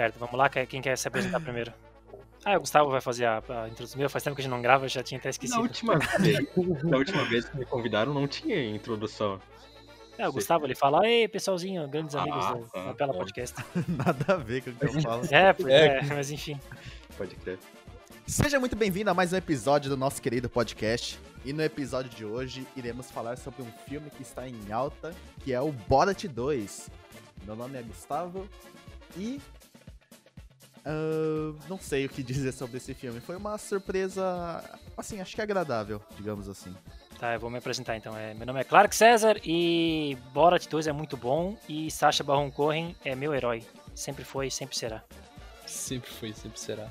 [0.00, 1.74] Certo, vamos lá, quem quer se apresentar primeiro?
[2.42, 3.98] Ah, o Gustavo vai fazer a, a introdução.
[3.98, 5.56] Meu, faz tempo que a gente não grava, eu já tinha até esquecido.
[5.58, 6.38] Na última vez,
[6.84, 9.38] na última vez que me convidaram, não tinha introdução.
[10.16, 12.54] É, o Gustavo, ele fala, ei, pessoalzinho, grandes Ah, amigos do
[12.96, 13.12] bom.
[13.12, 13.62] Podcast.
[13.86, 15.22] Nada a ver com o que eu falo.
[15.30, 16.58] É, porque- é, mas enfim.
[17.18, 17.58] Pode crer.
[18.26, 21.20] Seja muito bem-vindo a mais um episódio do nosso querido podcast.
[21.44, 25.52] E no episódio de hoje iremos falar sobre um filme que está em alta, que
[25.52, 26.88] é o Borat 2.
[27.44, 28.48] Meu nome é Gustavo
[29.14, 29.38] e
[30.84, 33.20] ah, não sei o que dizer sobre esse filme.
[33.20, 34.62] Foi uma surpresa,
[34.96, 36.74] assim, acho que agradável, digamos assim.
[37.18, 38.16] Tá, eu vou me apresentar então.
[38.16, 42.50] É, meu nome é Clark César e Borat 2 é muito bom e Sacha Baron
[42.50, 43.62] Cohen é meu herói.
[43.94, 45.04] Sempre foi e sempre será.
[45.66, 46.88] Sempre foi, sempre será.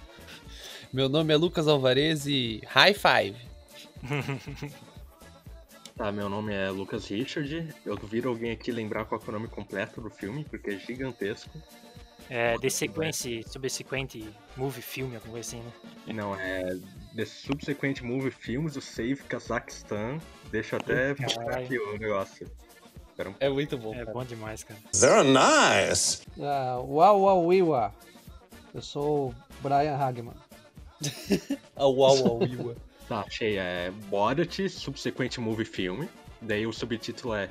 [0.93, 3.37] Meu nome é Lucas Alvarez e High Five.
[5.99, 7.75] Tá, meu nome é Lucas Richard.
[7.85, 11.49] Eu duvido alguém aqui lembrar qual é o nome completo do filme, porque é gigantesco.
[12.29, 14.15] É The Sequence, Subsequent
[14.55, 15.63] Movie Filme, alguma coisa assim,
[16.05, 16.13] né?
[16.13, 16.77] Não, é
[17.15, 20.19] The Subsequent Movie Films, o Save Kazakhstan.
[20.51, 22.47] Deixa eu até buscar aqui o negócio.
[23.19, 23.93] Um É muito bom.
[23.93, 24.13] É cara.
[24.13, 24.79] bom demais, cara.
[24.95, 26.21] Very nice.
[26.39, 27.93] Ah, uau, uau, iwa.
[28.73, 30.35] Eu sou o Brian Hagman.
[31.75, 32.75] A Uau Uau Iwa.
[33.07, 33.57] Tá, achei.
[33.57, 36.05] É Borat Subsequent Movie Film.
[36.41, 37.49] Daí o subtítulo é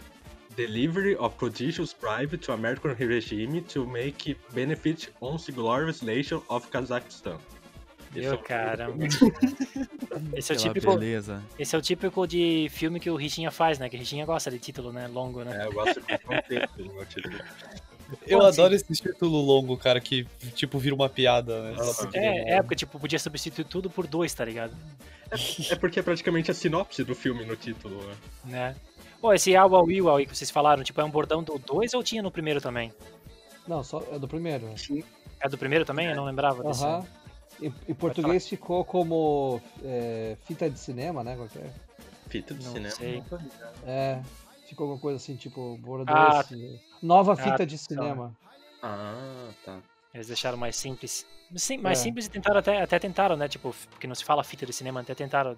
[0.58, 6.66] Delivery of Prodigious Bribe to American Regime to Make Benefit on the Glorious Nation of
[6.66, 7.38] Kazakhstan.
[8.10, 9.04] Esse é Meu o- caramba.
[10.34, 11.40] Esse é, o típico, beleza.
[11.56, 13.88] esse é o típico de filme que o Richinha faz, né?
[13.88, 15.06] Que o Richinha gosta de título, né?
[15.06, 15.62] Longo, né?
[15.62, 17.38] É, eu gosto de contexto no meu título.
[18.26, 21.76] Eu adoro esse título longo, cara, que tipo vira uma piada, né?
[22.14, 24.74] É, é, porque tipo, podia substituir tudo por dois, tá ligado?
[25.70, 28.16] É porque é praticamente a sinopse do filme no título, né?
[28.46, 28.76] Né?
[29.20, 31.94] Pô, esse Au Au Iu aí que vocês falaram, tipo, é um bordão do 2
[31.94, 32.92] ou tinha no primeiro também?
[33.66, 34.68] Não, só é do primeiro.
[35.40, 36.06] É do primeiro também?
[36.06, 36.84] Eu não lembrava desse.
[36.84, 37.06] Aham.
[37.60, 41.34] Em, em português ficou como é, fita de cinema, né?
[41.34, 41.72] Qualquer.
[42.28, 42.94] Fita de Não cinema.
[42.94, 43.22] sei.
[43.84, 44.20] É,
[44.68, 47.84] ficou alguma coisa assim, tipo, bordo Ah, esse- Nova ah, fita de tá.
[47.88, 48.32] cinema.
[48.80, 49.78] Ah, tá.
[50.14, 51.26] Eles deixaram mais simples.
[51.56, 52.02] Sim, mais É.
[52.04, 53.48] simples e tentaram até, até tentaram, né?
[53.48, 55.56] Tipo, porque não se fala fita de cinema, até tentaram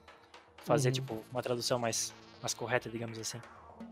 [0.64, 0.94] fazer, Uhum.
[0.94, 3.38] tipo, uma tradução mais, mais correta, digamos assim.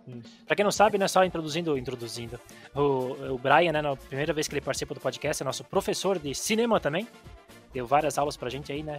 [0.06, 0.44] Isso.
[0.47, 2.38] Pra quem não sabe, né, só introduzindo, introduzindo.
[2.75, 6.19] O, o Brian, né, na primeira vez que ele participa do podcast, é nosso professor
[6.19, 7.06] de cinema também.
[7.72, 8.98] Deu várias aulas pra gente aí, né?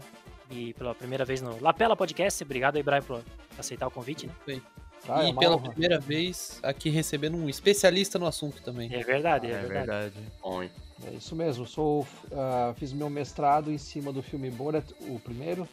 [0.52, 2.44] E pela primeira vez no Lapela Podcast.
[2.44, 3.24] Obrigado aí, Brian, por
[3.58, 4.62] aceitar o convite, né?
[5.08, 5.70] Ah, é e uma pela honra.
[5.72, 8.94] primeira vez aqui recebendo um especialista no assunto também.
[8.94, 10.10] É verdade, é, É verdade.
[10.10, 10.72] verdade.
[11.06, 11.66] É isso mesmo.
[11.66, 15.68] Sou, ah, fiz meu mestrado em cima do filme Borat, o primeiro,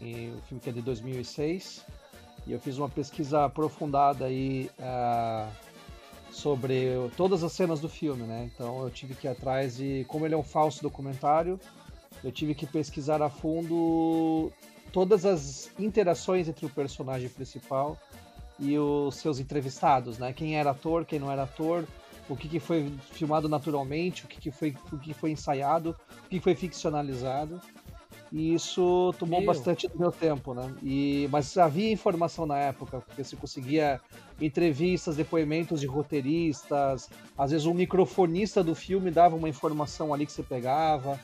[0.00, 1.84] e o filme que é de 2006.
[2.46, 5.48] E eu fiz uma pesquisa aprofundada aí ah,
[6.30, 8.50] sobre todas as cenas do filme, né?
[8.52, 11.60] Então eu tive que ir atrás e como ele é um falso documentário,
[12.22, 14.52] eu tive que pesquisar a fundo
[14.92, 17.96] todas as interações entre o personagem principal
[18.58, 20.32] e os seus entrevistados, né?
[20.32, 21.86] Quem era ator, quem não era ator,
[22.28, 25.96] o que, que foi filmado naturalmente, o que, que foi o que foi ensaiado,
[26.26, 27.60] o que foi ficcionalizado.
[28.32, 29.46] E isso tomou Meu.
[29.48, 30.72] bastante do meu tempo, né?
[30.82, 34.00] E, mas havia informação na época, porque você conseguia
[34.40, 40.32] entrevistas, depoimentos de roteiristas, às vezes um microfonista do filme dava uma informação ali que
[40.32, 41.18] você pegava.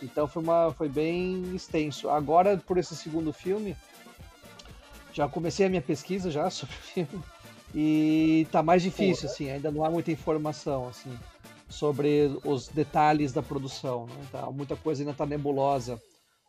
[0.00, 2.08] Então foi, uma, foi bem extenso.
[2.08, 3.76] Agora, por esse segundo filme,
[5.12, 7.24] já comecei a minha pesquisa já sobre o filme.
[7.74, 11.10] E tá mais difícil, assim, ainda não há muita informação, assim,
[11.68, 14.26] sobre os detalhes da produção, né?
[14.30, 16.00] Tá, muita coisa ainda tá nebulosa.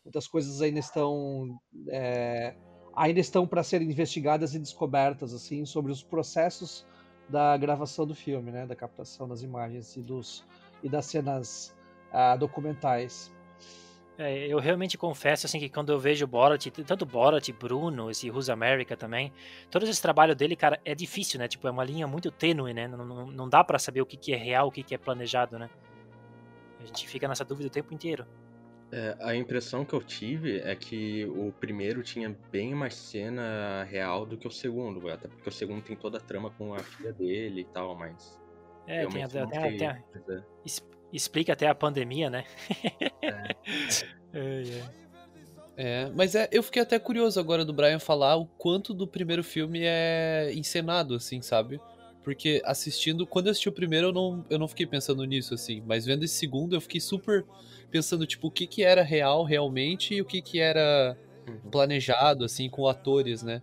[0.04, 1.60] Muitas coisas ainda estão
[1.90, 2.56] é,
[2.96, 6.86] ainda estão para serem investigadas e descobertas, assim, sobre os processos
[7.30, 8.66] da gravação do filme, né?
[8.66, 10.46] Da captação das imagens e dos
[10.84, 11.76] e das cenas
[12.12, 13.32] ah, documentais.
[14.16, 18.48] É, eu realmente confesso assim que quando eu vejo Borat, tanto Borat, Bruno, esse Who's
[18.48, 19.34] America também,
[19.72, 21.48] todo esse trabalho dele, cara, é difícil, né?
[21.48, 22.88] Tipo, é uma linha muito tênue, né?
[22.88, 24.98] Não, não, não dá pra saber o que, que é real, o que, que é
[25.00, 25.68] planejado, né?
[26.80, 28.28] A gente fica nessa dúvida o tempo inteiro.
[28.96, 34.24] É, a impressão que eu tive é que o primeiro tinha bem mais cena real
[34.24, 37.12] do que o segundo, até porque o segundo tem toda a trama com a filha
[37.12, 38.40] dele e tal, mas.
[38.86, 40.46] É, tem, até, não até- sei até- dizer.
[40.64, 42.46] es- explica até a pandemia, né?
[43.24, 43.56] É,
[44.34, 45.04] é.
[45.76, 49.44] É, mas é, eu fiquei até curioso agora do Brian falar o quanto do primeiro
[49.44, 51.82] filme é encenado, assim, sabe?
[52.24, 55.84] Porque assistindo, quando eu assisti o primeiro, eu não, eu não fiquei pensando nisso, assim.
[55.86, 57.46] Mas vendo esse segundo, eu fiquei super
[57.92, 61.18] pensando, tipo, o que que era real realmente e o que que era
[61.48, 61.70] Uhum.
[61.70, 63.62] planejado, assim, com atores, né?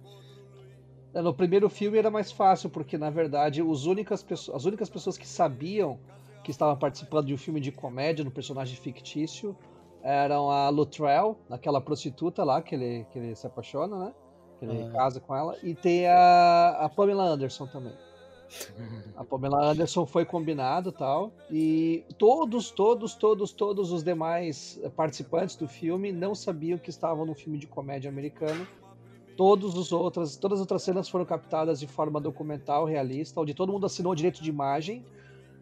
[1.14, 4.88] É, No primeiro filme era mais fácil, porque na verdade os únicas pessoas, as únicas
[4.90, 5.98] pessoas que sabiam
[6.44, 9.56] que estavam participando de um filme de comédia no personagem fictício
[10.02, 14.14] eram a Luttrell, aquela prostituta lá que ele, que ele se apaixona, né?
[14.58, 14.92] Que ele Ah.
[14.92, 17.92] casa com ela, e tem a, a Pamela Anderson também.
[19.16, 21.32] A Pamela Anderson foi combinado e tal.
[21.50, 27.34] E todos, todos, todos, todos os demais participantes do filme não sabiam que estavam num
[27.34, 28.66] filme de comédia americano.
[29.36, 33.72] Todos os outras, todas as outras cenas foram captadas de forma documental, realista, onde todo
[33.72, 35.04] mundo assinou o direito de imagem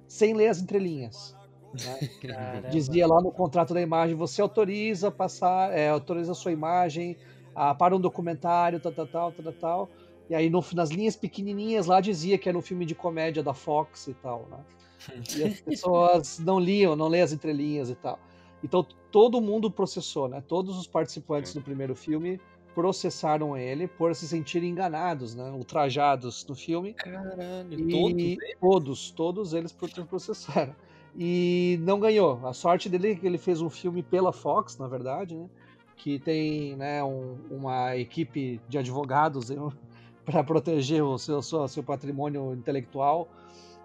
[0.07, 1.37] sem ler as entrelinhas.
[1.75, 1.99] né?
[2.73, 7.17] Dizia lá no contrato da imagem, você autoriza passar, é, autoriza a sua imagem
[7.55, 9.89] ah, para um documentário, tal, tal, tal, tal, tal.
[10.29, 13.55] E aí no- nas linhas pequenininhas lá dizia que era um filme de comédia da
[13.55, 14.59] Fox e tal, né?
[15.39, 18.19] E as pessoas não liam, não lêem as entrelinhas e tal.
[18.63, 20.43] Então todo mundo processou, né?
[20.47, 22.41] Todos os participantes do primeiro filme
[22.75, 25.51] processaram ele por se sentirem enganados, né?
[25.51, 26.95] Ultrajados no filme.
[26.95, 28.37] Caralho, E todos.
[28.61, 30.75] todos, todos eles pro- processaram.
[31.17, 32.39] E não ganhou.
[32.47, 35.49] A sorte dele é que ele fez um filme pela Fox, na verdade, né?
[35.97, 39.51] Que tem né, um- uma equipe de advogados
[40.31, 43.27] para proteger o seu, seu, seu patrimônio intelectual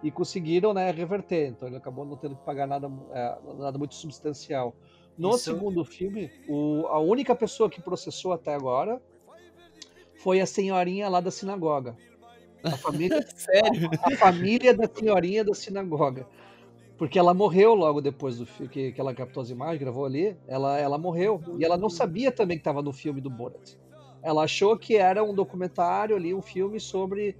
[0.03, 1.47] e conseguiram né, reverter.
[1.47, 4.75] Então ele acabou não tendo que pagar nada, é, nada muito substancial.
[5.17, 9.01] No Isso- segundo filme, o- a única pessoa que processou até agora
[10.21, 11.95] foi a senhorinha lá da sinagoga.
[12.61, 13.89] A família, Sério?
[14.03, 16.27] a família da senhorinha da sinagoga.
[16.97, 20.35] Porque ela morreu logo depois do filme, que, que ela captou as imagens, gravou ali.
[20.47, 21.41] Ela, ela morreu.
[21.57, 23.75] E ela não sabia também que estava no filme do Borat.
[24.23, 27.35] Ela achou que era um documentário ali, um filme sobre.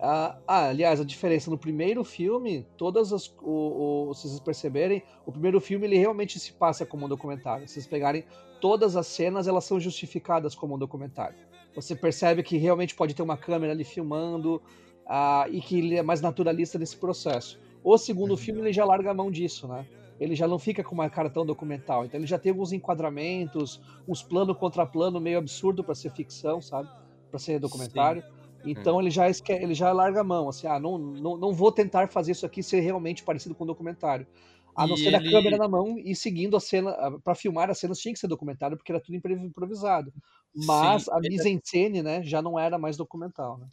[0.00, 3.28] ah, ah, aliás, a diferença no primeiro filme, todas as.
[3.42, 7.66] O, o- se vocês perceberem, o primeiro filme ele realmente se passa como um documentário.
[7.66, 8.24] Se vocês pegarem
[8.60, 11.36] todas as cenas, elas são justificadas como um documentário.
[11.74, 14.60] Você percebe que realmente pode ter uma câmera ali filmando
[15.06, 17.58] ah, e que ele é mais naturalista nesse processo.
[17.82, 19.86] O segundo filme ele já larga a mão disso, né?
[20.18, 22.04] Ele já não fica com uma cara tão documental.
[22.04, 26.60] Então ele já tem alguns enquadramentos, uns plano contra plano meio absurdo para ser ficção,
[26.60, 26.90] sabe?
[27.30, 28.24] Para ser documentário.
[28.64, 29.52] Então ele já esque...
[29.52, 32.62] ele já larga a mão, assim, ah, não, não, não vou tentar fazer isso aqui
[32.62, 34.26] ser realmente parecido com um documentário.
[34.74, 36.92] A não E ser a ele- câmera na mão e seguindo a cena,
[37.22, 40.12] para filmar as cenas tinha que ser documentário porque era tudo improvisado.
[40.54, 43.68] Mas Sim, a mise-en-scène, né, já não era mais documental, né?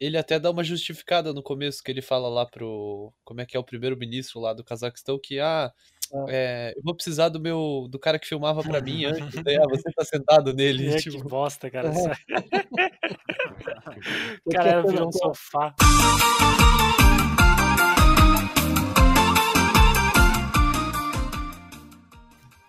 [0.00, 3.12] Ele até dá uma justificada no começo, que ele fala lá pro.
[3.22, 5.70] Como é que é o primeiro-ministro lá do Cazaquistão, que ah,
[6.26, 7.86] é, eu vou precisar do meu.
[7.90, 9.42] do cara que filmava pra mim antes.
[9.42, 10.88] Daí, ah, você tá sentado nele.
[10.88, 11.90] É, tipo, que bosta, cara.
[11.90, 11.92] É.
[14.44, 15.74] O cara a cena- virou um sofá.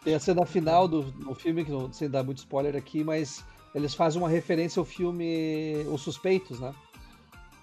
[0.04, 3.46] Tem a cena final do, do filme, que não sem dar muito spoiler aqui, mas
[3.74, 6.74] eles fazem uma referência ao filme Os Suspeitos, né?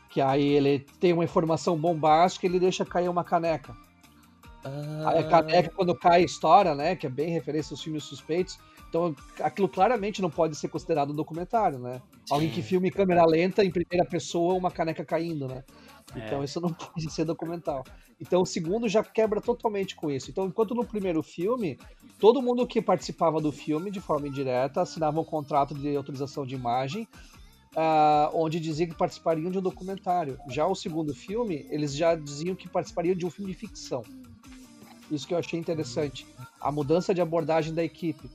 [0.09, 3.77] Que aí ele tem uma informação bombástica e ele deixa cair uma caneca.
[4.65, 6.97] Aí a ah, caneca, quando cai, estoura, né?
[6.97, 8.59] Que é bem referência aos filmes suspeitos.
[8.89, 12.01] Então, aquilo claramente não pode ser considerado um documentário, né?
[12.31, 15.63] Alguém que filme em câmera lenta, em primeira pessoa, uma caneca caindo, né?
[16.17, 16.45] Então, É.
[16.45, 17.85] isso não pode ser documental.
[18.19, 20.31] Então, o segundo já quebra totalmente com isso.
[20.31, 21.79] Então, enquanto no primeiro filme,
[22.19, 26.55] todo mundo que participava do filme, de forma indireta, assinava um contrato de autorização de
[26.55, 27.07] imagem,
[27.77, 30.39] ah, onde dizia que participariam de um documentário.
[30.49, 34.03] Já o segundo filme, eles já diziam que participariam de um filme de ficção.
[35.11, 36.27] Isso que eu achei interessante.
[36.61, 38.29] A mudança de abordagem da equipe.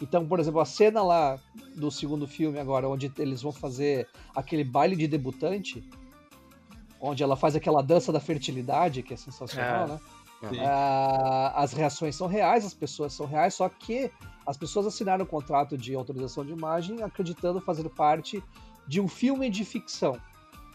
[0.00, 1.38] Então, por exemplo, a cena lá
[1.76, 5.84] do segundo filme agora, onde eles vão fazer aquele baile de debutante,
[7.00, 9.88] onde ela faz aquela dança da fertilidade, que é sensacional, É.
[9.88, 10.00] né?
[10.64, 14.10] Ah, as reações são reais, as pessoas são reais, só que
[14.46, 18.42] as pessoas assinaram o contrato de autorização de imagem acreditando fazer parte
[18.90, 20.20] de um filme de ficção,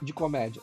[0.01, 0.61] de comédia.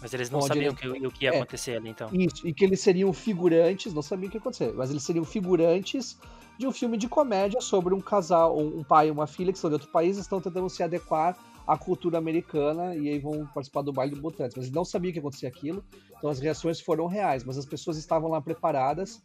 [0.00, 1.36] Mas eles não sabiam ele- que, o que ia é.
[1.36, 2.08] acontecer ali, então.
[2.12, 5.24] Isso, e que eles seriam figurantes, não sabiam o que ia acontecer, mas eles seriam
[5.24, 6.16] figurantes
[6.56, 9.68] de um filme de comédia sobre um casal, um pai e uma filha que são
[9.68, 13.82] de outro país e estão tentando se adequar à cultura americana e aí vão participar
[13.82, 14.54] do baile de botantes.
[14.54, 15.84] Mas eles não sabiam que ia acontecer aquilo,
[16.16, 19.20] então as reações foram reais, mas as pessoas estavam lá preparadas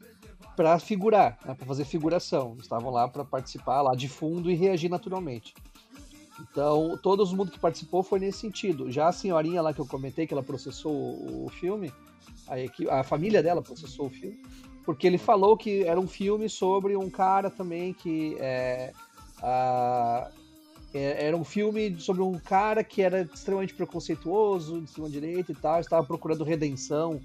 [0.56, 4.90] para figurar, né, para fazer figuração, estavam lá para participar lá de fundo e reagir
[4.90, 5.54] naturalmente.
[6.40, 8.92] Então, todo mundo que participou foi nesse sentido.
[8.92, 11.92] Já a senhorinha lá que eu comentei, que ela processou o, filme,
[12.48, 14.38] a, equi- a família dela processou o filme,
[14.84, 18.92] porque ele falou que era um filme sobre um cara também que é,
[19.42, 20.30] ah,
[20.94, 25.56] é- era um filme sobre um cara que era extremamente preconceituoso, de extrema direita e
[25.56, 27.22] tal, estava procurando redenção,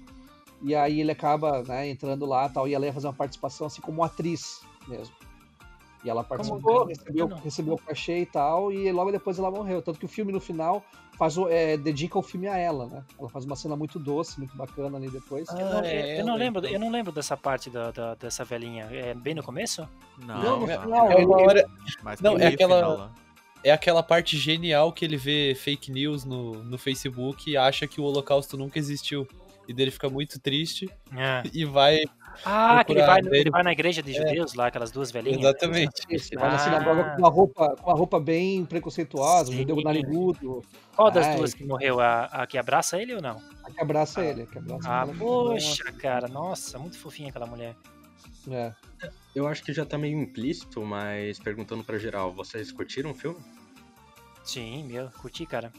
[0.61, 3.81] e aí ele acaba né, entrando lá tal, e ela ia fazer uma participação assim
[3.81, 5.13] como atriz mesmo.
[6.03, 7.37] E ela participou, recebeu, Não.
[7.37, 9.81] recebeu o cachê e tal, e logo depois ela morreu.
[9.81, 10.83] Tanto que o filme no final
[11.17, 13.03] faz o, é, dedica o filme a ela, né?
[13.19, 15.47] Ela faz uma cena muito doce, muito bacana ali depois.
[15.49, 18.43] Ah, Eu não, é eu não lembro, eu não lembro dessa parte da, da- dessa
[18.43, 18.85] velhinha.
[18.91, 19.87] É bem no começo?
[20.17, 20.81] Não, Não, no não.
[20.81, 21.69] final, É uma hora,
[22.21, 23.11] Não, é aquela- final
[23.63, 28.01] é aquela parte genial que ele vê fake news no, no Facebook e acha que
[28.01, 29.27] o Holocausto nunca existiu.
[29.67, 31.43] E dele fica muito triste É.
[31.53, 31.99] e vai.
[32.45, 35.39] Ah, que ele vai, ele vai na igreja de judeus lá, aquelas duas velhinhas.
[35.39, 36.01] Exatamente.
[36.09, 36.59] Isso, vai na Ah.
[36.59, 39.57] sinagoga com uma roupa, com uma roupa bem preconceituosa, Sim.
[39.59, 40.63] judeu narigudo,
[40.95, 41.99] Qual das Ai, duas que morreu?
[41.99, 43.41] A, a que abraça ele ou não?
[43.63, 45.17] a que abraça ele, a que abraça Ah, ele.
[45.17, 47.75] poxa, cara, nossa, muito fofinha aquela mulher.
[48.49, 48.73] É.
[49.35, 53.39] Eu acho que já tá meio implícito, mas perguntando pra geral, vocês curtiram o filme?
[54.43, 55.71] Sim, meu, curti, cara.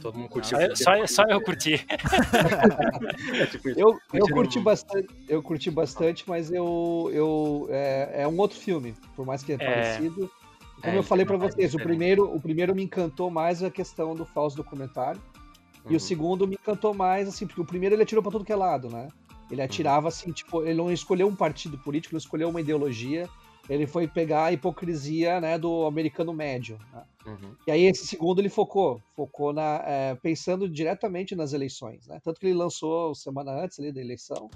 [0.00, 0.56] Todo mundo curtiu?
[0.58, 1.74] Só, eu- só, eu- só eu curti.
[3.40, 8.28] É, tipo, Eu, eu Curtiram curti bastante, eu curti bastante, mas eu, eu é, é
[8.28, 9.58] um outro filme, por mais que é, É.
[9.58, 10.30] parecido.
[10.80, 14.14] Como É, eu falei faz vocês, o primeiro, o primeiro me encantou mais a questão
[14.14, 15.20] do falso documentário.
[15.86, 15.96] E Uhum.
[15.96, 18.56] o segundo me encantou mais, assim, porque o primeiro ele atirou pra tudo que é
[18.56, 19.08] lado, né?
[19.50, 23.28] Ele atirava assim, tipo, ele não escolheu um partido político, não escolheu uma ideologia.
[23.68, 26.78] Ele foi pegar a hipocrisia, né, do americano médio.
[26.92, 27.02] né?
[27.26, 27.54] Uhum.
[27.66, 32.20] E aí esse segundo ele focou, focou na é, pensando diretamente nas eleições, né?
[32.22, 34.50] Tanto que ele lançou semana antes ali da eleição.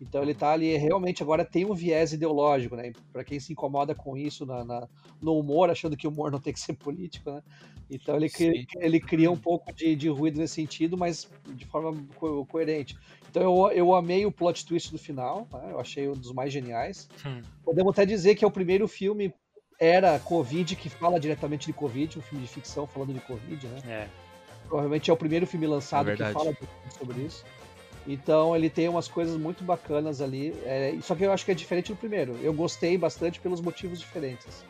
[0.00, 2.92] Então ele tá ali realmente agora tem um viés ideológico, né?
[3.12, 4.88] Para quem se incomoda com isso na, na-
[5.20, 7.42] no humor, achando que o humor não tem que ser político, né?
[7.88, 11.94] Então ele cria, ele cria um pouco de, de ruído nesse sentido, mas de forma
[12.16, 12.96] co- coerente.
[13.30, 15.68] Então eu, eu amei o plot twist do final, né?
[15.70, 17.08] eu achei um dos mais geniais.
[17.24, 17.42] Hum.
[17.64, 19.32] Podemos até dizer que é o primeiro filme
[19.84, 23.80] era Covid que fala diretamente de Covid, um filme de ficção falando de Covid, né?
[23.88, 24.06] É.
[24.68, 26.56] Provavelmente é o primeiro filme lançado É que fala
[26.96, 27.44] sobre isso.
[28.06, 30.54] Então ele tem umas coisas muito bacanas ali.
[30.64, 32.38] é, só que eu acho que é diferente do primeiro.
[32.40, 34.64] Eu gostei bastante pelos motivos diferentes.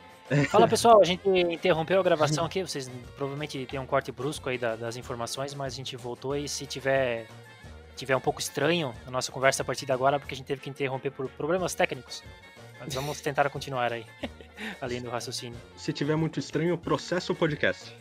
[0.48, 4.56] Fala pessoal, a gente interrompeu a gravação aqui, vocês provavelmente tem um corte brusco aí
[4.56, 7.26] da- das informações, mas a gente voltou e se tiver
[7.96, 10.62] tiver um pouco estranho a nossa conversa a partir de agora, porque a gente teve
[10.62, 12.22] que interromper por problemas técnicos.
[12.84, 14.04] Mas vamos tentar continuar aí,
[14.80, 15.58] além do raciocínio.
[15.76, 17.94] Se tiver muito estranho, processa o podcast.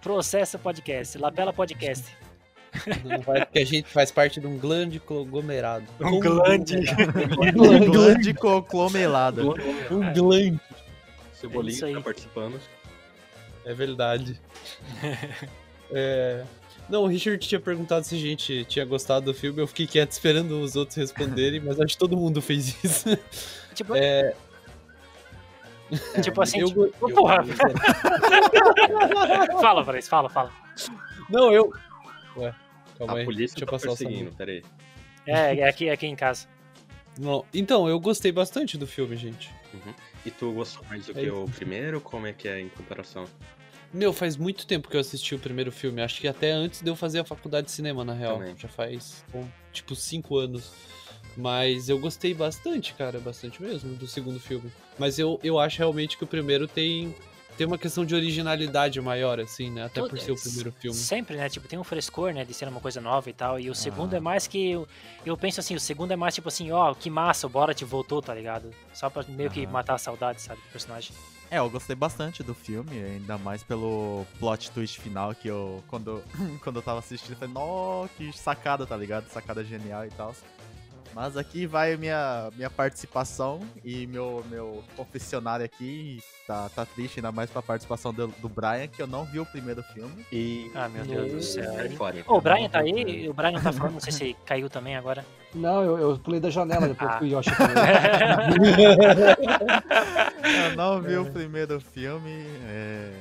[0.00, 2.04] Processa Podcast, Lapela Podcast.
[3.04, 5.86] Não vai, porque a gente faz parte de um grande conglomerado.
[6.00, 6.76] Um glande.
[6.76, 9.54] Um grande conglomerado.
[9.90, 10.60] Um glande.
[11.32, 12.60] Cebolinha É tá participando.
[13.64, 14.40] É verdade.
[15.92, 16.42] É,
[16.88, 19.60] Não, o Richard tinha perguntado se a gente tinha gostado do filme.
[19.60, 23.10] Eu fiquei quieto esperando os outros responderem, mas acho que todo mundo fez isso.
[23.74, 24.34] Tipo, É,
[26.22, 27.44] tipo assim, eu, tipo, eu- porra.
[29.60, 30.52] fala, Paris, fala, fala.
[31.28, 31.72] Não, eu.
[32.36, 32.54] Ué,
[32.98, 33.24] calma A aí.
[33.24, 34.36] polícia Deixa eu tá passar o perseguindo, samurai.
[34.36, 34.62] peraí.
[35.26, 36.46] É, é aqui, é aqui em casa.
[37.18, 39.50] Não, Então, eu gostei bastante do filme, gente.
[40.26, 41.44] E tu gostou mais do É que isso.
[41.44, 42.00] o primeiro?
[42.00, 43.24] Como é que é em comparação?
[43.92, 46.02] Meu, faz muito tempo que eu assisti o primeiro filme.
[46.02, 48.38] Acho que até antes de eu fazer a faculdade de cinema, na real.
[48.38, 48.56] Também.
[48.56, 49.24] Já faz,
[49.72, 50.72] tipo, cinco anos.
[51.36, 54.70] Mas eu gostei bastante, cara, bastante mesmo, do segundo filme.
[54.98, 57.14] Mas eu, eu acho realmente que o primeiro tem,
[57.56, 59.84] tem uma questão de originalidade maior, assim, né?
[59.84, 60.96] Até por ser o primeiro filme.
[60.96, 61.48] Sempre, né?
[61.48, 62.44] Tipo, tem um frescor, né?
[62.44, 63.58] De ser uma coisa nova e tal.
[63.58, 64.18] E o segundo Ah.
[64.18, 64.70] é mais que.
[64.70, 64.88] Eu,
[65.26, 68.22] eu penso assim, o segundo é mais tipo assim, ó, que massa, o Borat voltou,
[68.22, 68.70] tá ligado?
[68.92, 69.72] Só pra meio que Aham.
[69.72, 71.12] matar a saudade, sabe, do personagem.
[71.50, 76.22] É, eu gostei bastante do filme, ainda mais pelo plot twist final que eu, quando,
[76.64, 79.28] quando eu tava assistindo, eu falei, nó, que sacada, tá ligado?
[79.28, 80.34] Sacada genial e tal.
[81.14, 87.30] Mas aqui vai minha, minha participação e meu, meu confessionário aqui tá, tá triste, ainda
[87.30, 90.26] mais pra participação do, do Brian, que eu não vi o primeiro filme.
[90.32, 91.72] E Ah, meu Deus do céu.
[91.72, 92.36] Sai fora, Ô, então.
[92.36, 93.28] o Brian tá aí?
[93.28, 95.24] O Brian tá falando, não sei se caiu também agora.
[95.54, 97.18] Não, eu, eu pulei da janela depois Ah.
[97.18, 97.50] que o Yoshi
[100.70, 102.44] eu não vi o primeiro filme.
[102.66, 103.12] é,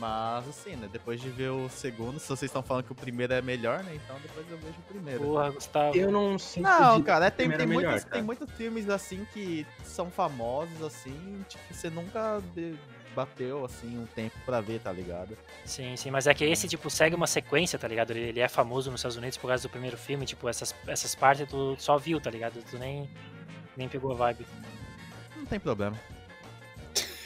[0.00, 0.88] Mas assim, né?
[0.90, 3.94] Depois de ver o segundo, se vocês estão falando que o primeiro é melhor, né?
[4.02, 5.20] Então depois eu vejo o primeiro.
[5.20, 5.94] Porra, Gustavo.
[5.94, 8.14] Eu não sinto Não, de- cara, é, tem, primeiro tem, é melhor, muitos, cara.
[8.16, 12.74] tem muitos filmes assim que são famosos, assim, tipo, você nunca de-
[13.14, 15.36] bateu assim um tempo pra ver, tá ligado?
[15.66, 18.12] Sim, sim, mas é que esse, tipo, segue uma sequência, tá ligado?
[18.12, 21.14] Ele, ele é famoso nos Estados Unidos por causa do primeiro filme, tipo, essas, essas
[21.14, 22.62] partes tu só viu, tá ligado?
[22.70, 23.10] Tu nem,
[23.76, 24.46] nem pegou a vibe.
[25.36, 25.96] Não tem problema.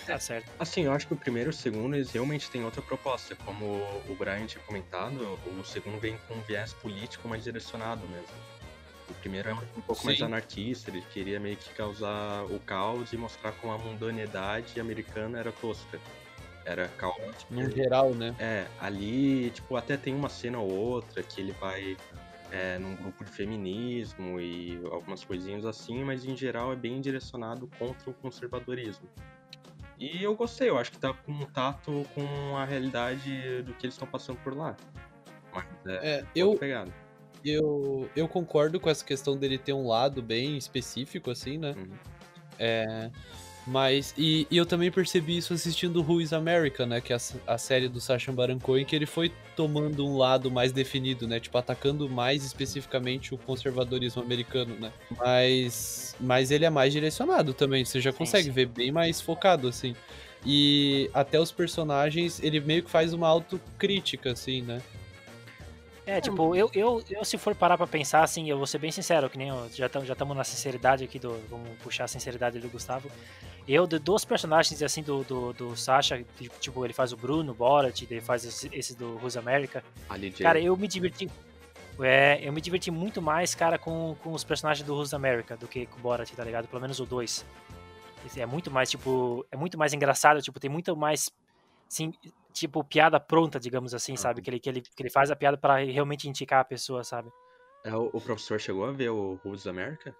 [0.07, 0.51] Tá certo.
[0.59, 3.35] Assim, eu acho que o primeiro e o segundo eles realmente têm outra proposta.
[3.37, 3.65] Como
[4.09, 8.35] o Brian tinha comentado, o segundo vem com um viés político mais direcionado mesmo.
[9.09, 10.25] O primeiro é um pouco mais Sim.
[10.25, 15.53] anarquista, ele queria meio que causar o caos e mostrar como a mundanidade americana era
[15.53, 16.01] tosca.
[16.65, 17.55] Era caótica.
[17.55, 18.35] No geral, né?
[18.39, 21.97] É, ali, tipo, até tem uma cena ou outra que ele vai
[22.51, 27.69] é, num grupo de feminismo e algumas coisinhas assim, mas em geral é bem direcionado
[27.79, 29.07] contra o conservadorismo.
[30.13, 33.95] E eu gostei, eu acho que tá com contato com a realidade do que eles
[33.95, 34.77] estão passando por lá.
[35.53, 36.93] Mas é, É, eu, pegada.
[37.45, 41.75] eu, eu concordo com essa questão dele ter um lado bem específico, assim, né?
[41.77, 41.99] Uhum.
[42.59, 43.11] É,
[43.67, 47.01] mas, e, e eu também percebi isso assistindo Who is America, né?
[47.01, 50.51] Que é a, a série do Sacha Baron Cohen, que ele foi tomando um lado
[50.51, 51.41] mais definido, né?
[51.41, 54.93] Tipo, atacando mais especificamente o conservadorismo americano, né?
[55.17, 58.51] Mas, mas ele é mais direcionado também, você já consegue sim.
[58.51, 59.97] ver bem mais focado, assim.
[60.45, 64.83] E até os personagens, ele meio que faz uma autocrítica, assim, né?
[66.07, 68.91] É, tipo, eu, eu, eu se for parar pra pensar, assim, eu vou ser bem
[68.91, 71.41] sincero, que nem eu, já estamos já tamo na sinceridade aqui do.
[71.49, 73.11] Vamos puxar a sinceridade do Gustavo.
[73.67, 76.23] Eu, de, dos personagens, assim, do, do, do Sasha,
[76.61, 79.19] tipo, ele faz o Bruno, o Borat, ele faz esse, esse do.
[80.09, 81.31] Ali de Cara, eu me diverti.
[82.01, 85.67] É, eu me diverti muito mais, cara, com, com os personagens do Who's America do
[85.67, 86.69] que com o Borat, tá ligado?
[86.69, 87.45] Pelo menos o 2.
[88.37, 91.31] É muito mais, tipo, é muito mais engraçado, tipo, tem muito mais,
[91.91, 92.13] assim,
[92.53, 94.43] tipo, piada pronta, digamos assim, sabe?
[94.43, 97.31] Que ele, que ele, que ele faz a piada pra realmente indicar a pessoa, sabe?
[97.85, 100.17] É, o, o professor chegou a ver o Who's America?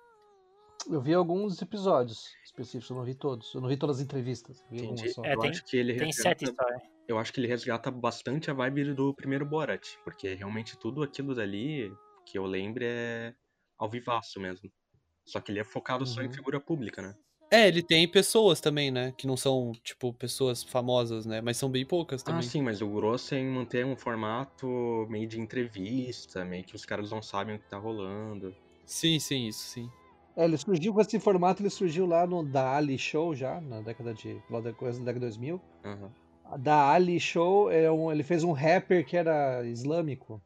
[0.91, 3.55] Eu vi alguns episódios específicos, eu não vi todos.
[3.55, 4.61] Eu não vi todas as entrevistas.
[4.63, 4.91] eu Vi Entendi.
[5.03, 5.25] algumas só.
[5.25, 6.83] É, eu tem- acho que ele Tem resgata- sete histórias.
[7.09, 11.35] eu acho que ele resgata bastante a vibe do primeiro Borat, porque realmente tudo aquilo
[11.35, 11.93] dali
[12.27, 13.35] que eu lembro é
[13.79, 14.71] ao vivaço mesmo.
[15.27, 16.33] Só que ele é focado só em Uhum.
[16.33, 17.15] figura pública, né?
[17.51, 19.13] É, ele tem pessoas também, né?
[19.17, 21.41] Que não são, tipo, pessoas famosas, né?
[21.41, 22.43] Mas são bem poucas Ah, também.
[22.43, 24.67] sim, mas o grosso é em manter um formato
[25.09, 28.55] meio de entrevista, meio que os caras não sabem o que tá rolando.
[28.85, 29.91] sim, sim, isso sim.
[30.37, 33.81] É, ele surgiu com esse formato, ele surgiu lá no Da Ali Show já, na
[33.81, 34.41] década de.
[34.51, 35.61] lá da coisa da década de 2000.
[35.85, 36.11] Aham.
[36.45, 40.43] A Da Ali Show, é um- ele fez um rapper que era islâmico,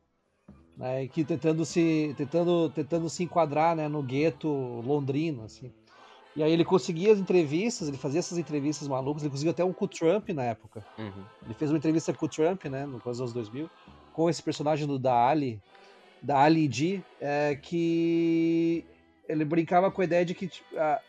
[0.76, 4.48] né, que tentando se, tentando, tentando se enquadrar né, no gueto
[4.84, 5.72] londrino, assim.
[6.36, 9.72] E aí ele conseguia as entrevistas, ele fazia essas entrevistas malucas, ele conseguiu até um
[9.72, 10.86] com o Trump na época.
[10.96, 11.24] Uhum.
[11.44, 13.68] Ele fez uma entrevista com o Trump, né, no coisa dos 2000,
[14.12, 15.60] com esse personagem do Da Ali,
[16.22, 18.84] da Ali G, é, que
[19.28, 21.00] ele brincava com a ideia de que tipo, a-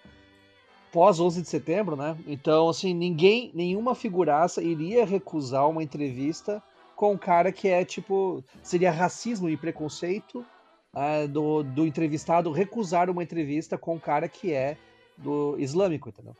[0.91, 2.17] pós 11 de setembro, né?
[2.27, 6.61] Então, assim, ninguém, nenhuma figuraça iria recusar uma entrevista
[6.95, 10.45] com um cara que é tipo seria racismo e preconceito
[10.93, 14.75] ah, do, do entrevistado recusar uma entrevista com um cara que é
[15.17, 16.35] do islâmico, entendeu?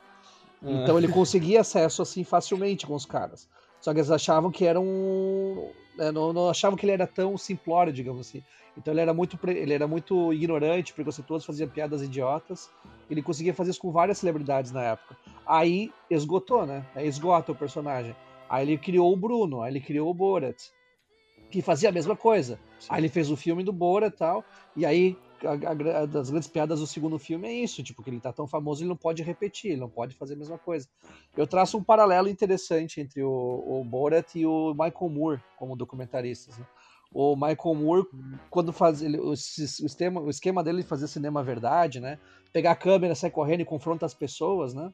[0.62, 3.48] Então ele conseguia acesso assim facilmente com os caras.
[3.80, 5.70] Só que eles achavam que era um.
[6.00, 8.42] Né, não, não achavam que ele era tão simplório, digamos assim.
[8.78, 12.70] Então ele era muito, ele era muito ignorante, preconceituoso, fazia piadas idiotas.
[13.10, 15.18] Ele conseguia fazer isso com várias celebridades na época.
[15.46, 16.86] Aí esgotou, né?
[16.96, 18.16] Aí esgota o personagem.
[18.50, 20.58] Aí ele criou o Bruno, aí ele criou o Borat,
[21.52, 22.58] que fazia a mesma coisa.
[22.88, 24.46] Aí ele fez o filme do Borat e tal.
[24.76, 28.20] E aí, a, a das grandes piadas do segundo filme é isso: tipo, que ele
[28.20, 30.88] tá tão famoso, ele não pode repetir, ele não pode fazer a mesma coisa.
[31.36, 36.58] Eu traço um paralelo interessante entre o, o Borat e o Michael Moore como documentaristas.
[36.58, 36.66] né?
[37.12, 38.08] O Michael Moore,
[38.50, 42.20] quando faz ele, o, o esquema, o esquema dele de fazer cinema verdade, né?
[42.54, 44.94] Pegar a câmera, sair correndo e confronta as pessoas, né?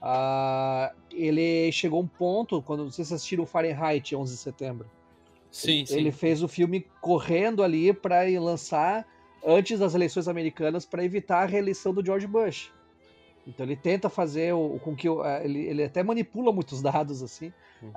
[0.00, 4.90] Ah, ele chegou a um ponto, quando vocês assistiram Fahrenheit 11 de setembro,
[5.50, 5.98] Sim, sim.
[5.98, 9.06] ele fez o filme correndo ali para lançar
[9.44, 12.70] antes das eleições americanas para evitar a reeleição do George Bush.
[13.46, 17.52] Então ele tenta fazer o, com que eh, ele, ele até manipula muitos dados assim
[17.82, 17.92] Uhum.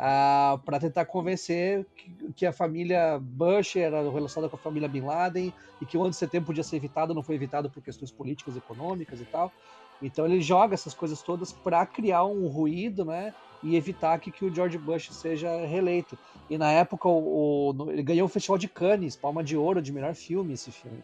[0.63, 5.53] para tentar convencer que, que a família Bush era relacionada com a família Bin Laden
[5.81, 8.55] e que o 11 de setembro podia ser evitado, não foi evitado por questões políticas,
[8.55, 9.53] econômicas e tal.
[10.01, 13.33] Então ele joga essas coisas todas para criar um ruído, né?
[13.61, 16.17] E evitar que, que o George Bush seja reeleito.
[16.49, 19.91] E na época o, o- ele ganhou o Festival de Cannes, Palma de Ouro de
[19.91, 21.03] melhor filme esse filme.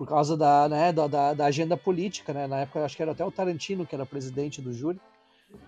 [0.00, 2.46] Por causa da, né, da, da, da agenda política, né?
[2.46, 4.98] Na época acho que era até o Tarantino que era presidente do júri.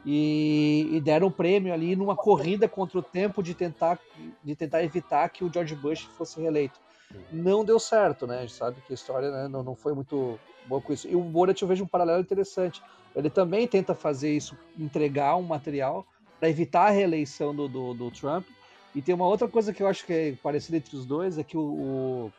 [0.06, 3.98] E, e deram o prêmio ali numa corrida contra o tempo de tentar,
[4.42, 6.80] de tentar evitar que o George Bush fosse reeleito.
[7.30, 8.38] Não deu certo, né?
[8.38, 11.06] A gente sabe que a história né, não, não foi muito boa com isso.
[11.06, 12.82] E o Borat eu vejo um paralelo interessante.
[13.14, 16.06] Ele também tenta fazer isso, entregar um material
[16.40, 18.46] para evitar a reeleição do, do, do Trump.
[18.94, 21.44] E tem uma outra coisa que eu acho que é parecida entre os dois, é
[21.44, 22.32] que o,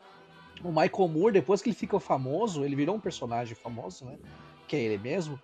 [0.64, 4.18] o, o Michael Moore, depois que ele fica famoso, ele virou um personagem famoso, né?
[4.68, 5.40] Que é ele mesmo,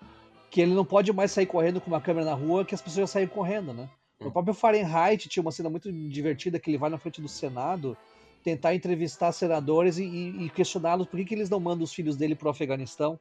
[0.49, 3.07] que ele não pode mais sair correndo com uma câmera na rua, que as pessoas
[3.09, 3.89] já saem correndo, né?
[4.19, 4.27] Hum.
[4.27, 7.97] O próprio Fahrenheit tinha uma cena muito divertida que ele vai na frente do Senado
[8.43, 12.15] tentar entrevistar senadores e, e- e questioná-los por que, que eles não mandam os filhos
[12.15, 13.19] dele pro Afeganistão.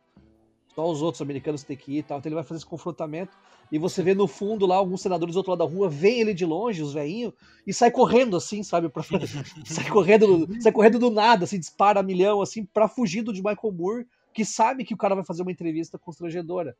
[0.78, 2.18] Só os outros americanos têm que ir e tal.
[2.18, 3.36] Então ele vai fazer esse confrontamento.
[3.72, 6.32] E você vê no fundo lá alguns senadores do outro lado da rua, veem ele
[6.32, 7.34] de longe, os velhinhos,
[7.66, 8.88] e sai correndo assim, sabe?
[8.88, 9.02] Pra...
[9.66, 13.42] sai, correndo, sai correndo do nada, assim, dispara a milhão, assim, pra fugir do de
[13.42, 16.76] Michael Moore, que sabe que o cara vai fazer uma entrevista constrangedora.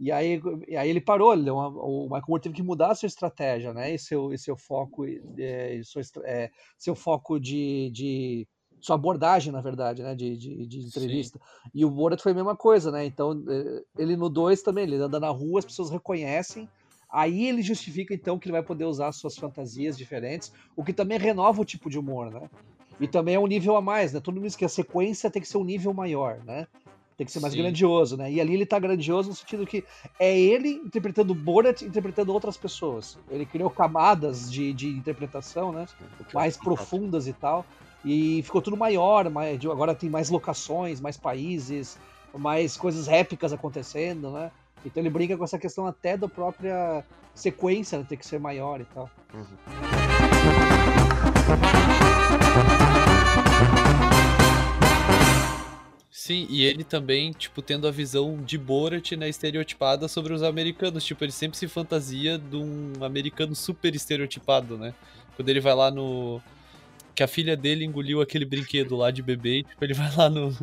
[0.00, 2.94] E aí, e aí ele parou, ele uma- o Michael Moore teve que mudar a
[2.96, 3.94] sua estratégia, né?
[3.94, 5.06] E seu, e seu foco,
[5.38, 8.48] é, estra- é, seu foco de, de
[8.86, 10.14] sua abordagem, na verdade, né?
[10.14, 11.40] De, de, de entrevista.
[11.74, 13.04] E o Borat foi a mesma coisa, né?
[13.04, 16.68] Então, eh, ele no 2 também, ele anda na rua, as pessoas reconhecem.
[17.10, 21.18] Aí ele justifica, então, que ele vai poder usar suas fantasias diferentes, o que também
[21.18, 22.48] renova o tipo de humor, né?
[23.00, 24.20] E também é um nível a mais, né?
[24.20, 26.68] Todo mundo diz que a sequência tem que ser um nível maior, né?
[27.16, 27.62] Tem que ser mais Sim.
[27.62, 28.30] grandioso, né?
[28.30, 29.84] E ali ele tá grandioso no sentido que
[30.20, 33.18] é ele interpretando Borat, interpretando outras pessoas.
[33.30, 35.86] Ele criou camadas de, de interpretação, né?
[36.32, 37.66] mais profundas e tal.
[38.04, 41.98] E ficou tudo maior, mais, agora tem mais locações, mais países,
[42.34, 44.50] mais coisas épicas acontecendo, né?
[44.84, 47.04] Então ele brinca com essa questão até da própria
[47.34, 49.10] sequência né, ter que ser maior e tal.
[56.10, 61.04] Sim, e ele também, tipo, tendo a visão de Borat, né, estereotipada sobre os americanos.
[61.04, 64.92] Tipo, ele sempre se fantasia de um americano super estereotipado, né?
[65.36, 66.42] Quando ele vai lá no.
[67.16, 70.28] Que a filha dele engoliu aquele brinquedo lá de bebê, e, tipo, ele vai lá
[70.28, 70.54] no.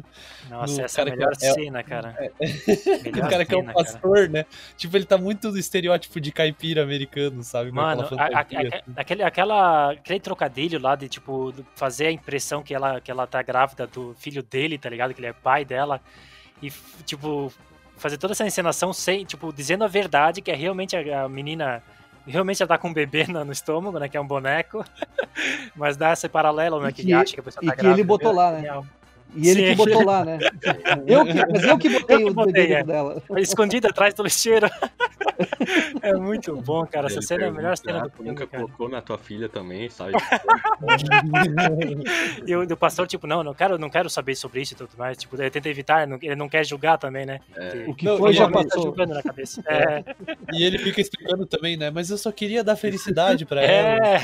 [0.49, 2.15] Nossa, No essa é a cara que melhor é- cena, cara.
[3.07, 3.85] o cara que é um cena, cara.
[3.85, 4.45] pastor, né?
[4.77, 7.71] Tipo, ele tá muito do estereótipo de caipira americano, sabe?
[7.71, 8.93] Com Mano, aquela a- a- a- assim.
[8.95, 13.41] aquele, aquela, aquele trocadilho lá de, tipo, fazer a impressão que ela, que ela tá
[13.41, 15.11] grávida do filho dele, tá ligado?
[15.13, 15.99] Que ele é pai dela.
[16.61, 16.71] E,
[17.03, 17.51] tipo,
[17.97, 21.81] fazer toda essa encenação sem, tipo, dizendo a verdade, que é realmente a menina.
[22.25, 24.07] Realmente ela tá com um bebê no, no estômago, né?
[24.07, 24.83] Que é um boneco.
[25.75, 26.89] Mas dá esse paralelo, né?
[26.89, 27.99] E Que, que- acha que a pessoa e tá que grávida.
[28.01, 28.57] ele botou lá, né?
[28.57, 28.86] Genial.
[29.35, 29.69] E ele Sim.
[29.71, 30.37] que botou lá, né?
[31.07, 32.83] Eu que, mas eu que botei Eu que o botei, bebê é.
[32.83, 33.21] dela.
[33.37, 34.67] Escondido atrás do lixeiro.
[36.01, 37.07] é muito bom, cara.
[37.07, 38.63] Essa Ele cena é a melhor cena "Ah, do filme, nunca cara.
[38.63, 40.13] colocou na tua filha também, sabe?
[42.45, 45.17] E o pastor, tipo, não, não quero, não quero saber sobre isso e tudo mais.
[45.17, 47.39] Tipo, ele tenta evitar, ele não quer julgar também, né?
[47.55, 47.85] É.
[47.87, 48.83] O que Não, foi já Tá passou.
[48.83, 49.63] julgando na cabeça.
[49.67, 50.03] É,
[50.53, 51.89] E ele fica explicando também, né?
[51.89, 54.07] Mas eu só queria dar felicidade pra ela.
[54.17, 54.21] é.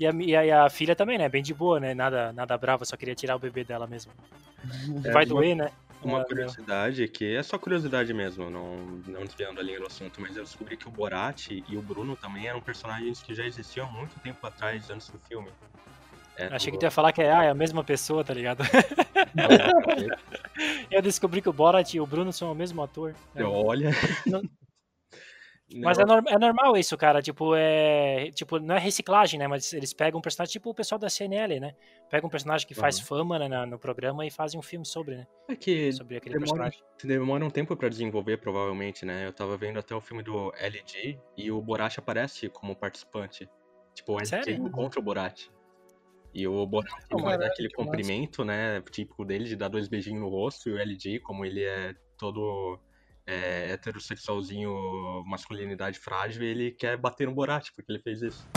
[0.00, 1.28] E a, e a- e a filha também, né?
[1.28, 1.92] Bem de boa, né?
[1.94, 4.10] Nada, nada brava, só queria tirar o bebê dela mesmo.
[5.04, 5.70] É, Vai uma- doer, né?
[6.02, 8.76] Uma É, curiosidade que é só curiosidade mesmo, não,
[9.06, 12.14] não desviando a linha do assunto, mas eu descobri que o Borat e o Bruno
[12.16, 15.48] também eram personagens que já existiam há muito tempo atrás, antes do filme.
[16.36, 18.62] É, Achei que tu ia falar que é, ah, é a mesma pessoa, tá ligado?
[20.90, 23.14] Eu descobri que o Borat e o Bruno são o mesmo ator.
[23.34, 23.42] É.
[23.42, 23.90] Olha.
[24.26, 24.42] Não-
[25.76, 27.20] Mas é, norm- é normal isso, cara.
[27.20, 28.30] Tipo, é.
[28.32, 29.46] Tipo, não é reciclagem, né?
[29.46, 31.74] Mas eles pegam um personagem, tipo o pessoal da CNL, né?
[32.10, 33.04] Pega um personagem que faz Uhum.
[33.04, 35.26] fama né, no programa e fazem um filme sobre, né?
[35.48, 36.82] É que Sobre aquele demora, personagem.
[37.04, 39.26] demora um tempo pra desenvolver, provavelmente, né?
[39.26, 43.46] Eu tava vendo até o filme do LG e o Borat aparece como participante.
[43.94, 45.48] Tipo, o LG encontra o Borat.
[46.32, 47.90] E o Borat ele vai dar aquele que massa.
[47.90, 48.80] cumprimento, né?
[48.90, 50.70] Típico dele, de dar dois beijinhos no rosto.
[50.70, 52.78] E o LG, como ele é todo
[53.28, 54.72] é, heterossexualzinho,
[55.26, 58.48] masculinidade frágil, ele quer bater no Borat, porque ele fez isso.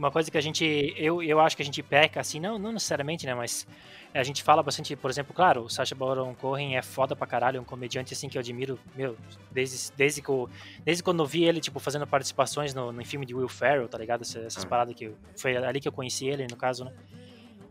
[0.00, 0.94] Uma coisa que a gente.
[0.96, 3.34] Eu, eu acho que a gente peca, assim, não, não necessariamente, né?
[3.34, 3.66] Mas
[4.14, 7.58] a gente fala bastante, por exemplo, claro, o Sacha Baron Cohen é foda pra caralho,
[7.58, 9.14] é um comediante assim que eu admiro, meu,
[9.52, 10.48] desde, desde, que eu,
[10.86, 13.98] desde quando eu vi ele, tipo, fazendo participações no, no filme de Will Ferrell, tá
[13.98, 14.22] ligado?
[14.22, 14.68] Essas, essas Ah.
[14.68, 15.04] paradas que.
[15.04, 16.92] eu- Foi ali que eu conheci ele, no caso, né?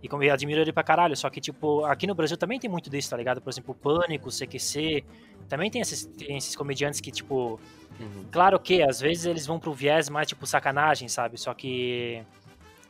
[0.01, 2.69] E como eu admiro ele pra caralho, só que, tipo, aqui no Brasil também tem
[2.69, 3.41] muito disso, tá ligado?
[3.41, 5.03] Por exemplo, o Pânico, CQC,
[5.47, 7.59] também tem esses, tem esses comediantes que, tipo,
[7.99, 8.25] Uhum.
[8.31, 11.37] Claro que às vezes eles vão pro viés mais tipo sacanagem, sabe?
[11.37, 12.23] Só que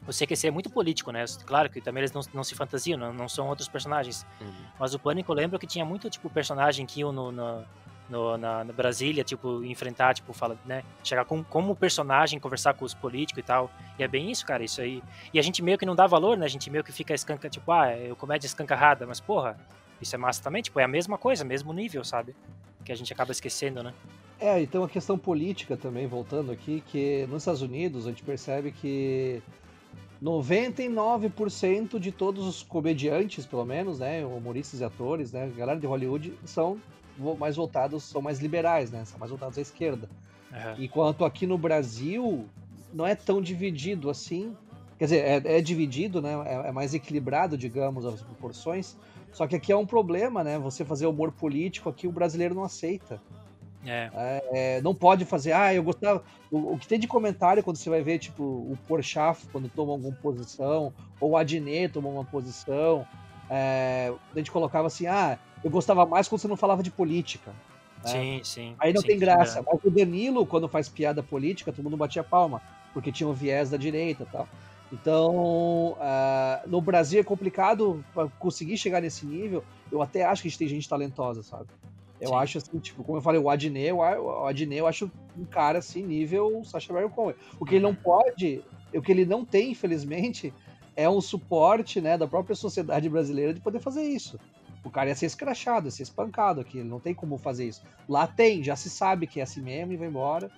[0.07, 1.25] o CQC é muito político, né?
[1.45, 4.25] Claro que também eles não, não se fantasiam, não, não são outros personagens.
[4.39, 4.53] Uhum.
[4.79, 7.65] Mas o Pânico eu lembro que tinha muito tipo personagem que iam no, no,
[8.09, 10.83] no- na, na Brasília, tipo, enfrentar, tipo, fala, né?
[11.03, 13.69] Chegar com, como personagem, conversar com os políticos e tal.
[13.97, 15.01] E é bem isso, cara, isso aí.
[15.33, 16.45] E a gente meio que não dá valor, né?
[16.45, 19.57] A gente meio que fica escanca, tipo, ah, é comédia escancarrada, mas porra,
[20.01, 22.35] isso é massa também, tipo, é a mesma coisa, mesmo nível, sabe?
[22.85, 23.93] Que a gente acaba esquecendo, né?
[24.39, 28.23] É, e tem uma questão política também, voltando aqui, que nos Estados Unidos a gente
[28.23, 29.41] percebe que
[30.23, 36.33] 99% de todos os comediantes, pelo menos, né, humoristas e atores, né, galera de Hollywood,
[36.45, 36.79] são
[37.37, 40.09] mais voltados, são mais liberais, né, são mais voltados à esquerda.
[40.51, 40.75] Aham.
[40.79, 42.47] Enquanto aqui no Brasil
[42.93, 44.55] não é tão dividido assim.
[44.97, 46.33] Quer dizer, é, é dividido, né?
[46.45, 48.97] É, é mais equilibrado, digamos, as proporções.
[49.31, 50.57] Só que aqui é um problema, né?
[50.59, 53.21] Você fazer humor político aqui o brasileiro não aceita.
[53.85, 54.09] É.
[54.51, 56.23] É, não pode fazer, ah, eu gostava.
[56.51, 59.93] O, o, que tem de comentário quando você vai ver, tipo, o Porchat quando toma
[59.93, 63.07] alguma posição, ou o Adnet toma uma posição,
[63.49, 67.51] é, a gente colocava assim, ah, eu gostava mais quando você não falava de política.
[68.03, 68.11] Né?
[68.11, 68.75] Sim, sim.
[68.79, 69.59] Aí não sim, tem graça.
[69.59, 69.61] é.
[69.61, 72.61] Mas o Danilo, quando faz piada política, todo mundo batia palma,
[72.93, 74.47] porque tinha um viés da direita e tal.
[74.91, 78.03] Então, uh, no Brasil é complicado
[78.39, 79.63] conseguir chegar nesse nível.
[79.91, 81.67] Eu até acho que a gente tem gente talentosa, sabe?
[82.19, 82.35] Eu Sim.
[82.35, 86.03] acho assim, tipo, como eu falei, o Adnet, o Adnet eu acho um cara assim,
[86.03, 87.35] nível Sacha Baron Cohen.
[87.59, 88.61] O que ele não pode,
[88.93, 90.53] o que ele não tem, infelizmente,
[90.95, 94.37] é um suporte, né, da própria sociedade brasileira de poder fazer isso.
[94.83, 97.83] O cara ia ser escrachado, ia ser espancado aqui, ele não tem como fazer isso.
[98.07, 100.49] Lá tem, já se sabe que é assim mesmo e vai embora.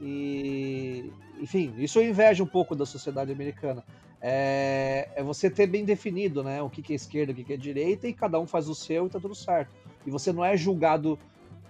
[0.00, 3.84] E, enfim, isso eu invejo um pouco da sociedade americana.
[4.20, 7.52] É, é você ter bem definido, né, o que que é esquerda, o que que
[7.52, 9.72] é direita, e cada um faz o seu e tá tudo certo.
[10.06, 11.18] E você não é julgado,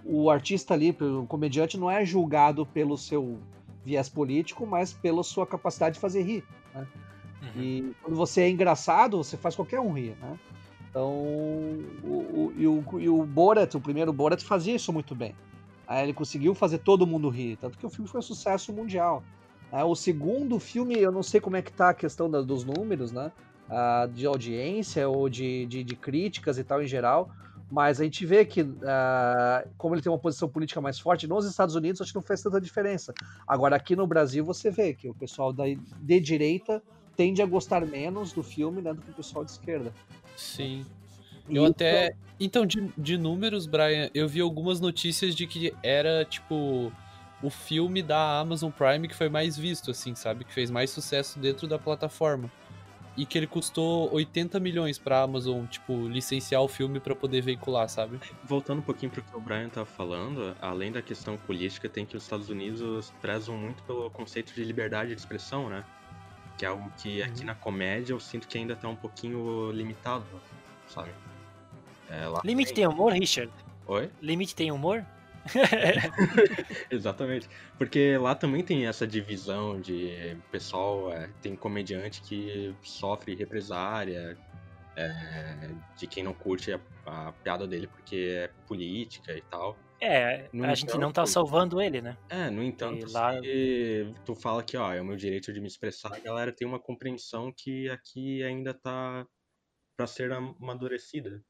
[0.04, 3.38] o artista ali, o comediante, não é julgado pelo seu
[3.84, 6.44] viés político, mas pela sua capacidade de fazer rir.
[6.74, 6.86] Né?
[7.42, 7.62] Uhum.
[7.62, 10.38] E quando você é engraçado, você faz qualquer um rir, né?
[10.92, 11.10] Então,
[12.04, 15.34] o, o, e, o, e o Borat, o primeiro Borat, fazia isso muito bem.
[15.88, 19.22] Aí ele conseguiu fazer todo mundo rir, tanto que o filme foi um sucesso mundial.
[19.72, 22.62] É, o segundo filme, eu não sei como é que tá a questão da, dos
[22.62, 23.32] números, né?
[23.70, 27.30] Ah, de audiência ou de, de, de, críticas e tal em geral,
[27.70, 31.46] mas a gente vê que, ah, como ele tem uma posição política mais forte, nos
[31.46, 33.14] Estados Unidos acho que não fez tanta diferença.
[33.48, 36.82] Agora, aqui no Brasil, você vê que o pessoal da, de direita
[37.16, 39.90] tende a gostar menos do filme né, do que o pessoal de esquerda.
[40.36, 40.84] Sim.
[41.48, 42.14] Eu até.
[42.38, 46.92] Então, de, de números, Brian, eu vi algumas notícias de que era, tipo,
[47.42, 50.44] o filme da Amazon Prime que foi mais visto, assim, sabe?
[50.44, 52.50] Que fez mais sucesso dentro da plataforma.
[53.14, 57.86] E que ele custou 80 milhões pra Amazon, tipo, licenciar o filme para poder veicular,
[57.88, 58.18] sabe?
[58.42, 62.16] Voltando um pouquinho pro que o Brian tava falando, além da questão política, tem que
[62.16, 65.84] os Estados Unidos prezam muito pelo conceito de liberdade de expressão, né?
[66.62, 70.24] Que é algo que aqui na comédia eu sinto que ainda tá um pouquinho limitado,
[70.86, 71.10] sabe?
[72.08, 73.52] É, Limite tem humor, Richard?
[73.84, 74.08] Oi?
[74.20, 75.04] Limite tem humor?
[76.88, 77.48] Exatamente.
[77.76, 84.38] Porque lá também tem essa divisão de pessoal, é, tem comediante que sofre represária,
[84.94, 89.76] é, de quem não curte a, a, piada dele porque é política e tal.
[90.04, 92.18] É, no a entanto, gente não tá salvando ele, né?
[92.28, 93.40] É, no entanto, lá...
[93.40, 96.66] se tu fala que ó, é o meu direito de me expressar, a galera tem
[96.66, 99.24] uma compreensão que aqui ainda tá
[99.96, 101.40] para ser amadurecida.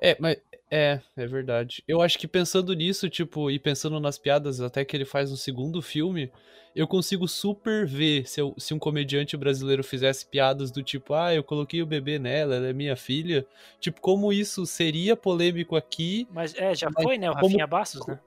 [0.00, 0.36] É, mas
[0.70, 1.82] é, é verdade.
[1.88, 5.36] Eu acho que pensando nisso, tipo, e pensando nas piadas até que ele faz no
[5.36, 6.30] segundo filme,
[6.74, 11.34] eu consigo super ver se, eu, se um comediante brasileiro fizesse piadas do tipo, ah,
[11.34, 13.46] eu coloquei o bebê nela, ela é minha filha.
[13.80, 16.28] Tipo, como isso seria polêmico aqui.
[16.30, 17.30] Mas é, já foi, né?
[17.30, 18.18] O como, Rafinha Bastos, né?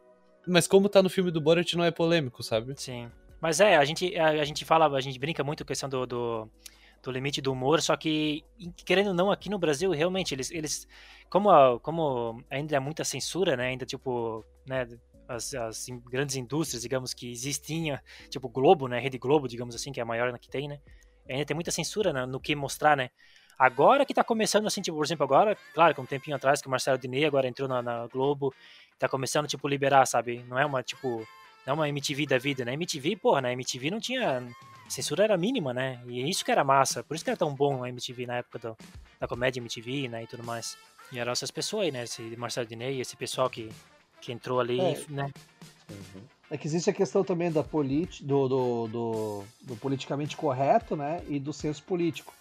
[0.47, 2.73] Mas como tá no filme do Borat, não é polêmico, sabe?
[2.75, 3.09] Sim.
[3.39, 5.87] Mas é, a gente, a, a gente fala, a gente brinca muito com a questão
[5.87, 6.49] do, do,
[7.01, 8.43] do limite do humor, só que,
[8.85, 10.87] querendo ou não, aqui no Brasil, realmente, eles, eles
[11.29, 14.87] como, a, como ainda é muita censura, né, ainda, tipo, né,
[15.27, 19.99] as, as grandes indústrias, digamos, que existiam, tipo Globo, né, Rede Globo, digamos assim, que
[19.99, 20.79] é a maior que tem, né,
[21.27, 23.09] ainda tem muita censura né, no que mostrar, né,
[23.57, 26.67] agora que tá começando, assim, tipo, por exemplo, agora, claro, com um tempinho atrás, que
[26.67, 28.53] o Marcelo Diney agora entrou na, na Globo,
[28.99, 31.25] tá começando, tipo, liberar, sabe, não é uma, tipo,
[31.65, 34.43] não é uma MTV da vida, né, MTV, porra, na MTV não tinha
[34.91, 36.01] censura era mínima, né?
[36.05, 37.03] E isso que era massa.
[37.03, 38.77] Por isso que era tão bom a MTV na época do,
[39.19, 40.23] da comédia MTV, né?
[40.23, 40.77] E tudo mais.
[41.11, 42.03] E eram essas pessoas aí, né?
[42.03, 43.69] Esse Marcelo Diney, esse pessoal que,
[44.19, 45.03] que entrou ali, é.
[45.09, 45.31] né?
[45.89, 46.21] Uhum.
[46.49, 51.23] É que existe a questão também da politi do, do, do, do, politicamente correto, né?
[51.27, 52.33] E do senso político.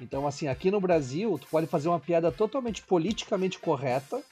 [0.00, 4.22] Então, assim, aqui no Brasil, tu pode fazer uma piada totalmente politicamente correta,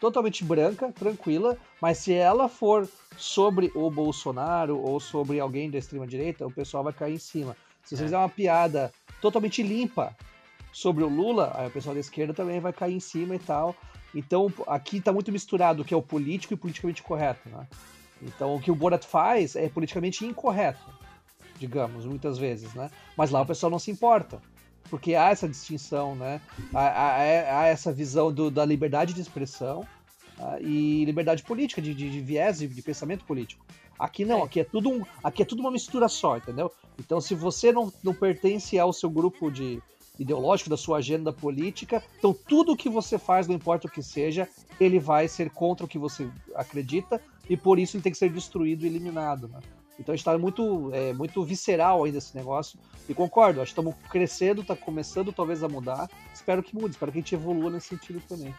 [0.00, 6.46] totalmente branca, tranquila, mas se ela for sobre o Bolsonaro ou sobre alguém da extrema-direita,
[6.46, 7.56] o pessoal vai cair em cima.
[7.82, 8.06] Se você é.
[8.06, 10.14] fizer uma piada totalmente limpa
[10.72, 13.74] sobre o Lula, aí o pessoal da esquerda também vai cair em cima e tal.
[14.14, 17.66] Então, aqui está muito misturado o que é o político e o politicamente correto, né?
[18.22, 20.86] Então, o que o Borat faz é politicamente incorreto,
[21.58, 22.90] digamos, muitas vezes, né?
[23.16, 24.40] Mas lá o pessoal não se importa,
[24.86, 26.40] porque há essa distinção, né?
[26.72, 29.86] Há, há, há essa visão do, da liberdade de expressão
[30.38, 33.64] uh, e liberdade política, de, de, de viés de, de, pensamento político.
[33.98, 34.42] Aqui não, é.
[34.44, 36.72] aqui é tudo um, aqui é tudo uma mistura só, entendeu?
[36.98, 39.82] Então, se você não, não pertence ao seu grupo de
[40.18, 44.48] ideológico, da sua agenda política, então tudo que você faz, não importa o que seja,
[44.80, 47.20] ele vai ser contra o que você acredita
[47.50, 49.60] e por isso ele tem que ser destruído e eliminado, né?
[49.98, 52.78] Então a gente está muito, é, muito visceral ainda esse negócio.
[53.08, 56.08] E concordo, acho que estamos crescendo, está começando talvez a mudar.
[56.34, 58.54] Espero que mude, espero que a gente evolua nesse sentido também.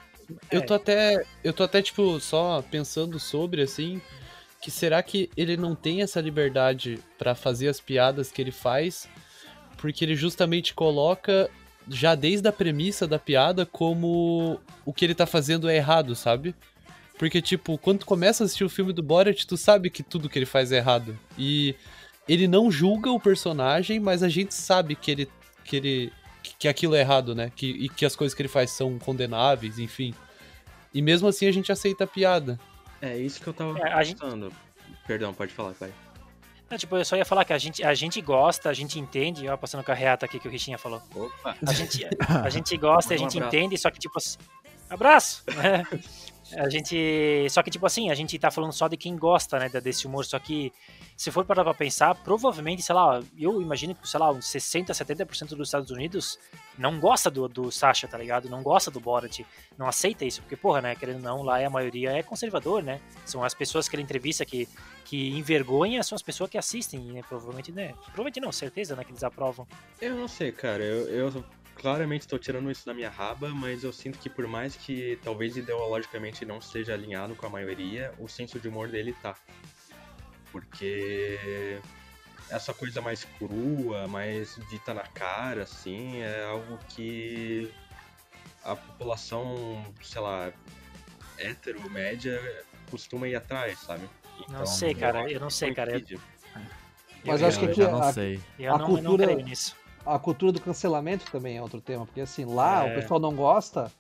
[0.52, 0.62] Eu É.
[0.62, 1.23] tô até.
[1.43, 4.02] Eu tô até, tipo, só pensando sobre, assim.
[4.60, 9.08] Que será que ele não tem essa liberdade pra fazer as piadas que ele faz?
[9.78, 11.50] Porque ele justamente coloca,
[11.88, 16.56] já desde a premissa da piada, como o que ele tá fazendo é errado, sabe?
[17.17, 20.30] Porque, tipo, quando tu começa a assistir o filme do Borat, tu sabe que tudo
[20.30, 21.17] que ele faz é errado.
[21.38, 21.75] E
[22.27, 25.30] ele não julga o personagem, mas a gente sabe que ele.
[25.63, 26.13] que ele.
[26.60, 27.51] que aquilo é errado, né?
[27.56, 30.13] Que, e que as coisas que ele faz são condenáveis, enfim.
[30.93, 32.60] E mesmo assim a gente aceita a piada.
[33.01, 34.51] É isso que eu tava É, a gente- pensando.
[35.08, 35.91] Perdão, pode falar, pai.
[36.69, 39.47] Não, tipo, eu só ia falar que a gente, a gente gosta, a gente entende,
[39.47, 41.01] ó, passando com a reata aqui que o Richinha falou.
[41.15, 41.56] Opa!
[41.65, 42.06] A gente,
[42.43, 43.56] a gente gosta, a gente abraço.
[43.56, 44.38] entende, só que tipo assim.
[44.89, 45.43] Abraço!
[45.63, 45.97] É.
[46.55, 47.47] A gente.
[47.49, 50.25] Só que, tipo assim, a gente tá falando só de quem gosta, né, desse humor.
[50.25, 50.71] Só que,
[51.15, 54.93] se for parar pra pensar, provavelmente, sei lá, eu imagino que, sei lá, uns 60,
[54.93, 56.39] 70% dos Estados Unidos
[56.77, 58.49] não gosta do, do Sasha, tá ligado?
[58.49, 59.41] Não gosta do Borat.
[59.77, 60.41] Não aceita isso.
[60.41, 63.01] Porque, porra, né, querendo ou não, lá a maioria é conservador, né?
[63.25, 64.67] São as pessoas que ele entrevista que,
[65.03, 67.21] que envergonha, são as pessoas que assistem, né?
[67.27, 67.93] Provavelmente, né?
[68.05, 69.67] Provavelmente não, certeza, né, que eles aprovam.
[69.99, 70.83] Eu não sei, cara.
[70.83, 71.43] Eu, eu
[71.78, 75.56] claramente estou tirando isso da minha raba, mas eu sinto que por mais que talvez
[75.56, 79.36] ideologicamente não esteja alinhado com a maioria, o senso de humor dele tá.
[80.52, 81.80] Porque
[82.50, 87.72] essa coisa mais crua, mais dita na cara, assim, é algo que
[88.63, 90.52] a população, sei lá,
[91.38, 92.40] hétero, média,
[92.90, 94.10] costuma ir atrás, sabe?
[94.50, 96.20] Não sei, cara, eu não sei, cara, eu-.
[97.26, 98.40] Mas eu, acho que eu aqui já não a- sei.
[98.58, 99.76] eu a não, eu não cultura- creio nisso.
[100.08, 102.91] A cultura do cancelamento também é outro tema, porque assim, lá É.
[102.91, 103.91] o pessoal não gosta,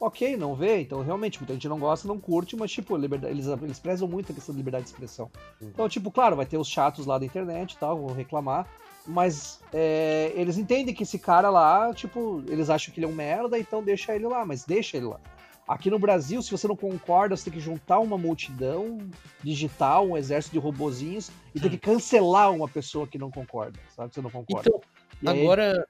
[0.00, 3.46] ok, não vê, então realmente muita gente não gosta, não curte, mas tipo, liberdade, eles,
[3.46, 5.30] eles prezam muito a questão da liberdade de expressão.
[5.60, 8.66] Então, tipo, claro, vai ter os chatos lá da internet e tal, vão reclamar,
[9.06, 13.14] mas é, eles entendem que esse cara lá, tipo, eles acham que ele é um
[13.14, 15.20] merda, então deixa ele lá, mas deixa ele lá.
[15.68, 18.98] Aqui no Brasil, se você não concorda, você tem que juntar uma multidão
[19.42, 24.08] digital, um exército de robozinhos, e tem que cancelar uma pessoa que não concorda, sabe?
[24.08, 24.68] Que você não concorda.
[24.68, 24.80] Então,
[25.22, 25.86] E aí- agora.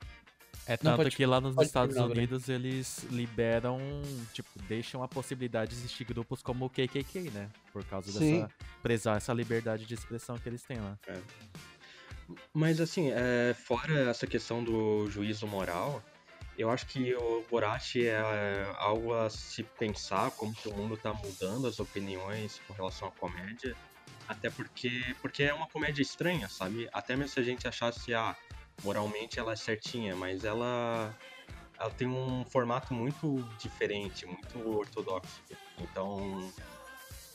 [0.65, 2.17] É tanto pode- que lá nos Estados terminar.
[2.17, 3.81] Unidos eles liberam,
[4.33, 7.51] tipo, deixam a possibilidade de existir grupos como o KKK, né?
[7.73, 8.43] Por causa Sim.
[8.43, 10.97] dessa prezar essa liberdade de expressão que eles têm lá.
[12.55, 16.01] Mas assim, é, fora essa questão do juízo moral,
[16.57, 18.21] eu acho que o Borat é
[18.79, 23.11] algo a se pensar como que o mundo tá mudando as opiniões com relação à
[23.11, 23.75] comédia.
[24.29, 26.89] Até porque, porque é uma comédia estranha, sabe?
[26.93, 28.37] Até mesmo se a gente achasse, ah,
[28.83, 31.15] moralmente ela é certinha, mas ela,
[31.79, 35.41] ela tem um formato muito diferente, muito ortodoxo.
[35.81, 36.53] Então,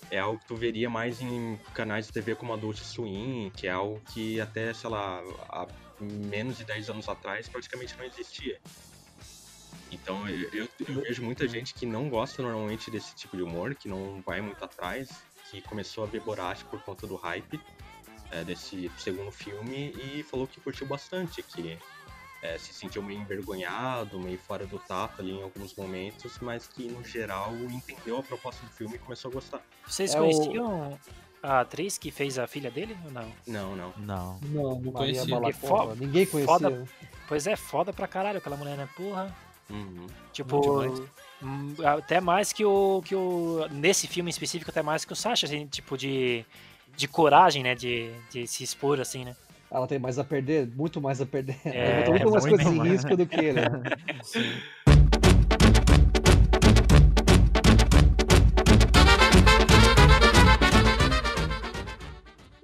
[0.10, 3.72] é algo que tu veria mais em canais de TV como Adult Swim, que é
[3.72, 5.68] algo que até, sei lá, há
[6.00, 8.60] menos de 10 anos atrás praticamente não existia.
[9.92, 13.88] Então eu, eu- vejo muita gente que não gosta normalmente desse tipo de humor, que
[13.88, 15.10] não vai muito atrás,
[15.50, 17.60] que começou a ver Borat por conta do hype
[18.32, 21.78] é, desse segundo filme e falou que curtiu bastante, que
[22.42, 26.88] é, se sentiu meio envergonhado, meio fora do tato ali em alguns momentos, mas que
[26.88, 29.62] no geral entendeu a proposta do filme e começou a gostar.
[29.88, 31.00] Vocês É o- conheciam
[31.42, 33.32] a atriz que fez a filha dele ou não?
[33.48, 33.94] Não, não.
[33.98, 34.40] Não.
[34.44, 35.26] Não, não conhecia.
[35.36, 36.54] Balacova, Fo- ninguém conhecia.
[36.54, 36.88] foda-
[37.28, 38.88] Pois é, foda pra caralho aquela mulher, né?
[38.96, 39.36] Porra.
[39.70, 40.08] Uhum.
[40.32, 40.86] Tipo,
[41.44, 43.68] hum, até mais que o, que o.
[43.70, 46.46] Nesse filme em específico, até mais que o Sasha, assim, tipo, de.
[46.98, 47.76] De coragem, né?
[47.76, 49.36] De, de se expor, assim, né?
[49.70, 51.58] Ela tem mais a perder, muito mais a perder.
[51.66, 53.62] É, Ela botou muito mais coisas em risco do que ele.
[53.62, 53.70] né?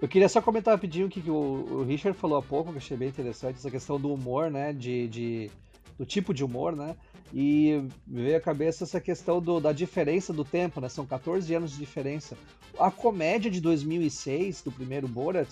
[0.01, 2.97] Eu queria só comentar rapidinho o que o Richard falou há pouco, que eu achei
[2.97, 4.73] bem interessante, essa questão do humor, né?
[4.73, 5.51] De, de-
[5.97, 6.95] do tipo de humor, né?
[7.33, 10.89] E me veio à cabeça essa questão do- da diferença do tempo, né?
[10.89, 12.37] São 14 anos de diferença.
[12.79, 15.47] A comédia de 2006, do primeiro Borat,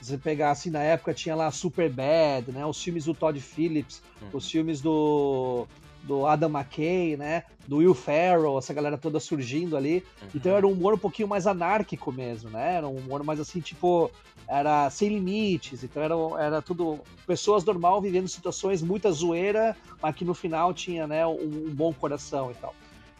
[0.00, 2.64] se você pegar assim, na época tinha lá Super Bad, né?
[2.66, 4.28] Os filmes do Todd Phillips, Uhum.
[4.34, 5.66] os filmes do,
[6.04, 7.44] do Adam McKay, né?
[7.66, 10.04] Do Will Ferrell, essa galera toda surgindo ali.
[10.34, 12.74] Então era um humor um pouquinho mais anárquico mesmo, né?
[12.74, 14.10] Era um humor mais assim, tipo,
[14.46, 15.82] era sem limites.
[15.82, 21.06] Então era, era tudo pessoas normal vivendo situações muita zoeira, mas que no final tinha,
[21.06, 22.74] né, um, um bom coração e tal.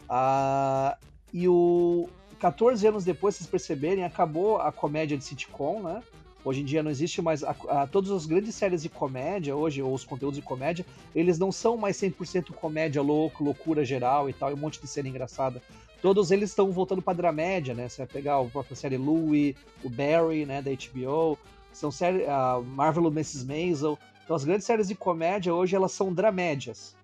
[0.07, 0.97] Ah,
[1.33, 2.07] e o
[2.39, 6.03] 14 anos depois, vocês perceberem, acabou a comédia de sitcom, né?
[6.45, 7.43] Hoje em dia não existe mais.
[7.43, 10.85] A, a, todas as grandes séries de comédia, hoje, ou os conteúdos de comédia,
[11.15, 14.87] eles não são mais 100% comédia louco, loucura geral e tal, e um monte de
[14.87, 15.59] cena engraçada.
[16.03, 17.89] Todos eles estão voltando pra dramédia, né?
[17.89, 21.35] Você vai pegar a própria série Louie, o Barry, né, da HBO,
[21.71, 22.29] são séries.
[22.29, 23.43] A Marvel Mrs.
[23.43, 23.97] Maisel.
[24.23, 26.95] Então as grandes séries de comédia hoje elas são dramédias.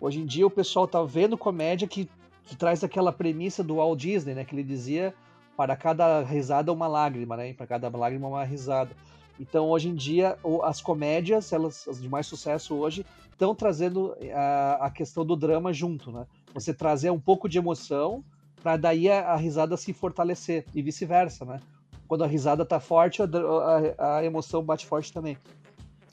[0.00, 2.08] Hoje em dia o pessoal tá vendo comédia que
[2.48, 4.42] que traz aquela premissa do Walt Disney, né?
[4.42, 5.14] Que ele dizia
[5.58, 7.52] para cada risada uma lágrima, né?
[7.52, 8.92] Para cada lágrima uma risada.
[9.40, 14.86] Então, hoje em dia, as comédias, elas as de mais sucesso hoje, estão trazendo a,
[14.86, 16.28] a questão do drama junto, né?
[16.54, 18.22] Você trazer um pouco de emoção
[18.62, 21.58] para daí a, a risada se fortalecer e vice-versa, né?
[22.06, 25.36] Quando a risada tá forte, a- a emoção bate forte também.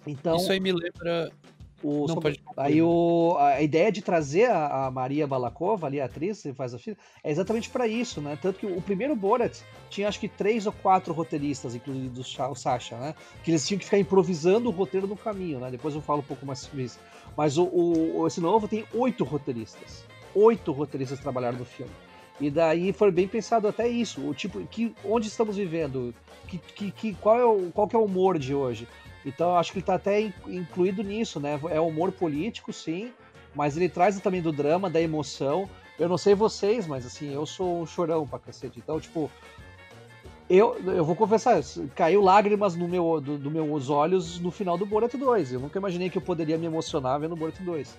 [0.07, 1.31] Então, Isso aí me lembra.
[1.83, 5.99] o, Não, sobre- pode aí o, a ideia de trazer a, a Maria Balakova, ali
[5.99, 8.37] a atriz que faz a filha, é exatamente para isso, né?
[8.41, 12.95] Tanto que o primeiro Borat tinha acho que três ou quatro roteiristas, incluindo o Sasha,
[12.97, 13.15] né?
[13.43, 15.69] Que eles tinham que ficar improvisando o roteiro no caminho, né?
[15.71, 16.99] Depois eu falo um pouco mais sobre isso.
[17.35, 20.03] Mas o, o- esse novo tem oito roteiristas.
[20.33, 21.91] Oito roteiristas trabalharam no filme.
[22.39, 26.13] E daí foi bem pensado até isso, o tipo, que, onde estamos vivendo,
[26.47, 28.87] que, que, que- qual, é o, qual que é o humor de hoje.
[29.25, 31.59] Então acho que ele tá até in- incluído nisso, né?
[31.71, 33.11] É humor político, sim,
[33.55, 35.67] mas ele traz também do drama, da emoção.
[35.97, 38.77] Eu não sei vocês, mas assim, eu sou um chorão pra cacete.
[38.79, 39.31] Então, tipo,
[40.47, 41.59] eu, eu vou confessar,
[41.95, 45.53] caiu lágrimas no meu, do, do meus olhos no final do Borat 2.
[45.53, 47.97] Eu nunca imaginei que eu poderia me emocionar vendo o Borat 2.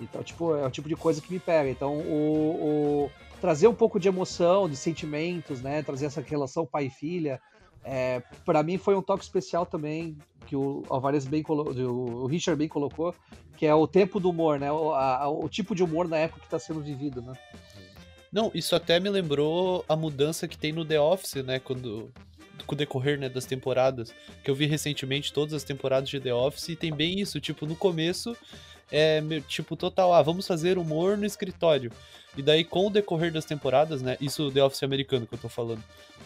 [0.00, 1.68] Então, tipo, é o tipo de coisa que me pega.
[1.68, 3.10] Então, o, o-
[3.40, 5.82] trazer um pouco de emoção, de sentimentos, né?
[5.82, 7.40] Trazer essa relação pai e filha.
[7.84, 10.16] É, para mim foi um toque especial também
[10.46, 13.14] que o Alvarez bem o Richard bem colocou,
[13.56, 14.70] que é o tempo do humor, né?
[14.72, 17.32] O, a- o tipo de humor na época que está sendo vivido, né?
[18.32, 21.58] Não, isso até me lembrou a mudança que tem no The Office, né?
[21.58, 22.10] Quando.
[22.66, 24.14] Com o decorrer né, das temporadas.
[24.44, 27.40] Que eu vi recentemente todas as temporadas de The Office e tem bem isso.
[27.40, 28.36] Tipo, no começo
[28.92, 31.90] é tipo total, ah, vamos fazer humor no escritório.
[32.36, 34.16] E daí, com o decorrer das temporadas, né?
[34.20, 35.82] Isso The Office americano que eu tô falando.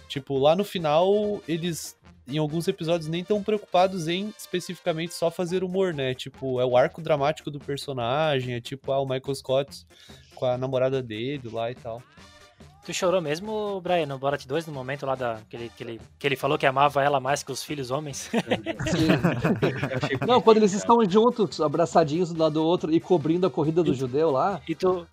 [0.08, 1.96] Tipo, lá no final, eles.
[2.26, 6.14] Em alguns episódios nem tão preocupados em especificamente só fazer humor, né?
[6.14, 9.86] Tipo, é o arco dramático do personagem, é tipo, ah, o Michael Scott
[10.34, 12.02] com a namorada dele lá e tal.
[12.84, 16.00] Tu chorou mesmo, Brian, no Borat 2, no momento lá da, que, ele, que, ele,
[16.18, 18.28] que ele falou que amava ela mais que os filhos homens?
[18.34, 18.40] Eu
[19.96, 23.50] achei Não, quando eles estão juntos, abraçadinhos um do lado do outro e cobrindo a
[23.50, 25.06] corrida do judeu lá, E tu,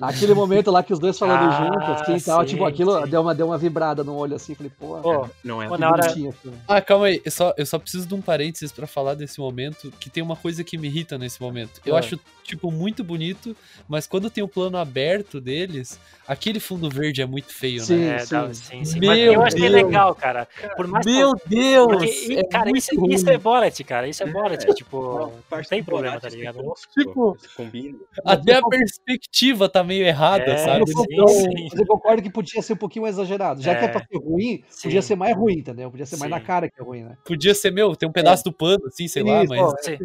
[0.00, 3.02] aquele momento lá que os dois falando Ah, juntos, assim, e tal, sim, tipo, aquilo
[3.04, 3.10] sim.
[3.10, 5.30] deu uma, deu uma vibrada no olho assim, falei, pô, pô, cara.
[5.44, 6.54] Não é Pô, que na hora- bonitinho aquilo.
[6.66, 9.92] Ah, calma aí, eu só, eu só preciso de um parênteses pra falar desse momento,
[10.00, 11.80] que tem uma coisa que me irrita nesse momento.
[11.86, 11.98] Eu Ah.
[11.98, 13.56] acho, tipo, muito bonito,
[13.88, 17.96] mas quando tem o plano aberto deles, aquele fundo verde é muito feio, Sim.
[17.98, 18.16] né?
[18.22, 18.98] é, dá- sim, sim.
[18.98, 19.72] Meu Mas eu achei Deus.
[19.72, 20.48] legal, cara.
[20.76, 21.86] Por mais que- Meu Deus!
[21.86, 23.14] porque, é cara, isso, ruim.
[23.14, 24.08] isso é Borat, cara.
[24.08, 26.62] Isso é Borat, É, tipo, Não, tem problema, tá ligado?
[26.96, 27.98] Tipo- combina.
[28.24, 30.86] Até a perspectiva tá meio errada, É, sabe?
[30.86, 31.68] sim, Então, sim.
[31.70, 33.60] Mas eu concordo que podia ser um pouquinho mais exagerado.
[33.62, 33.88] Já que é É.
[33.88, 34.82] pra ser ruim, Sim.
[34.88, 35.90] podia ser mais ruim, entendeu?
[35.90, 36.44] Podia ser mais na Sim.
[36.46, 37.16] cara que é ruim, né?
[37.24, 39.60] Podia ser, meu, tem um pedaço do pano, assim, sei lá, Isso, mas...
[39.62, 39.98] ó, Sim.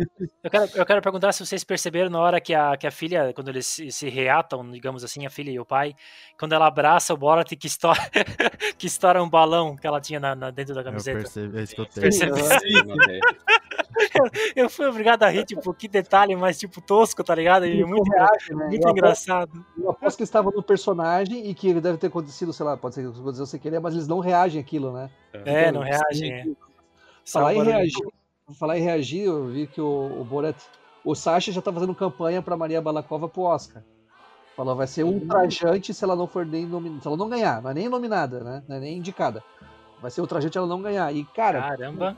[0.44, 3.32] Eu quero, eu quero perguntar se vocês perceberam na hora que a, que a filha,
[3.34, 5.94] quando eles se, se reatam, digamos assim, a filha e o pai,
[6.40, 8.00] quando ela abraça o Borat que estoura,
[8.78, 11.20] que estoura um balão que ela tinha na, na- dentro da Eu camiseta.
[11.20, 12.04] percebi, eu escutei.
[12.04, 12.32] Percebe?
[14.56, 17.66] Eu fui obrigado a rir, tipo, que detalhe mais, tipo, tosco, tá ligado?
[17.66, 18.68] E muito, reage, né?
[18.68, 19.66] muito Eu engraçado.
[19.78, 22.78] Eu aposto que eles estavam no personagem e que ele deve ter acontecido, sei lá,
[22.78, 25.10] pode ser que aconteceu sem querer, mas eles não reagem àquilo, né?
[25.34, 26.32] É, não reagem.
[26.32, 26.46] É.
[27.26, 28.08] Falar em reagir,
[28.58, 30.56] falar em reagir, eu vi que o, o Borat,
[31.04, 33.84] o Sasha já tá fazendo campanha pra Maria Balakova pro Oscar.
[34.56, 37.70] Falou, vai ser ultrajante se ela não for nem nominada, se ela não ganhar, não
[37.70, 38.64] é nem nominada, né?
[38.68, 39.44] Não é nem indicada.
[40.02, 41.14] Vai ser ultrajante ela não ganhar.
[41.14, 42.18] E, cara, Caramba.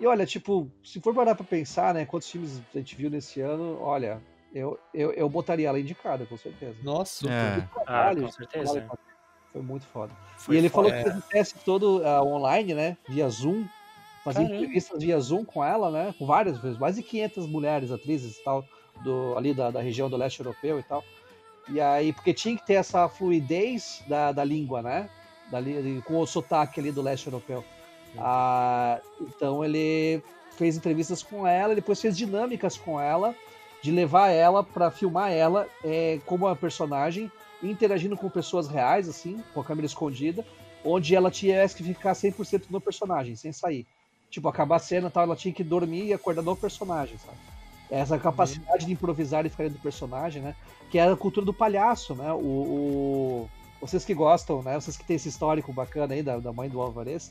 [0.00, 3.40] E olha, tipo, se for parar pra pensar, né, quantos filmes a gente viu nesse
[3.40, 4.20] ano, olha,
[4.54, 6.76] eu, eu, eu botaria ela indicada, com certeza.
[6.82, 7.56] Nossa, É.
[7.58, 8.72] Ah, Trabalho, com certeza.
[8.72, 8.98] trabalho,
[9.52, 10.12] Foi muito foda.
[10.38, 10.88] Foi e ele foda.
[10.88, 12.96] falou que fez o teste todo ah, online, né?
[13.08, 13.64] Via Zoom.
[14.24, 14.56] Fazia Caramba.
[14.56, 16.14] entrevistas via Zoom com ela, né?
[16.18, 18.64] Com várias vezes, mais de 500 mulheres, atrizes e tal,
[19.02, 21.04] do, ali da, da região do leste europeu e tal.
[21.68, 25.08] E aí, porque tinha que ter essa fluidez da, da língua, né?
[25.50, 27.64] Dali, com o sotaque ali do leste europeu.
[28.18, 30.22] Ah, então ele
[30.56, 33.34] fez entrevistas com ela, depois fez dinâmicas com ela,
[33.82, 37.30] de levar ela para filmar ela é, como uma personagem,
[37.62, 40.44] interagindo com pessoas reais, assim, com a câmera escondida,
[40.84, 43.86] onde ela tivesse que ficar 100% no personagem, sem sair.
[44.30, 47.36] Tipo, acabar a cena e tal, ela tinha que dormir e acordar no personagem, sabe?
[47.90, 50.54] Essa capacidade de improvisar e ficar dentro do personagem, né?
[50.90, 52.32] Que é a cultura do palhaço, né?
[52.32, 53.48] O, o-
[53.80, 54.78] Vocês que gostam, né?
[54.80, 57.30] Vocês que têm esse histórico bacana aí da, da mãe do Alvarez,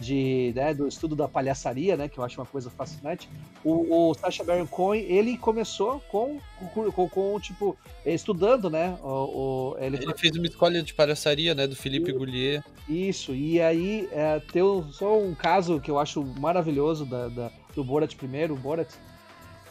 [0.00, 2.08] de, né, do estudo da palhaçaria, né?
[2.08, 3.28] Que eu acho uma coisa fascinante.
[3.64, 6.38] O, o Sacha Baron Cohen, ele começou com,
[6.72, 7.76] com, com, tipo,
[8.06, 8.96] estudando, né?
[9.02, 12.62] O, o- ele, Ele fez uma escolha de palhaçaria, né, do Felipe Goulier.
[12.88, 17.82] isso, e aí é, tem só um caso que eu acho maravilhoso da, da- do
[17.82, 18.88] Borat primeiro, o Borat,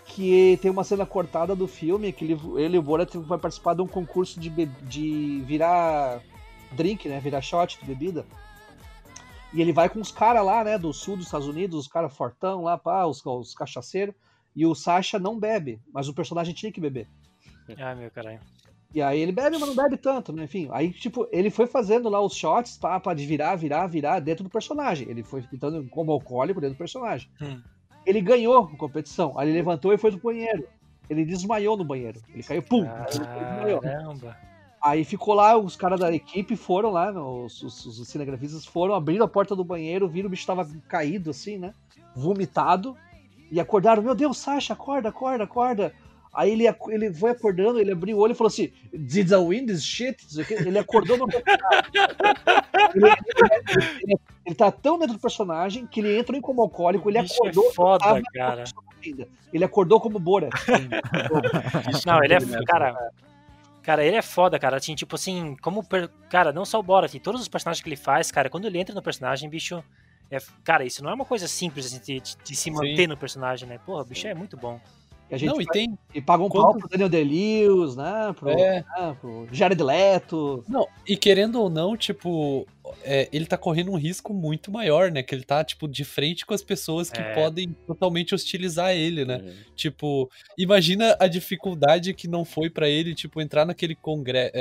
[0.05, 3.75] que tem uma cena cortada do filme que ele, ele e o Borat vai participar
[3.75, 6.21] de um concurso de, de virar
[6.73, 7.19] drink, né?
[7.19, 8.25] Virar shot de bebida.
[9.53, 10.77] E ele vai com os caras lá, né?
[10.77, 14.13] Do sul dos Estados Unidos, os caras fortão lá, pá, os, os cachaceiros.
[14.55, 17.07] E o Sasha não bebe, mas o personagem tinha que beber.
[17.77, 18.39] Ai, meu caralho.
[18.93, 20.45] E aí ele bebe, mas não bebe tanto, né?
[20.45, 24.19] Enfim, aí, tipo, ele foi fazendo lá os shots pá, pra de virar, virar, virar
[24.19, 25.07] dentro do personagem.
[25.09, 27.29] Ele foi ficando como alcoólico dentro do personagem.
[27.41, 27.61] Hum.
[28.05, 29.37] Ele ganhou a competição.
[29.37, 30.67] Aí ele levantou e foi pro banheiro.
[31.09, 32.21] Ele desmaiou no banheiro.
[32.29, 32.85] Ele caiu, pum!
[32.85, 33.81] Ele desmaiou.
[34.81, 39.25] Aí ficou lá, os caras da equipe foram lá, os, os, os cinegrafistas foram, abriram
[39.25, 41.73] a porta do banheiro, viram o bicho tava caído assim, né?
[42.15, 42.95] Vomitado.
[43.51, 45.93] E acordaram, meu Deus, Sasha, acorda, acorda, acorda.
[46.33, 49.65] Aí ele, ele foi acordando, ele abriu o olho e falou assim: Did I win
[49.65, 50.17] this shit?
[50.51, 51.25] Ele acordou no
[52.93, 53.07] ele, ele,
[54.03, 57.33] ele- ele tá tão dentro do personagem que ele entrou em como alcoólico, ele Bicho
[57.33, 57.71] é acordou.
[57.73, 58.63] foda, tava cara.
[59.03, 59.27] ainda.
[59.51, 60.51] Ele acordou como Borat.
[62.05, 62.39] Não, ele é.
[62.65, 63.11] Cara,
[63.87, 64.77] cara, ele é foda, cara.
[64.77, 65.81] Assim, tipo assim, como.
[65.83, 68.77] per- Cara, não só o Borat, todos os personagens que ele faz, cara, quando ele
[68.77, 69.81] entra no personagem, bicho.
[70.29, 73.15] É, cara, isso não é uma coisa simples assim, de, de- de se manter no
[73.15, 73.79] personagem, né?
[73.85, 74.77] Porra, o bicho é muito bom.
[75.29, 75.97] E a gente Não, e tem.
[76.13, 78.33] e paga um quando- pau pro Daniel Day-Lewis, né?
[78.37, 78.83] Pro, É.
[78.97, 80.63] né, pro Jared Leto.
[80.67, 82.67] Não, e querendo ou não, tipo,
[83.03, 85.23] é, ele tá correndo um risco muito maior, né?
[85.23, 87.33] Que ele tá, tipo, de frente com as pessoas que É.
[87.33, 89.37] podem totalmente hostilizar ele, né?
[89.37, 89.53] Uhum.
[89.75, 94.51] Tipo, imagina a dificuldade que não foi pra ele, tipo, entrar naquele congresso.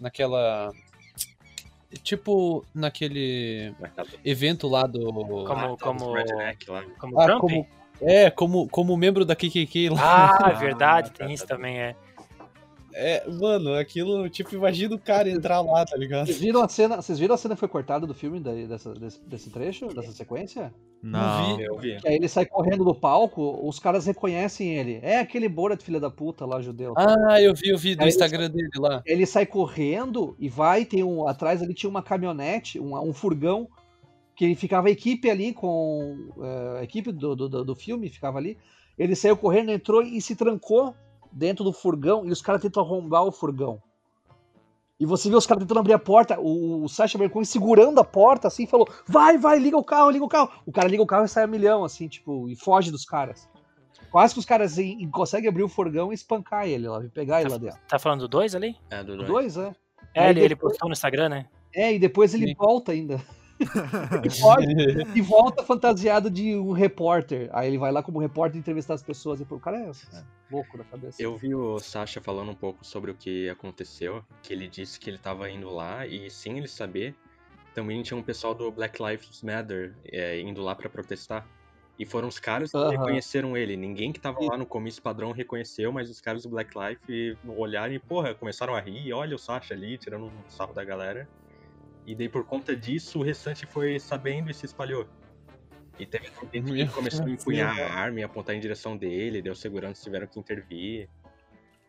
[0.00, 0.72] naquela.
[2.02, 5.12] Tipo, naquele Naquela- evento lá do.
[5.12, 6.84] Como, como, Redneck lá.
[6.98, 7.66] como Ah, como,
[8.00, 10.38] é, como, como membro da KKK lá.
[10.40, 11.56] Ah, é verdade, tá, tem isso tá.
[11.56, 11.96] também, é.
[13.02, 16.26] É, mano, aquilo, tipo, imagina o cara entrar lá, tá ligado?
[16.26, 16.96] Vocês viram a cena?
[17.00, 20.12] Vocês viram a cena que foi cortada do filme daí, dessa, desse, desse trecho, dessa
[20.12, 20.72] sequência?
[21.02, 21.98] Não Eu vi.
[21.98, 24.98] Que aí ele sai correndo do palco, os caras reconhecem ele.
[25.02, 26.92] É aquele Borat, filha da puta lá, judeu.
[26.96, 29.02] Ah, eu vi, eu vi do Aí Instagram dele lá.
[29.06, 31.26] Ele sai correndo e vai, tem um.
[31.26, 33.66] Atrás ali tinha uma caminhonete, um, um furgão,
[34.36, 36.28] que ficava a equipe ali com.
[36.42, 38.58] eh, a equipe do, do, do- do filme ficava ali.
[38.98, 40.94] Ele saiu correndo, entrou e se trancou
[41.32, 43.82] dentro do furgão e os caras tentam arrombar o furgão.
[44.98, 48.04] E você vê os caras tentando abrir a porta, o, o Sacha Cohen segurando a
[48.04, 50.50] porta assim, falou: vai, vai, liga o carro, liga o carro.
[50.66, 53.48] O cara liga o carro e sai a milhão, assim, tipo, e foge dos caras.
[54.10, 57.50] Quase que os caras assim, conseguem abrir o furgão e espancar ele lá, pegar ele
[57.50, 57.78] lá dentro.
[57.88, 58.76] Tá falando do 2 ali?
[58.90, 59.28] É, do dois.
[59.28, 59.74] dois, é.
[60.14, 61.46] É, ele, ele depois- postou no Instagram, né?
[61.72, 62.54] É, e depois ele Sim.
[62.58, 63.20] volta ainda.
[65.14, 67.48] E volta fantasiado de um repórter.
[67.52, 69.40] Aí ele vai lá como repórter entrevistar as pessoas.
[69.40, 69.92] E, o cara é
[70.50, 71.22] louco da cabeça.
[71.22, 75.10] Eu vi o Sasha falando um pouco sobre o que aconteceu, que ele disse que
[75.10, 77.14] ele tava indo lá e sem ele saber,
[77.74, 81.46] também tinha um pessoal do Black Lives Matter é, indo lá pra protestar.
[81.98, 82.92] E foram os caras que Aham.
[82.92, 83.76] reconheceram ele.
[83.76, 87.92] Ninguém que tava lá no comício padrão reconheceu, mas os caras do Black Lives olharam
[87.92, 89.12] e, porra, começaram a rir.
[89.12, 91.28] Olha o Sasha ali, tirando um sarro da galera.
[92.10, 95.06] E daí, por conta disso, o restante foi sabendo e se espalhou.
[95.96, 99.54] E teve gente que começou a empunhar a arma e apontar em direção dele, deu
[99.54, 101.08] segurança tiveram que intervir.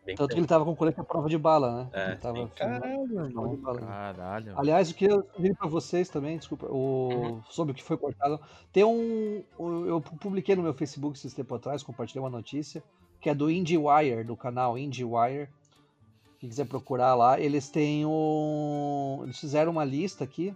[0.06, 1.90] Bem Tanto que ele tava com colete à prova de bala, né?
[1.92, 2.50] É, ele tava sim.
[2.54, 3.80] Caralho, bala.
[3.80, 4.52] Caralho.
[4.56, 7.08] Aliás, o que eu vi pra vocês também, desculpa, o...
[7.08, 7.42] Uhum.
[7.50, 8.40] sobre o que foi cortado.
[8.72, 9.42] Tem um.
[9.58, 12.80] Eu publiquei no meu Facebook esses tempo atrás, compartilhei uma notícia,
[13.20, 15.48] que é do IndieWire, do canal IndieWire.
[16.42, 19.20] Quem quiser procurar lá, eles têm um.
[19.22, 20.52] Eles fizeram uma lista aqui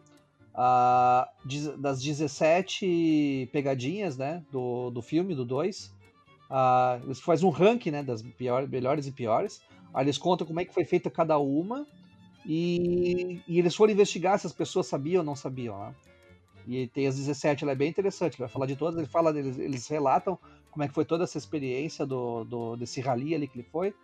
[1.45, 4.43] de- das 17 pegadinhas, né?
[4.51, 5.95] Do, do filme, do 2.
[6.51, 8.03] Ah, eles fazem um ranking, né?
[8.03, 8.20] Das
[8.68, 9.62] melhores e piores.
[9.95, 11.87] Aí eles contam como é que foi feita cada uma.
[12.45, 15.78] E, e eles foram investigar se as pessoas sabiam ou não sabiam.
[15.78, 15.95] Né?
[16.66, 18.34] E tem as 17, ela é bem interessante.
[18.34, 20.37] Ele vai falar de todas, ele fala, eles, eles relatam
[20.68, 23.95] como é que foi toda essa experiência do, do, desse rally ali que ele foi.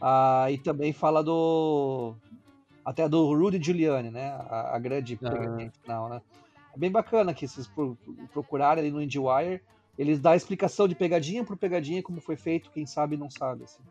[0.00, 2.14] Ah, e também fala do.
[2.84, 4.30] Até do Rudy Giuliani, né?
[4.30, 5.30] A, a grande Ah.
[5.30, 6.22] pegadinha final, né?
[6.74, 7.98] É bem bacana que vocês pro-
[8.32, 9.60] procurarem ali no IndieWire.
[9.98, 13.64] Eles dão a explicação de pegadinha por pegadinha, como foi feito, quem sabe não sabe.
[13.64, 13.82] assim.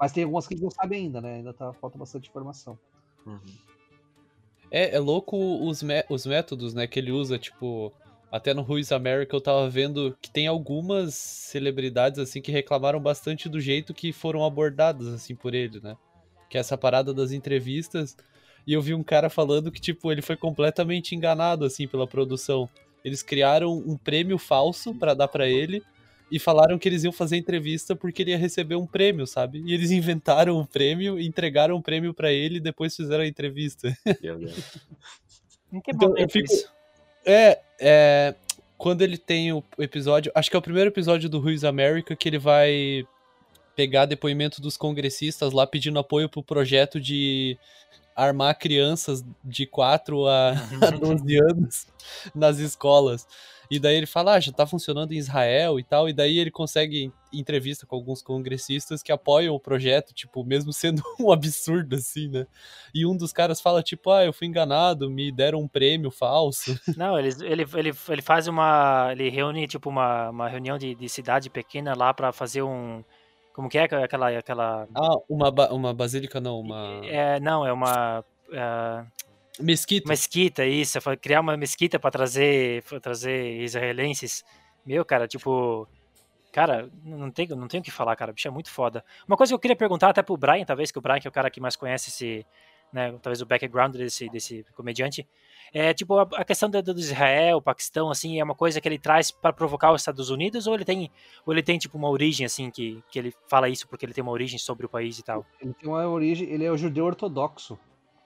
[0.00, 1.34] Mas tem algumas que eles não sabem ainda, né?
[1.36, 2.78] Ainda tá, falta bastante informação.
[3.26, 3.40] Uhum.
[4.70, 7.92] É, é louco os, os métodos, né, que ele usa, tipo,
[8.30, 13.48] até no Who's America eu tava vendo que tem algumas celebridades, assim, que reclamaram bastante
[13.48, 15.96] do jeito que foram abordadas, assim, por ele, né?
[16.50, 18.16] Que é essa parada das entrevistas,
[18.66, 22.68] e eu vi um cara falando que, tipo, ele foi completamente enganado, assim, pela produção.
[23.04, 25.82] Eles criaram um prêmio falso pra dar pra ele,
[26.30, 29.62] e falaram que eles iam fazer entrevista porque ele ia receber um prêmio, sabe?
[29.64, 33.96] E eles inventaram o prêmio, entregaram o prêmio pra ele e depois fizeram a entrevista.
[34.22, 34.54] Meu Deus.
[35.82, 36.77] Que Então, eu fico- isso?
[37.28, 38.34] É, é.
[38.78, 40.32] Quando ele tem o episódio.
[40.34, 43.04] Acho que é o primeiro episódio do Who's America que ele vai
[43.76, 47.58] pegar depoimento dos congressistas lá pedindo apoio pro projeto de
[48.16, 50.50] armar crianças de 4 a,
[50.82, 51.86] a 12 anos
[52.34, 53.26] nas escolas.
[53.70, 56.50] E daí ele fala, ah, já tá funcionando em Israel e tal, e daí ele
[56.50, 62.28] consegue entrevista com alguns congressistas que apoiam o projeto, tipo, mesmo sendo um absurdo assim,
[62.28, 62.46] né?
[62.94, 66.78] E um dos caras fala, tipo, ah, eu fui enganado, me deram um prêmio falso.
[66.96, 69.08] Não, ele, ele, ele, ele faz uma.
[69.12, 73.04] Ele reúne, tipo, uma, uma reunião de, de cidade pequena lá pra fazer um.
[73.52, 74.38] Como que é aquela.
[74.38, 74.88] aquela...
[74.94, 77.00] Ah, uma, ba uma basílica não, uma.
[77.04, 78.24] É, não, é uma.
[78.52, 79.04] é,
[79.60, 80.08] Mesquita.
[80.08, 81.00] mesquita, isso.
[81.00, 84.44] foi Criar uma mesquita pra trazer, pra trazer israelenses.
[84.84, 85.86] Meu, cara, tipo.
[86.50, 88.30] Cara, não tem, não tem o que falar, cara.
[88.30, 89.04] O bicho é muito foda.
[89.26, 91.30] Uma coisa que eu queria perguntar até pro Brian, talvez, que o Brian que é
[91.30, 92.46] o cara que mais conhece esse.
[92.90, 95.28] Né, talvez o background desse, desse comediante.
[95.74, 98.98] É tipo a, a questão do, do Israel, Paquistão, assim, é uma coisa que ele
[98.98, 101.10] traz para provocar os Estados Unidos ou ele tem,
[101.44, 104.22] ou ele tem tipo uma origem assim que, que ele fala isso porque ele tem
[104.22, 105.44] uma origem sobre o país e tal.
[105.60, 107.78] Ele tem uma origem, ele é o judeu ortodoxo.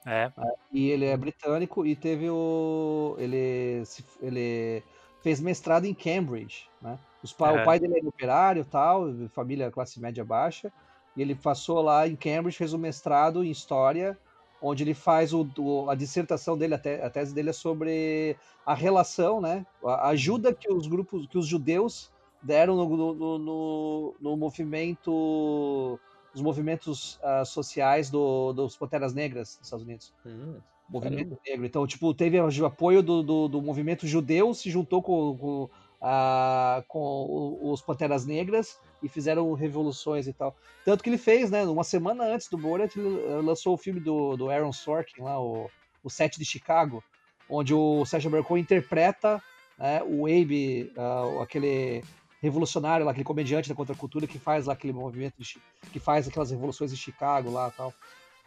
[0.06, 0.32] É.
[0.72, 3.14] E ele é britânico e teve o.
[3.18, 3.82] Ele,
[4.20, 4.82] ele
[5.22, 6.98] fez mestrado em Cambridge, né?
[7.22, 7.62] Os pa- É.
[7.62, 10.72] O pai dele era operário tal, família classe média baixa.
[11.16, 14.18] E ele passou lá em Cambridge, fez um mestrado em História,
[14.60, 18.36] onde ele faz o, o- a dissertação dele, a, te- a tese dele é sobre
[18.66, 19.64] a relação, né?
[19.84, 22.10] A ajuda que os grupos, que os judeus
[22.42, 25.98] deram no, no- no, no movimento,
[26.34, 31.66] os movimentos ah, sociais do, dos Panteras Negras dos Estados Unidos Hum, movimento negro.
[31.66, 35.70] Então, tipo, teve o apoio do, do, do movimento judeu, se juntou com, com,
[36.00, 40.54] a- com os Panteras Negras e fizeram revoluções e tal.
[40.84, 41.64] Tanto que ele fez, né?
[41.64, 45.40] Uma semana antes do Borat, ele eh, lançou o filme do, do Aaron Sorkin, lá,
[45.40, 45.68] o,
[46.04, 47.02] o Sete de Chicago,
[47.48, 49.42] onde o Sacha Baron interpreta
[49.78, 52.02] né, o Abe, ah, aquele
[52.42, 55.56] revolucionário lá, aquele comediante da contracultura que faz lá aquele movimento, de
[55.92, 57.94] que faz aquelas revoluções em Chicago lá e tal.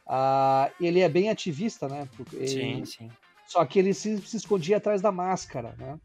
[0.05, 2.07] Ah, ele é bem ativista, né?
[2.33, 3.11] ele- Sim, sim.
[3.47, 5.97] só que ele se, se escondia atrás da máscara, né?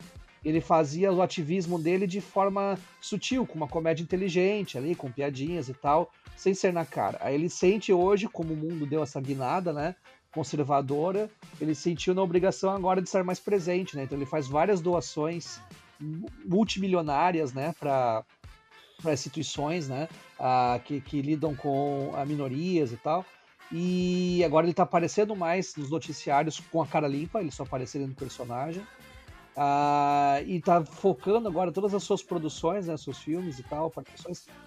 [0.42, 5.68] Ele fazia o ativismo dele de forma sutil, com uma comédia inteligente ali, com piadinhas
[5.68, 7.18] e tal, sem ser na cara.
[7.20, 9.94] Aí ele sente hoje, como o mundo deu essa guinada, né?
[10.32, 11.28] Conservadora,
[11.60, 14.04] ele sentiu na obrigação agora de estar mais presente, né?
[14.04, 15.60] Então ele faz várias doações
[16.44, 17.74] multimilionárias, né?
[17.78, 18.24] Para
[19.12, 20.08] instituições, né?
[20.40, 23.24] ah, que, que lidam com minorias e tal.
[23.70, 28.08] E agora ele tá aparecendo mais nos noticiários com a cara limpa, ele só aparecendo
[28.08, 28.82] no personagem.
[29.56, 33.92] Ah, e tá focando agora todas as suas produções, né, seus filmes e tal,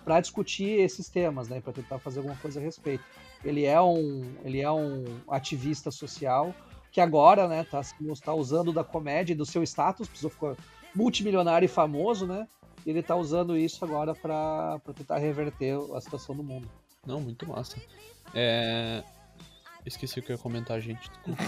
[0.06, 3.04] para discutir esses temas, né, para tentar fazer alguma coisa a respeito.
[3.44, 6.54] Ele é um, ele é um ativista social
[6.92, 7.82] que agora, né, tá,
[8.24, 10.56] tá usando da comédia e do seu status, precisou ficar
[10.96, 12.48] multimilionário e famoso, né?
[12.86, 16.70] E ele tá usando isso agora para tentar reverter a situação do mundo.
[17.06, 17.78] Não, muito massa.
[18.34, 19.04] É...
[19.86, 21.12] Esqueci o que eu ia comentar, gente.
[21.22, 21.44] Desculpa.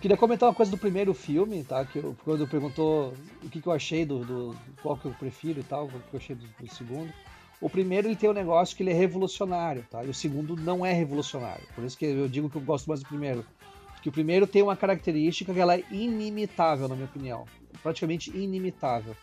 [0.00, 1.84] Queria comentar uma coisa do primeiro filme, tá?
[1.84, 5.60] Que eu, quando perguntou o que, que eu achei do, do qual que eu prefiro
[5.60, 7.12] e tal, o que eu achei do, do segundo.
[7.60, 10.02] O primeiro ele tem um negócio que ele é revolucionário, tá?
[10.02, 11.64] E o segundo não é revolucionário.
[11.74, 13.44] Por isso que eu digo que eu gosto mais do primeiro.
[13.92, 17.44] Porque o primeiro tem uma característica que ela é inimitável, na minha opinião.
[17.82, 19.14] Praticamente inimitável.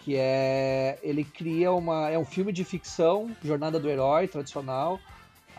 [0.00, 0.98] Que é.
[1.04, 2.10] Ele cria uma.
[2.10, 4.98] É um filme de ficção, jornada do herói tradicional.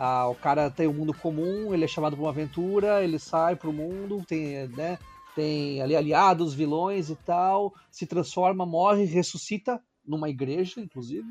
[0.02, 3.58] Ah, o cara tem um mundo comum, ele é chamado para uma aventura, ele sai
[3.58, 4.98] pro mundo, tem, né,
[5.36, 11.28] tem ali aliados, vilões e tal, se transforma, morre, ressuscita numa igreja, inclusive.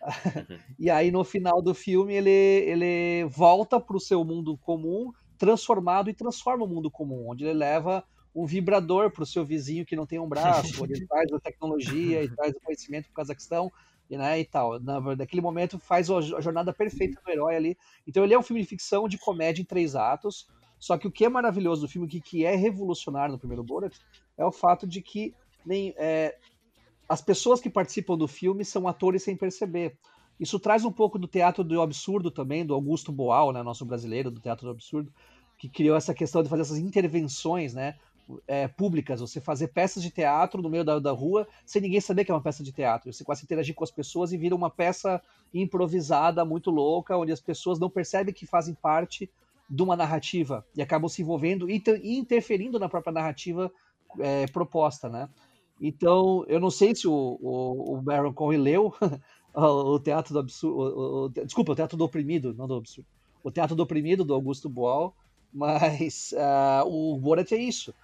[0.76, 6.14] e aí no final do filme ele, ele volta pro seu mundo comum, transformado e
[6.14, 8.02] transforma o mundo comum, onde ele leva
[8.34, 12.24] um vibrador pro seu vizinho que não tem um braço, onde ele traz a tecnologia
[12.24, 13.70] e traz o conhecimento pro Cazaquistão
[14.10, 14.80] e, né, e tal.
[14.80, 17.78] Na, naquele momento faz a jo- a jornada perfeita do herói ali.
[18.06, 20.48] Então ele é um filme de ficção de comédia em três atos.
[20.78, 23.62] Só que o que é maravilhoso do filme, o que, que é revolucionário no primeiro
[23.62, 23.94] Borat,
[24.36, 25.34] é o fato de que
[25.64, 26.36] nem, é,
[27.08, 29.96] as pessoas que participam do filme são atores sem perceber.
[30.38, 34.30] Isso traz um pouco do teatro do absurdo também, do Augusto Boal, né, nosso brasileiro
[34.30, 35.12] do teatro do absurdo,
[35.58, 37.96] que criou essa questão de fazer essas intervenções, né,
[38.46, 42.24] é, públicas, você fazer peças de teatro no meio da, da rua sem ninguém saber
[42.24, 43.12] que é uma peça de teatro.
[43.12, 45.20] Você quase interagir com as pessoas e vira uma peça
[45.52, 49.30] improvisada, muito louca, onde as pessoas não percebem que fazem parte
[49.68, 53.70] de uma narrativa e acabam se envolvendo e inter- interferindo na própria narrativa
[54.18, 55.28] é, proposta, né?
[55.80, 58.92] Então, eu não sei se o, o, o Baron Cohen leu
[59.54, 63.08] o Teatro do Absurdo, o- desculpa, o Teatro do Oprimido, não do Absurdo,
[63.42, 65.14] o Teatro do Oprimido, do Augusto Boal,
[65.52, 67.94] mas ah, o Borat é isso.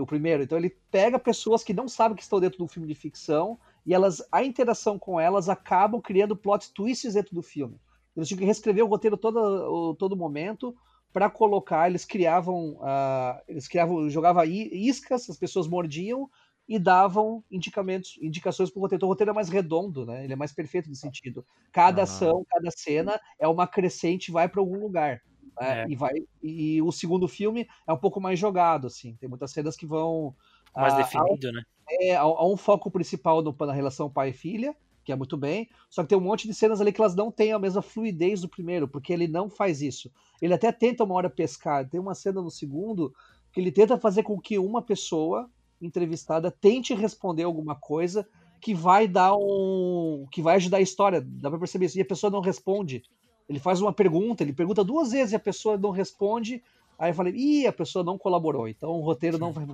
[0.00, 2.94] O primeiro, então ele pega pessoas que não sabem que estão dentro do filme de
[2.94, 7.78] ficção e elas, a interação com elas acabam criando plot twists dentro do filme.
[8.16, 10.74] Eles tinham que reescrever o roteiro todo, todo momento
[11.12, 11.88] para colocar.
[11.88, 16.28] Eles criavam, ah, eles criavam, jogavam i- iscas, as pessoas mordiam
[16.68, 18.98] e davam indicamentos, indicações para o roteiro.
[18.98, 20.24] Então o roteiro é mais redondo, né?
[20.24, 21.46] Ele é mais perfeito nesse sentido.
[21.70, 22.04] Cada Ah.
[22.04, 25.20] ação, cada cena é uma crescente, vai para algum lugar.
[25.60, 25.82] Né?
[25.82, 25.86] É.
[25.88, 29.14] E vai e o segundo filme é um pouco mais jogado, assim.
[29.16, 30.34] Tem muitas cenas que vão
[30.74, 31.62] Mais ah, definido, né?
[31.88, 35.36] é, há, há um foco principal no- na relação pai e filha, que é muito
[35.36, 37.80] bem, só que tem um monte de cenas ali que elas não têm a mesma
[37.80, 40.10] fluidez do primeiro, porque ele não faz isso.
[40.42, 43.14] Ele até tenta uma hora pescar, tem uma cena no segundo
[43.52, 45.48] que ele tenta fazer com que uma pessoa
[45.80, 48.26] entrevistada tente responder alguma coisa
[48.60, 50.26] que vai dar um.
[50.32, 53.02] que vai ajudar a história, dá pra perceber isso, e a pessoa não responde.
[53.48, 56.62] Ele faz uma pergunta, ele pergunta duas vezes e a pessoa não responde.
[56.98, 59.66] Aí eu falei, ih, a pessoa não colaborou, então o roteiro não vai.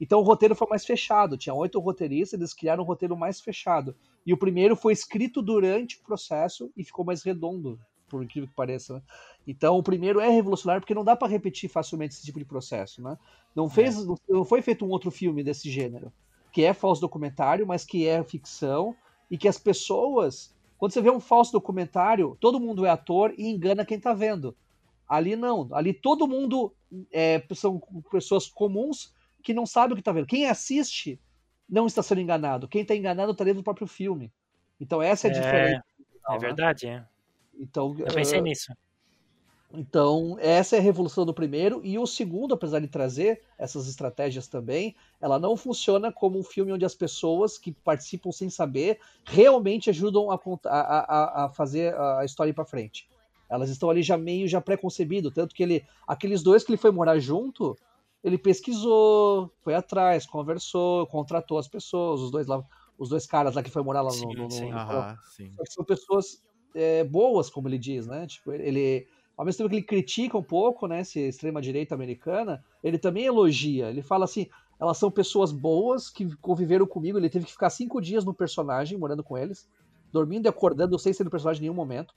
[0.00, 1.36] Então o roteiro foi mais fechado.
[1.36, 3.94] Tinha oito roteiristas, eles criaram um roteiro mais fechado.
[4.24, 8.54] E o primeiro foi escrito durante o processo e ficou mais redondo, por incrível que
[8.54, 8.94] pareça.
[8.94, 9.02] Né?
[9.46, 13.02] Então o primeiro é revolucionário porque não dá para repetir facilmente esse tipo de processo.
[13.02, 13.18] Né?
[13.54, 16.12] Não, fez, não- não foi feito um outro filme desse gênero,
[16.52, 18.94] que é falso documentário, mas que é ficção
[19.30, 20.54] e que as pessoas.
[20.82, 24.52] Quando você vê um falso documentário, todo mundo é ator e engana quem tá vendo.
[25.08, 25.68] Ali não.
[25.72, 26.74] Ali todo mundo
[27.12, 27.80] é, são
[28.10, 29.14] pessoas comuns
[29.44, 30.26] que não sabem o que está vendo.
[30.26, 31.20] Quem assiste
[31.68, 32.66] não está sendo enganado.
[32.66, 34.32] Quem está enganado está dentro do próprio filme.
[34.80, 35.84] Então essa é a É, diferença.
[36.28, 37.04] É verdade, é.
[37.54, 38.72] Então, Eu pensei ah, nisso.
[39.74, 41.80] Então, essa é a revolução do primeiro.
[41.84, 46.72] E o segundo, apesar de trazer essas estratégias também, ela não funciona como um filme
[46.72, 52.50] onde as pessoas que participam sem saber realmente ajudam a, a, a, fazer a história
[52.50, 53.08] ir para frente.
[53.48, 56.90] Elas estão ali já meio já preconcebido, tanto que ele, aqueles dois que ele foi
[56.90, 57.76] morar junto,
[58.22, 62.62] ele pesquisou, foi atrás, conversou, contratou as pessoas, os dois lá,
[62.98, 64.70] os dois caras lá que foi morar lá no, Sim, no- no- sim.
[64.70, 65.50] no- Aham, sim.
[65.68, 66.42] são pessoas
[66.74, 68.26] é, boas, como ele diz, né?
[68.26, 69.06] Tipo, ele,
[69.42, 73.90] ao mesmo tempo que ele critica um pouco, né, essa extrema-direita americana, ele também elogia.
[73.90, 74.46] Ele fala assim,
[74.78, 77.18] elas são pessoas boas que conviveram comigo.
[77.18, 79.68] Ele teve que ficar cinco dias no personagem, morando com eles,
[80.12, 82.14] dormindo e acordando, sem ser no personagem em nenhum momento.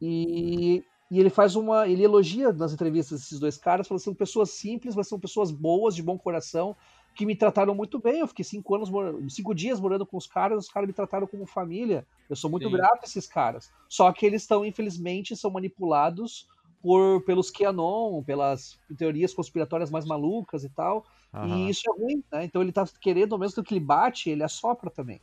[0.00, 1.88] E, e ele faz uma.
[1.88, 5.50] Ele elogia nas entrevistas esses dois caras, falando assim, são pessoas simples, mas são pessoas
[5.50, 6.76] boas, de bom coração,
[7.18, 8.20] que me trataram muito bem.
[8.20, 8.88] Eu fiquei cinco anos,
[9.34, 12.06] cinco dias morando com os caras, os caras me trataram como família.
[12.30, 12.76] Eu sou muito Sim.
[12.76, 13.72] grato a esses caras.
[13.88, 16.46] Só que eles estão, infelizmente, são manipulados
[16.80, 21.04] por pelos QAnon, pelas teorias conspiratórias mais malucas e tal.
[21.34, 21.56] Aham.
[21.56, 22.44] E isso é ruim, né?
[22.44, 25.20] Então ele tá querendo, ao mesmo tempo que ele bate, ele assopra também.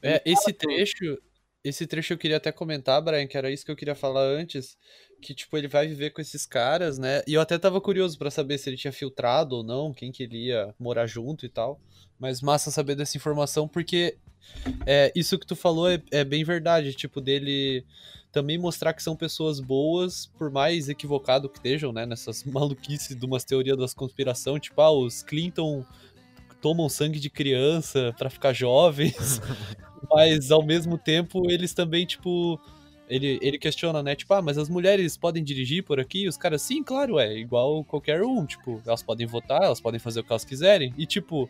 [0.00, 1.18] É, esse trecho,
[1.62, 4.78] esse trecho eu queria até comentar, Brian, que era isso que eu queria falar antes,
[5.24, 7.22] que tipo ele vai viver com esses caras, né?
[7.26, 10.22] E eu até tava curioso pra saber se ele tinha filtrado ou não, quem que
[10.22, 11.80] ele ia morar junto e tal.
[12.18, 14.18] Mas massa saber dessa informação porque
[14.86, 17.84] é, isso que tu falou é, é bem verdade, tipo dele
[18.30, 23.24] também mostrar que são pessoas boas, por mais equivocado que estejam, né, nessas maluquices de
[23.24, 25.84] umas teorias das conspiração, tipo, ah, os Clinton
[26.60, 29.40] tomam sangue de criança pra ficar jovens,
[30.10, 32.60] mas ao mesmo tempo eles também, tipo,
[33.08, 36.22] ele, ele questiona, né, tipo, ah, mas as mulheres podem dirigir por aqui?
[36.22, 40.00] E os caras, sim, claro, é igual qualquer um, tipo, elas podem votar, elas podem
[40.00, 41.48] fazer o que elas quiserem, e tipo,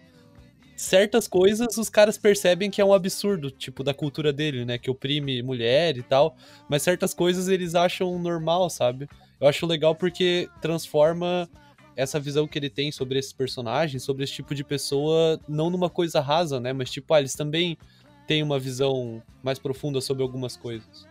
[0.77, 4.79] certas coisas os caras percebem que é um absurdo, tipo, da cultura dele, né?
[4.79, 6.37] Que oprime mulher e tal.
[6.69, 9.09] Mas certas coisas eles acham normal, sabe?
[9.41, 11.49] Eu acho legal porque transforma
[11.97, 15.89] essa visão que ele tem sobre esses personagens, sobre esse tipo de pessoa, não numa
[15.89, 16.73] coisa rasa, né?
[16.73, 17.79] Mas tipo, ah, eles também
[18.27, 21.07] têm uma visão mais profunda sobre algumas coisas.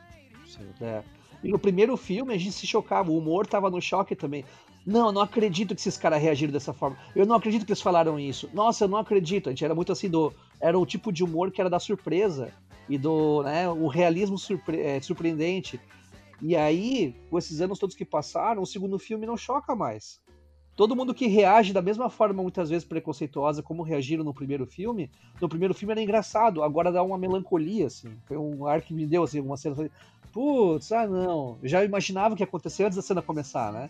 [0.82, 1.04] É.
[1.44, 4.46] E no primeiro filme a gente se chocava, o humor tava no choque também.
[4.86, 6.98] Não, eu não acredito que esses caras reagiram dessa forma.
[7.16, 8.50] Eu não acredito que eles falaram isso.
[8.54, 9.48] Nossa, eu não acredito.
[9.48, 10.34] A gente era muito assim do.
[10.60, 12.52] Era o tipo de humor que era da surpresa.
[12.90, 13.44] E do.
[13.44, 15.80] Né, o realismo surpre- é, surpreendente.
[16.42, 20.22] E aí, com esses anos todos que passaram, o segundo filme não choca mais.
[20.76, 25.10] Todo mundo que reage da mesma forma, muitas vezes preconceituosa, como reagiram no primeiro filme,
[25.40, 28.18] no primeiro filme era engraçado, agora dá uma melancolia, assim.
[28.26, 29.90] Foi um ar que me deu, assim, uma cena.
[30.34, 31.60] Putz, ah não.
[31.62, 33.88] Eu já imaginava o que ia acontecer antes da cena começar, né?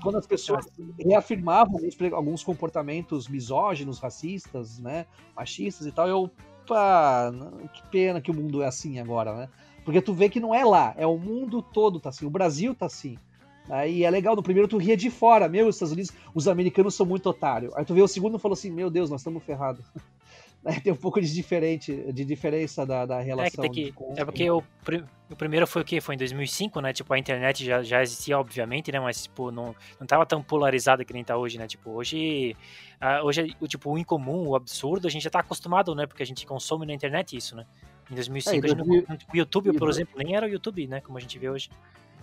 [0.00, 0.66] Quando as pessoas
[0.98, 1.80] reafirmavam
[2.12, 5.06] alguns, comportamentos misóginos, racistas, né?
[5.36, 6.30] Machistas e tal, eu.
[6.66, 7.32] Pá,
[7.74, 9.48] que pena que o mundo é assim agora, né?
[9.84, 12.72] Porque tu vê que não é lá, é o mundo todo tá assim, o Brasil
[12.72, 13.18] tá assim.
[13.68, 16.94] Aí é legal, no primeiro tu ria de fora, meu, os Estados Unidos, os americanos
[16.94, 17.74] são muito otários.
[17.74, 19.84] Aí tu vê o segundo e falou assim, meu Deus, nós estamos ferrados.
[20.64, 23.62] Né, tem um pouco de diferente, de diferença da, da É, que relação.
[23.62, 24.62] tem que, com- é porque o,
[25.30, 26.00] o primeiro foi o quê?
[26.00, 26.92] Foi em 2005, né?
[26.92, 29.00] Tipo, a internet já, já existia, obviamente, né?
[29.00, 31.66] Mas, tipo, não, não tava tão polarizada que nem tá hoje, né?
[31.66, 32.56] Tipo, hoje,
[33.24, 36.06] hoje o, tipo, o incomum, o absurdo, a gente já tá acostumado, né?
[36.06, 37.66] Porque a gente consome na internet isso, né?
[38.10, 40.48] Em 2005, É, e a gente não- 2000 o YouTube, por exemplo, nem era o
[40.48, 41.00] YouTube, né?
[41.00, 41.70] Como a gente vê hoje.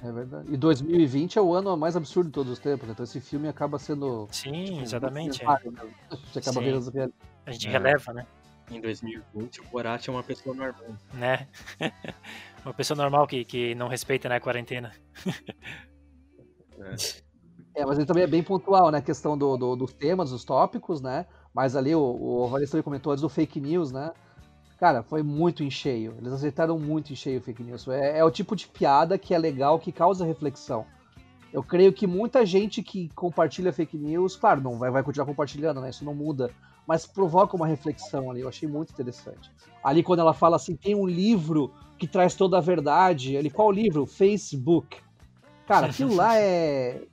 [0.02, 0.48] É verdade.
[0.50, 2.94] E 2020 é o ano mais absurdo de todos os tempos, né?
[2.94, 4.30] então esse filme acaba sendo.
[4.32, 5.44] Sim, tipo, exatamente.
[5.44, 5.46] é.
[5.46, 5.78] mesmo.
[6.32, 6.66] Você acaba Sim.
[6.66, 6.90] vendo as
[7.50, 7.72] A gente É.
[7.72, 8.26] releva, né?
[8.72, 10.95] Em 2020, o Borat é uma pessoa normal.
[11.14, 11.47] né?
[12.64, 14.91] Uma pessoa normal que, que não respeita né, a quarentena.
[17.76, 18.97] É, mas ele também é bem pontual, né?
[18.97, 21.26] A questão do, do- dos temas, dos tópicos, né?
[21.54, 24.12] Mas ali o, o Vanessa também comentou antes do fake news, né?
[24.78, 26.16] Cara, foi muito em cheio.
[26.18, 27.88] Eles acertaram muito em cheio o fake news.
[27.88, 30.86] É, é o tipo de piada que é legal, que causa reflexão.
[31.52, 35.82] Eu creio que muita gente que compartilha fake news, claro, não vai, vai continuar compartilhando,
[35.82, 35.89] né?
[35.89, 36.52] Isso não muda.
[36.90, 38.42] Mas provoca uma reflexão ali.
[38.42, 39.52] Eu achei muito interessante.
[39.84, 43.38] Ali, quando ela fala assim, tem um livro que traz toda a verdade.
[43.38, 44.08] Ali, qual livro?
[44.08, 44.98] Facebook.
[45.68, 47.04] Cara, aquilo lá é,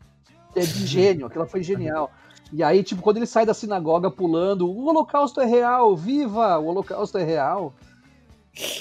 [0.54, 2.10] é de gênio, aquilo foi genial.
[2.50, 6.68] E aí, tipo, quando ele sai da sinagoga pulando, o holocausto é real, viva, o
[6.68, 7.74] holocausto é real.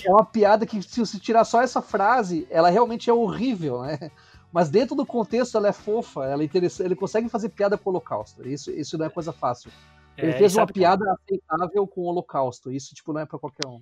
[0.01, 4.09] É uma piada que, se você tirar só essa frase, ela realmente é horrível, né?
[4.49, 7.89] Mas dentro do contexto ela é fofa, ela é interessante, ele consegue fazer piada com
[7.89, 8.47] o holocausto.
[8.47, 9.69] Isso, isso não é coisa fácil.
[10.17, 12.71] Ele É, fez uma que- piada aceitável com o holocausto.
[12.71, 13.81] Isso, tipo, não é pra qualquer um.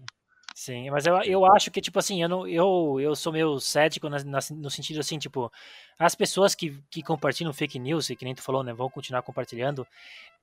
[0.55, 4.07] Sim, mas eu, eu acho que, tipo assim, eu, não, eu, eu sou meio cético
[4.07, 5.51] na- na- no sentido assim, tipo,
[5.97, 9.23] as pessoas que, que compartilham fake news, e que nem tu falou, né, vão continuar
[9.23, 9.85] compartilhando,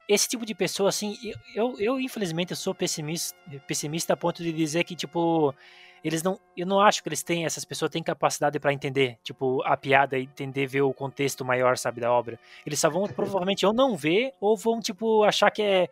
[0.08, 3.36] esse tipo de pessoa, assim, eu, eu, eu, infelizmente, eu sou pessimista,
[3.68, 5.54] pessimista a ponto de dizer que, tipo,
[6.02, 9.62] eles não, eu não acho que eles têm, essas pessoas têm capacidade pra entender, tipo,
[9.64, 12.38] a piada e entender, ver o contexto maior, sabe, da obra.
[12.64, 15.88] Eles só vão, provavelmente, ou não ver, ou vão, tipo, achar que é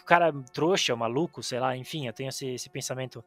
[0.00, 3.24] o cara trouxa, maluco, sei lá, enfim, eu tenho esse, esse pensamento,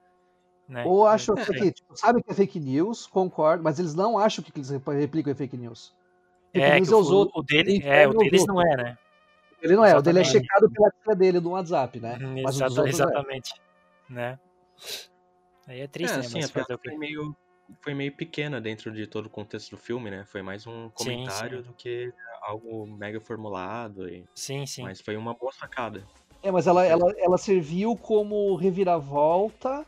[0.67, 0.83] né.
[0.85, 4.43] Ou acham Eu- que, tipo, sabe que é fake news, concordo, mas eles não acham
[4.43, 5.95] que eles replicam é fake news.
[6.53, 7.41] Fake É, news é o, os outros.
[7.41, 8.97] o dele, é, o deles não é, né?
[9.61, 10.45] Ele não é, o dele é Exatamente.
[10.47, 12.19] checado pela tia dele no WhatsApp, né?
[12.21, 12.89] Uhum, Mas exata- é.
[12.89, 13.53] exatamente,
[14.09, 14.37] né?
[15.67, 16.25] Aí é triste, é, né?
[16.25, 16.89] assim, Mas fazer o quê?
[16.89, 17.35] foi meio,
[17.81, 20.25] foi meio pequena dentro de todo o contexto do filme, né?
[20.25, 21.67] Foi mais um comentário sim.
[21.67, 24.07] do que algo mega formulado.
[24.07, 24.25] E...
[24.33, 24.83] Sim, sim.
[24.83, 26.07] Mas foi uma boa sacada.
[26.41, 29.85] É, mas ela, ela, ela serviu como reviravolta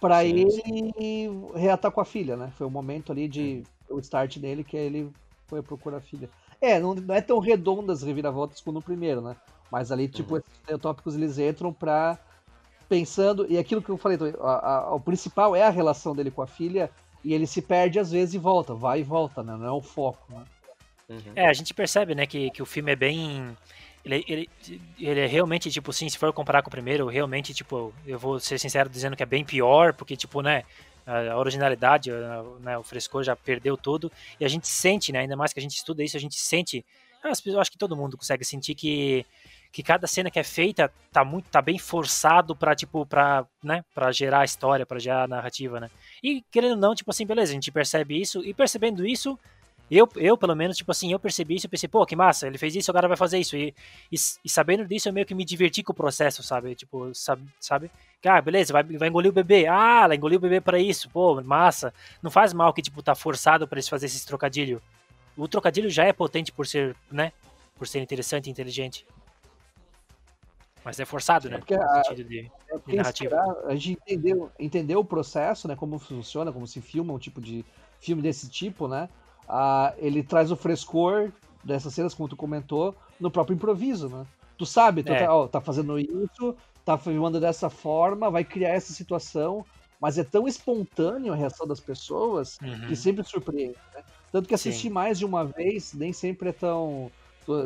[0.00, 2.52] pra Sim, ele reatar com a filha, né?
[2.56, 5.10] Foi o momento ali de o start dele que ele
[5.48, 6.30] foi procurar a filha.
[6.60, 9.36] É, não, não é tão redondo as reviravoltas como no primeiro, né?
[9.70, 10.40] Mas ali, tipo, Uhum.
[10.40, 12.18] esses tópicos eles entram pra.
[12.88, 16.40] Pensando, e aquilo que eu falei, a- a- o principal é a relação dele com
[16.42, 16.90] a filha,
[17.24, 19.54] e ele se perde às vezes e volta, vai e volta, né?
[19.56, 20.44] Não é o foco, né?
[21.08, 21.32] Uhum.
[21.36, 23.56] É, a gente percebe, né, que, que o filme é bem.
[24.04, 24.50] Ele, ele,
[24.98, 28.38] ele é realmente, tipo, sim, se for comparar com o primeiro, realmente, tipo, eu vou
[28.40, 30.62] ser sincero dizendo que é bem pior, porque, tipo, né,
[31.06, 32.10] a originalidade,
[32.60, 35.62] né, o frescor já perdeu tudo, e a gente sente, né, ainda mais que a
[35.62, 36.84] gente estuda isso, a gente sente,
[37.22, 39.26] pessoas- eu acho que todo mundo consegue sentir que,
[39.78, 43.84] que cada cena que é feita tá muito, tá bem forçado pra, tipo, pra, né,
[43.94, 45.88] pra gerar a história, pra gerar a narrativa, né.
[46.20, 49.38] E, querendo ou não, tipo assim, beleza, a gente percebe isso, e percebendo isso,
[49.88, 52.58] eu, eu, pelo menos, tipo assim, eu percebi isso e pensei, pô, que massa, ele
[52.58, 53.56] fez isso, agora vai fazer isso.
[53.56, 53.72] E,
[54.10, 56.74] e, e sabendo disso, eu meio que me diverti com o processo, sabe?
[56.74, 57.44] Tipo, sabe?
[57.60, 57.88] sabe?
[58.26, 59.68] Ah, beleza, vai, vai engolir o bebê.
[59.68, 61.94] Ah, ela engoliu o bebê pra isso, pô, massa.
[62.20, 64.82] Não faz mal que, tipo, tá forçado pra eles fazer esses trocadilho.
[65.36, 67.30] O trocadilho já é potente por ser, né?
[67.76, 69.06] Por ser interessante e inteligente.
[70.88, 71.58] Mas é forçado, né?
[71.58, 73.34] porque a- de, É de narrativa.
[73.36, 75.76] esperar, a gente entendeu, entendeu o processo, né?
[75.76, 77.62] Como funciona, como se filma um tipo de
[78.00, 79.06] filme desse tipo, né?
[79.46, 81.30] Ah, ele traz o frescor
[81.62, 84.24] dessas cenas, como tu comentou, no próprio improviso, né?
[84.56, 85.26] Tu sabe, tu É.
[85.26, 89.66] tá, ó, tá fazendo isso, tá filmando dessa forma, vai criar essa situação,
[90.00, 92.86] mas é tão espontâneo a reação das pessoas Uhum.
[92.88, 94.02] que sempre surpreende, né?
[94.32, 94.70] Tanto que Sim.
[94.70, 97.10] assistir mais de uma vez nem sempre é tão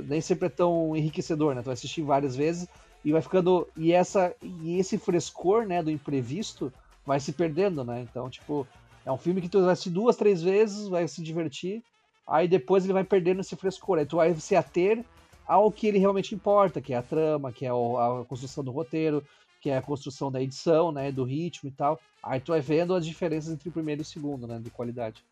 [0.07, 1.61] nem sempre é tão enriquecedor, né?
[1.63, 2.69] Tu vai assistir várias vezes
[3.05, 6.73] e vai ficando e essa e esse frescor, né, do imprevisto
[7.05, 8.01] vai se perdendo, né?
[8.09, 8.67] Então, tipo,
[9.05, 11.83] é um filme que tu vai assistir duas, três vezes, vai se divertir,
[12.27, 15.05] aí depois ele vai perdendo esse frescor, aí tu vai se ater
[15.47, 19.25] ao que ele realmente importa, que é a trama, que é a construção do roteiro,
[19.61, 22.01] que é a construção da edição, né, do ritmo e tal.
[22.23, 25.25] Aí tu vai vendo as diferenças entre o primeiro e o segundo, né, de qualidade.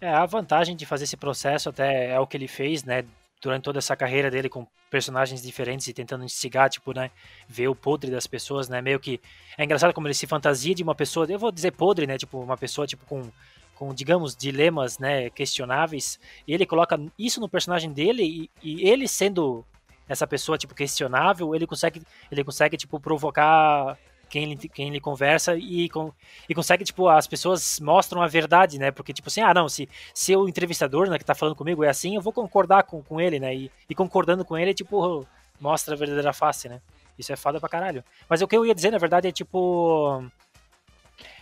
[0.00, 3.04] É, a vantagem de fazer esse processo até é o que ele fez, né?
[3.40, 7.10] Durante toda essa carreira dele com personagens diferentes e tentando instigar, tipo, né?
[7.48, 8.80] Ver o podre das pessoas, né?
[8.80, 9.20] Meio que.
[9.58, 11.26] É engraçado como ele se fantasia de uma pessoa.
[11.28, 12.16] Eu vou dizer podre, né?
[12.16, 13.30] Tipo, uma pessoa, tipo, com.
[13.74, 19.08] Com, digamos, dilemas, né, questionáveis, e ele coloca isso no personagem dele, e, e ele
[19.08, 19.64] sendo
[20.08, 23.98] essa pessoa, tipo, questionável, ele consegue, ele consegue, tipo, provocar
[24.28, 26.12] quem ele, quem ele conversa e, com,
[26.48, 28.90] e consegue, tipo, as pessoas mostram a verdade, né?
[28.90, 31.88] Porque, tipo assim, ah, não, se, se o entrevistador, né, que tá falando comigo é
[31.88, 33.54] assim, eu vou concordar com, com ele, né?
[33.54, 35.26] E, e concordando com ele, tipo,
[35.60, 36.80] mostra a verdadeira face, né?
[37.18, 38.04] Isso é foda pra caralho.
[38.28, 40.24] Mas o que eu ia dizer, na verdade, é tipo.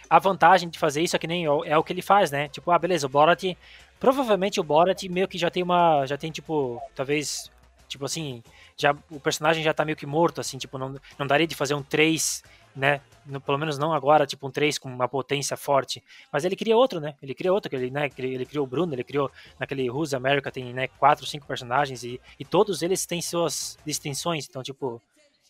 [0.08, 2.48] A vantagem de fazer isso é que nem é o que ele faz, né?
[2.48, 3.56] Tipo, ah, beleza, o Borat.
[3.98, 6.04] Provavelmente o Borat meio que já tem uma.
[6.06, 7.50] Já tem, tipo, talvez.
[7.88, 8.42] Tipo assim.
[8.76, 11.74] Já, o personagem já tá meio que morto, assim, tipo, não, não daria de fazer
[11.74, 12.42] um 3,
[12.74, 13.00] né?
[13.24, 16.02] No- pelo menos não agora, tipo, um 3 com uma potência forte.
[16.32, 17.14] Mas ele cria outro, né?
[17.22, 18.10] Ele cria outro, que ele, né?
[18.18, 22.20] Ele criou o Bruno, ele criou naquele Who's America, tem, né, quatro, cinco personagens e,
[22.38, 24.46] e todos eles têm suas distinções.
[24.48, 25.00] Então, tipo,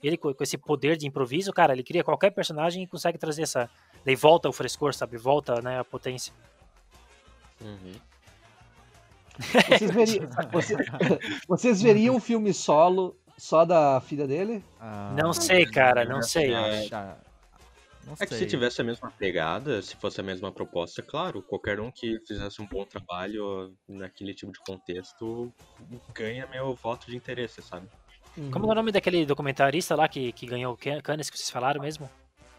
[0.03, 3.43] ele com, com esse poder de improviso, cara, ele cria qualquer personagem e consegue trazer
[3.43, 3.71] essa.
[4.05, 5.17] Daí volta o frescor, sabe?
[5.17, 6.33] Volta, né, a potência.
[7.61, 7.93] Uhum.
[9.39, 10.77] Vocês veriam, você-
[11.49, 14.63] vocês veriam um filme solo só da filha dele?
[14.81, 16.53] Ah, Não sei, cara, não sei.
[16.53, 17.17] É, acha-
[18.05, 21.79] Não É que se tivesse a mesma pegada, se fosse a mesma proposta, claro, qualquer
[21.79, 25.53] um que fizesse um bom trabalho naquele tipo de contexto
[26.13, 27.87] ganha meu voto de interesse, sabe?
[28.51, 31.51] Como é o nome daquele documentarista lá que, que ganhou o Can- Cannes que vocês
[31.51, 32.11] falaram mesmo?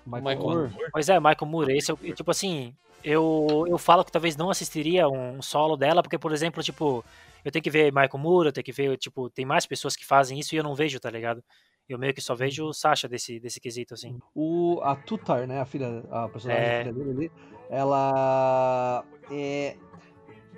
[0.05, 0.91] Michael Michael Moore.
[0.93, 1.77] Pois é, Michael Moore.
[1.77, 6.17] Esse, eu- tipo assim, eu, eu falo que talvez não assistiria um solo dela, porque,
[6.17, 7.03] por exemplo, tipo,
[7.43, 10.05] eu tenho que ver Michael Moore, eu tenho que ver, tipo, tem mais pessoas que
[10.05, 11.43] fazem isso e eu não vejo, tá ligado?
[11.87, 14.17] Eu meio que só vejo o Sasha desse, desse quesito, assim.
[14.33, 15.59] O, a Tutar, né?
[15.59, 16.77] A filha, a personagem É.
[16.79, 17.31] filha dele ali,
[17.69, 19.75] ela é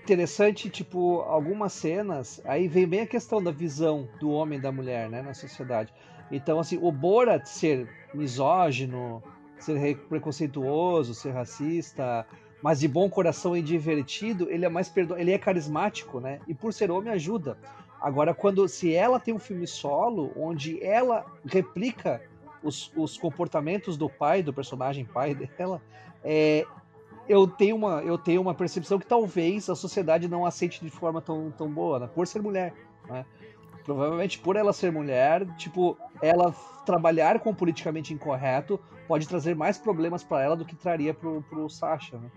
[0.03, 4.71] interessante, tipo, algumas cenas, aí vem bem a questão da visão do homem e da
[4.71, 5.91] mulher, né, na sociedade.
[6.31, 9.23] Então, assim, o Borat ser misógino,
[9.57, 12.25] ser re- preconceituoso, ser racista,
[12.65, 15.15] mas de bom coração e divertido, ele é mais perdo...
[15.15, 16.39] ele é carismático, né?
[16.47, 17.59] E por ser homem ajuda.
[18.01, 22.23] Agora, quando se ela tem um filme solo, onde ela replica
[22.63, 25.79] os, os comportamentos do pai, do personagem pai dela,
[26.23, 26.65] é,
[27.29, 31.21] eu, tenho uma, eu tenho uma percepção que talvez a sociedade não aceite de forma
[31.21, 32.09] tão, tão boa, né?
[32.15, 32.73] por ser mulher.
[33.07, 33.27] Né?
[33.83, 36.51] Provavelmente por ela ser mulher, tipo, ela
[36.83, 41.43] trabalhar com o politicamente incorreto pode trazer mais problemas para ela do que traria pro,
[41.43, 42.27] pro Sasha, né?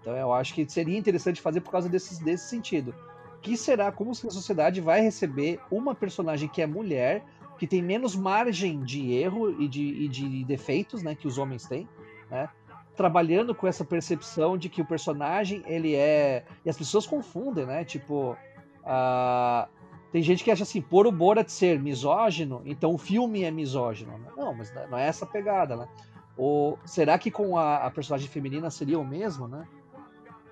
[0.00, 2.94] Então eu acho que seria interessante fazer por causa desse, desse sentido.
[3.40, 7.24] Que será, como que a sociedade vai receber uma personagem que é mulher,
[7.58, 11.66] que tem menos margem de erro e de, e de defeitos, né, que os homens
[11.66, 11.88] têm,
[12.30, 12.48] né?
[12.96, 16.44] Trabalhando com essa percepção de que o personagem, ele é...
[16.64, 17.84] E as pessoas confundem, né?
[17.84, 18.36] Tipo,
[18.84, 19.68] ah,
[20.10, 24.18] tem gente que acha assim, por o Borat ser misógino, então o filme é misógino.
[24.18, 24.30] né?
[24.36, 25.88] Não, mas não é essa pegada, né?
[26.36, 29.66] Ou será que com a, a personagem feminina seria o mesmo, né?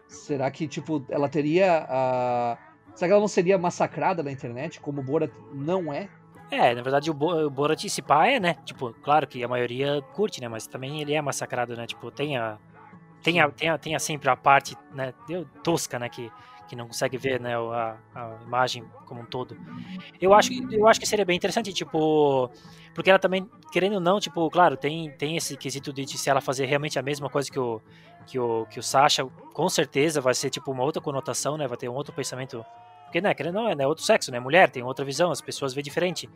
[0.08, 2.58] Será que, tipo, ela teria a...
[2.94, 6.08] Será que ela não seria massacrada na internet, como o Borat não é?
[6.50, 8.54] É, na verdade o, Bo o Borat se pá é, né?
[8.64, 10.48] Tipo, claro que a maioria curte, né?
[10.48, 11.86] Mas também ele é massacrado, né?
[11.86, 12.58] Tipo, tem a.
[13.22, 15.12] Tem, a, tem, a, tem a sempre a parte, né?
[15.64, 16.08] Tosca, né?
[16.08, 16.30] Que,
[16.68, 17.56] que não consegue ver, né?
[17.56, 19.56] A, a imagem como um todo.
[20.20, 22.50] Eu acho, que- eu acho que seria bem interessante, tipo.
[22.94, 26.30] Porque ela também, querendo ou não, tipo, claro, tem, tem esse quesito de, de se
[26.30, 27.80] ela fazer realmente a mesma coisa que o,
[28.26, 29.24] que o, que o Sasha,
[29.54, 31.66] com certeza vai ser, tipo, uma outra conotação, né?
[31.66, 32.64] Vai ter um outro pensamento.
[33.04, 34.40] Porque, né, querendo não, é né, outro sexo, né?
[34.40, 36.28] Mulher, tem outra visão, as pessoas veem diferente.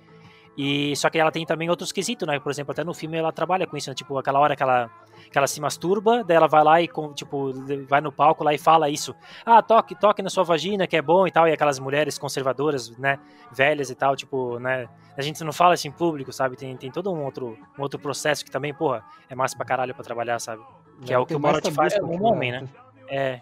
[0.57, 2.38] E só que ela tem também outros quesitos, né?
[2.38, 3.95] Por exemplo, até no filme ela trabalha com isso, né?
[3.95, 4.91] Tipo, aquela hora que ela,
[5.30, 7.53] que ela se masturba, daí ela vai lá e, tipo,
[7.88, 9.14] vai no palco lá e fala isso.
[9.45, 11.49] Ah, toque, toque na sua vagina, que é bom e tal.
[11.49, 13.18] E aquelas mulheres conservadoras, né?
[13.53, 14.88] Velhas e tal, tipo, né?
[15.16, 16.57] A gente não fala isso em público, sabe?
[16.57, 19.95] Tem, tem todo um outro, um outro processo que também, porra, é massa pra caralho
[19.95, 20.62] pra trabalhar, sabe?
[21.05, 22.68] Que é o que o Borat faz como que- homem, né?
[23.09, 23.40] É,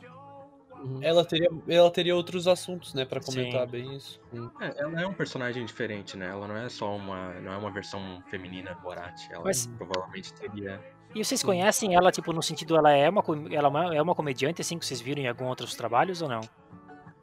[0.80, 1.00] Uhum.
[1.02, 3.66] Ela teria, ela teria outros assuntos, né, pra comentar Sim.
[3.72, 4.20] bem isso.
[4.60, 6.28] É, ela é um personagem diferente, né?
[6.28, 7.34] Ela não é só uma.
[7.40, 9.28] não é uma versão feminina do Borat.
[9.28, 10.80] Ela Mas- provavelmente teria.
[11.12, 14.00] E vocês conhecem ela, tipo, no sentido, ela é uma, com- ela é uma- é
[14.00, 16.42] uma comediante, assim, que vocês viram em alguns outros trabalhos ou não?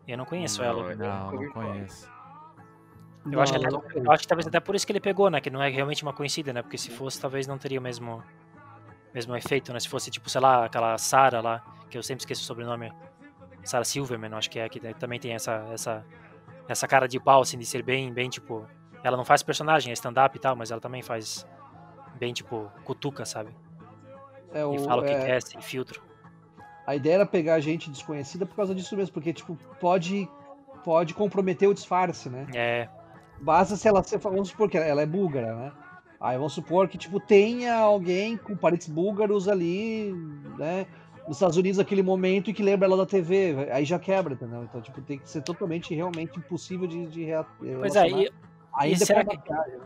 [0.05, 0.93] Eu não conheço Não, ela.
[0.95, 2.09] Não, não conheço.
[3.31, 5.29] Eu acho, que Não, não eu acho que talvez até por isso que ele pegou,
[5.29, 5.39] né?
[5.39, 6.61] Que não é realmente uma conhecida, né?
[6.61, 8.21] Porque se fosse, talvez não teria o mesmo,
[9.15, 9.79] mesmo efeito, né?
[9.79, 12.91] Se fosse, tipo, sei lá, aquela Sarah lá, que eu sempre esqueço o sobrenome.
[13.63, 16.05] Sarah Silverman, acho que é, que também tem essa, essa,
[16.67, 18.67] essa cara de pau, assim, de ser bem, bem, tipo...
[19.03, 21.47] Ela não faz personagem, é stand-up e tal, mas ela também faz
[22.15, 23.55] bem, tipo, cutuca, sabe?
[24.53, 26.01] É, E o- fala o que é, quer, sem filtro.
[26.85, 30.29] A ideia era pegar gente desconhecida por causa disso mesmo, porque, tipo, pode,
[30.83, 32.45] pode comprometer o disfarce, né?
[32.53, 32.87] É,
[33.41, 35.71] Basta se ela ser, vamos supor que ela é búlgara, né?
[36.19, 40.13] Aí vamos supor que, tipo, tenha alguém com parentes búlgaros ali,
[40.57, 40.85] né?
[41.27, 43.67] Nos Estados Unidos naquele momento e que lembra ela da TV.
[43.71, 44.63] Aí já quebra, entendeu?
[44.63, 48.21] Então, tipo, tem que ser totalmente, realmente impossível de, de rea- pois é, relacionar.
[48.23, 48.31] e,
[48.77, 49.85] Ainda será que- maquiagem, né?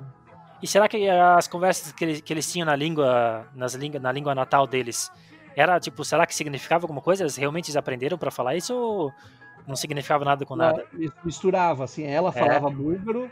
[0.61, 4.11] E será que as conversas que eles, que eles tinham na língua, nas língua, na
[4.11, 5.09] língua natal deles,
[5.55, 7.23] era tipo, será que significava alguma coisa?
[7.23, 9.13] Eles realmente aprenderam pra falar isso ou
[9.65, 10.85] não significava nada com nada?
[10.93, 13.31] Ela misturava, assim, ela falava búlgaro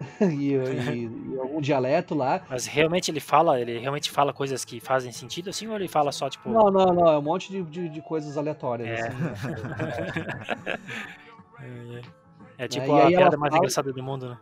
[0.20, 2.42] e, e- e algum dialeto lá.
[2.48, 6.10] Mas realmente ele fala, ele realmente fala coisas que fazem sentido assim ou ele fala
[6.10, 8.88] só tipo Não, não, não, é um monte de, de, de coisas aleatórias.
[8.98, 9.08] É.
[9.08, 10.80] assim.
[12.58, 14.38] É tipo e a aí ela piada mais fala- engraçada do mundo, né?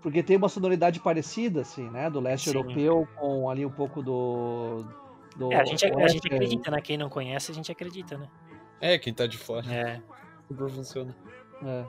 [0.00, 2.08] Porque tem uma sonoridade parecida, assim, né?
[2.08, 2.56] Do leste Sim.
[2.56, 4.84] europeu com ali um pouco do.
[5.36, 6.80] do É, a gente, a gente acredita, né?
[6.80, 8.28] Quem não conhece, a gente acredita, né?
[8.80, 9.66] É, quem tá de fora.
[9.72, 10.00] É.
[10.46, 11.16] Super funciona.
[11.64, 11.84] É.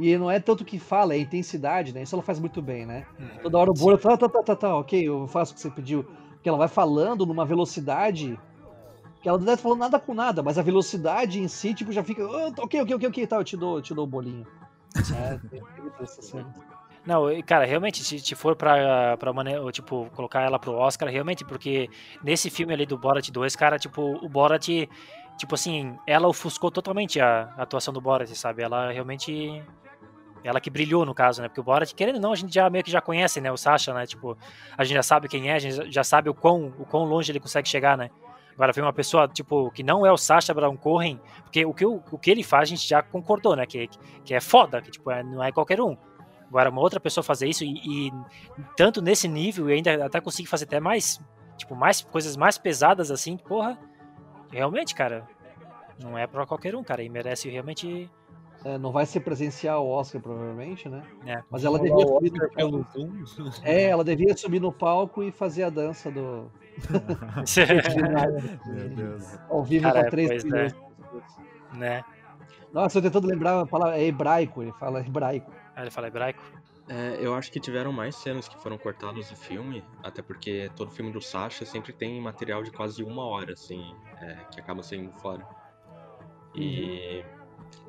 [0.00, 2.02] E não é tanto que fala, é intensidade, né?
[2.02, 3.06] Isso ela faz muito bem, né?
[3.42, 5.70] Toda hora o bolo, tá, tá, tá, tá, tá, ok, eu faço o que você
[5.70, 6.04] pediu.
[6.32, 8.38] Porque ela vai falando numa velocidade
[9.22, 12.02] que ela não deve falando nada com nada, mas a velocidade em si, tipo, já
[12.02, 12.24] fica.
[12.24, 14.46] "Ah, ok, ok, ok, ok, tá, eu te dou, eu te dou o bolinho.
[15.14, 16.52] É, tem muito essa cena.
[17.06, 21.08] Não, cara, realmente, se, se for pra, pra mane- ou, tipo, colocar ela pro Oscar,
[21.10, 21.88] realmente, porque
[22.22, 24.66] nesse filme ali do Borat 2, cara, tipo, o Borat,
[25.38, 28.62] tipo assim, ela ofuscou totalmente a, a atuação do Borat, sabe?
[28.62, 29.62] Ela realmente.
[30.42, 31.48] Ela que brilhou, no caso, né?
[31.48, 33.52] Porque o Borat, querendo ou não, a gente já meio que já conhece, né?
[33.52, 34.06] O Sasha, né?
[34.06, 34.36] Tipo,
[34.76, 37.30] a gente já sabe quem é, a gente já sabe o quão, o quão longe
[37.30, 38.10] ele consegue chegar, né?
[38.54, 41.86] Agora vem uma pessoa, tipo, que não é o Sacha Baron Cohen, porque o que,
[41.86, 43.64] o, o que ele faz a gente já concordou, né?
[43.64, 43.88] Que,
[44.24, 45.96] que é foda, que tipo, é, não é qualquer um.
[46.46, 48.12] Agora, uma outra pessoa fazer isso e, e
[48.76, 51.20] tanto nesse nível e ainda até conseguir fazer até mais,
[51.56, 53.78] tipo, mais coisas mais pesadas assim, porra,
[54.50, 55.26] realmente, cara,
[55.98, 58.10] não é pra qualquer um, cara, e merece realmente.
[58.64, 61.02] É, não vai ser presencial o Oscar, provavelmente, né?
[61.26, 61.42] É.
[61.50, 62.54] Mas ela devia subir no palco.
[62.54, 62.86] pelo
[63.26, 63.50] Zoom.
[63.62, 66.50] É, ela devia subir no palco e fazer a dança do.
[68.66, 69.38] Meu Deus.
[69.48, 70.74] Ao vivo Cara, com 3 pois milhões
[71.72, 71.76] é.
[71.76, 72.04] né?
[72.72, 73.98] Nossa, eu tentando lembrar a palavra.
[73.98, 75.50] É hebraico, ele fala hebraico.
[75.74, 76.42] Aí ele fala hebraico.
[76.86, 80.90] É, eu acho que tiveram mais cenas que foram cortadas do filme, até porque todo
[80.90, 85.12] filme do Sasha sempre tem material de quase uma hora, assim, é, que acaba saindo
[85.12, 85.46] fora.
[86.54, 87.24] E.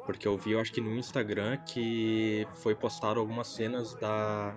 [0.05, 4.55] Porque eu vi, eu acho que no Instagram, que foi postado algumas cenas da.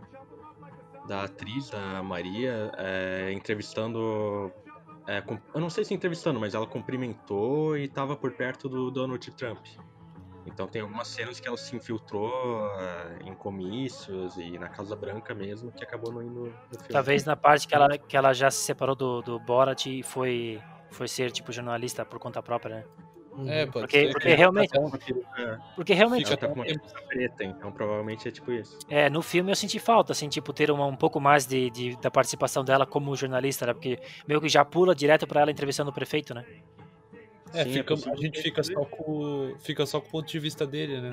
[1.07, 4.51] da atriz, da Maria, é, entrevistando.
[5.07, 8.91] é, com- eu não sei se entrevistando, mas ela cumprimentou e tava por perto do
[8.91, 9.65] Donald Trump.
[10.47, 12.31] Então tem algumas cenas que ela se infiltrou
[12.79, 16.87] eh, em comícios e na Casa Branca mesmo, que acabou não indo no filme.
[16.91, 20.61] Talvez na parte que ela, que ela já se separou do, do Borat e foi,
[20.91, 22.85] foi ser, tipo, jornalista por conta própria, né?
[23.47, 24.13] É, pode Porque- ser.
[24.13, 26.75] porque que- realmente- Uma peruca- Porque realmente, Fica tá com uma até-
[27.09, 28.79] preta, então provavelmente é tipo isso.
[28.89, 31.97] É, no filme eu senti falta, assim, tipo, ter uma, um pouco mais de, de-
[32.01, 33.73] da participação dela como jornalista, né?
[33.75, 36.45] Porque meio que já pula direto pra ela entrevistando o prefeito, né?
[37.53, 40.11] É, Sim, é fica- a possível gente fica só, com, o- fica só com o
[40.11, 41.11] ponto de vista dele, né?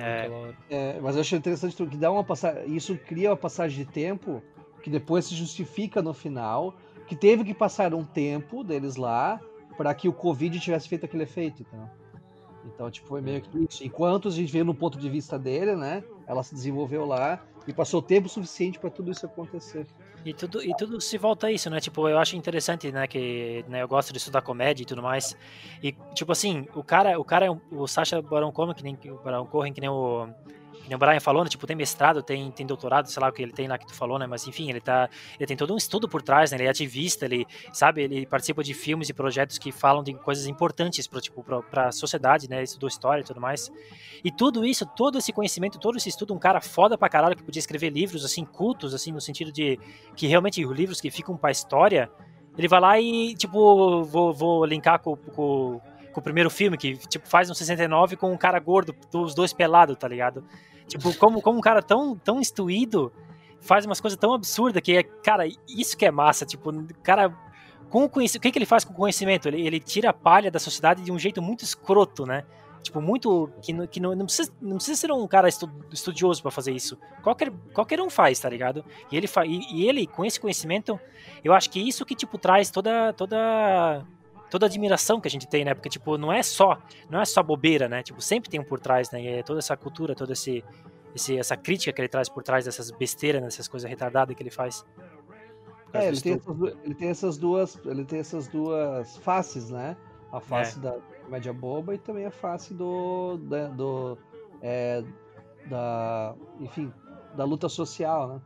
[0.70, 0.96] É.
[0.96, 2.76] É, mas eu achei interessante que dá uma passagem.
[2.76, 4.42] Isso cria uma passagem de tempo
[4.82, 6.76] que depois se justifica no final.
[7.08, 9.40] Que teve que passar um tempo deles lá
[9.78, 11.62] para que o Covid tivesse feito aquele efeito.
[11.62, 11.90] Então,
[12.66, 13.84] então tipo, foi meio que isso.
[13.84, 16.04] Enquanto a gente vê no ponto de vista dele, né?
[16.28, 19.86] Ela se desenvolveu lá e passou tempo suficiente para tudo isso acontecer.
[20.24, 21.80] E tudo, e tudo se volta a isso, né?
[21.80, 23.08] Tipo, eu acho interessante, né?
[23.08, 25.36] Que né, eu gosto de estudar comédia e tudo mais.
[25.82, 28.98] E, tipo assim, o cara, o cara é um, o Sacha Baron Cohen, que nem
[29.06, 30.28] o Baron Cohen, que nem o.
[30.90, 31.50] O Brian falou, né?
[31.50, 33.94] Tipo, tem mestrado, tem, tem doutorado, sei lá o que ele tem lá que tu
[33.94, 34.28] falou, né?
[34.28, 35.10] Mas enfim, ele tá.
[35.40, 36.58] Ele tem todo um estudo por trás, né?
[36.58, 40.48] Ele é ativista, ele, sabe, ele participa de filmes e projetos que falam de coisas
[40.48, 42.64] importantes pro, tipo, pra, sociedade, né?
[42.64, 43.72] Estudou história e tudo mais.
[44.24, 47.44] E tudo isso, todo esse conhecimento, todo esse estudo, um cara foda pra caralho que
[47.44, 49.80] podia escrever livros, assim, cultos, assim, no sentido de
[50.16, 52.10] que realmente os livros que ficam pra história,
[52.58, 55.82] ele vai lá e, tipo, vou, vou linkar com, com,
[56.12, 59.54] com o primeiro filme, que, tipo, faz um 69 com um cara gordo, os dois
[59.54, 60.44] pelados, tá ligado?
[60.92, 63.14] Tipo, como, como um cara tão, tão instruído
[63.62, 66.70] faz umas coisas tão absurdas que é, cara, isso que é massa, tipo,
[67.02, 67.34] cara
[67.90, 69.48] com o conhecimento, o que, que ele faz com o conhecimento?
[69.48, 72.44] Ele, ele tira a palha da sociedade de um jeito muito escroto, né?
[72.82, 73.50] Tipo, muito.
[73.62, 76.72] Que, não- que não, não, precisa, não precisa ser um cara estu- estudioso pra fazer
[76.74, 76.98] isso.
[77.22, 78.84] Qualquer, qualquer um faz, tá ligado?
[79.12, 81.00] E ele, fa, e, e ele, com esse conhecimento,
[81.44, 83.14] eu acho que isso que, tipo, traz toda.
[83.14, 84.04] toda
[84.52, 85.74] toda a admiração que a gente tem, né?
[85.74, 86.78] Porque, tipo, não é só,
[87.10, 88.04] não é só bobeira, né?
[88.04, 89.22] Tipo, sempre tem um por trás, né?
[89.24, 90.64] E é toda essa cultura, toda esse,
[91.16, 94.52] esse, essa crítica que ele traz por trás dessas besteiras, dessas coisas retardadas que ele
[94.52, 94.86] faz.
[95.94, 99.98] É, ele tem, essas, ele tem essas duas, ele tem essas duas faces, né?
[100.32, 100.82] A face É.
[100.82, 104.18] da comédia boba e também a face do, da, do
[104.62, 105.04] é,
[105.70, 106.94] da, enfim,
[107.36, 108.42] da luta social, né?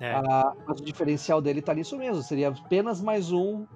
[0.00, 0.12] É.
[0.14, 3.66] A- mas o diferencial dele tá nisso mesmo, seria apenas mais um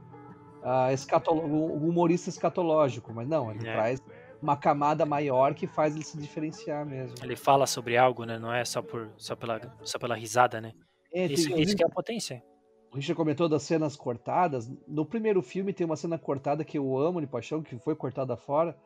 [0.64, 3.72] ah, escatolo- um humorista escatológico, mas não, ele É.
[3.72, 4.02] traz
[4.42, 7.14] uma camada maior que faz ele se diferenciar mesmo.
[7.22, 8.38] Ele fala sobre algo, né?
[8.38, 10.72] Não é só por só pela só pela risada, né?
[11.12, 12.42] É, tem- Isso, inclusive, isso que é a potência.
[12.90, 14.70] O Richard comentou das cenas cortadas.
[14.86, 18.36] No primeiro filme tem uma cena cortada que eu amo de paixão, que foi cortada
[18.36, 18.76] fora,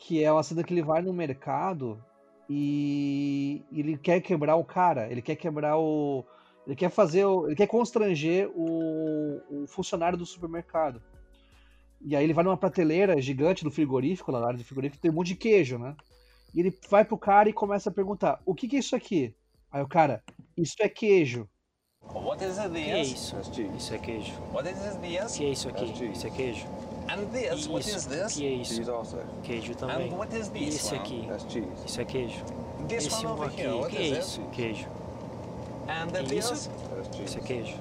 [0.00, 2.02] que é uma cena que ele vai no mercado
[2.48, 6.24] e ele quer quebrar o cara, ele quer quebrar o.
[6.70, 7.24] Ele quer fazer.
[7.24, 11.02] O, ele quer constranger o, o funcionário do supermercado.
[12.00, 15.10] E aí ele vai numa prateleira gigante do frigorífico, lá na área do frigorífico, tem
[15.10, 15.96] um monte de queijo, né?
[16.54, 19.34] E ele vai pro cara e começa a perguntar: o que, que é isso aqui?
[19.68, 20.22] Aí o cara,
[20.56, 21.48] isso é queijo.
[22.02, 23.36] What is O que é isso?
[23.76, 24.32] Isso é queijo.
[24.52, 25.84] What is que é isso aqui?
[26.06, 26.66] Isso é queijo.
[27.08, 27.66] And this?
[27.66, 28.08] What is Isso.
[28.08, 28.34] This?
[28.36, 28.82] que é isso?
[29.42, 30.12] Queijo também.
[30.12, 31.00] And what is E this esse one?
[31.00, 31.28] aqui?
[31.84, 32.44] Isso é queijo.
[32.88, 33.90] This Esse one over aqui, here.
[33.90, 34.40] que é is isso?
[34.52, 34.99] Queijo.
[35.90, 36.50] And E this?
[36.50, 36.70] isso?
[37.24, 37.76] Isso é queijo.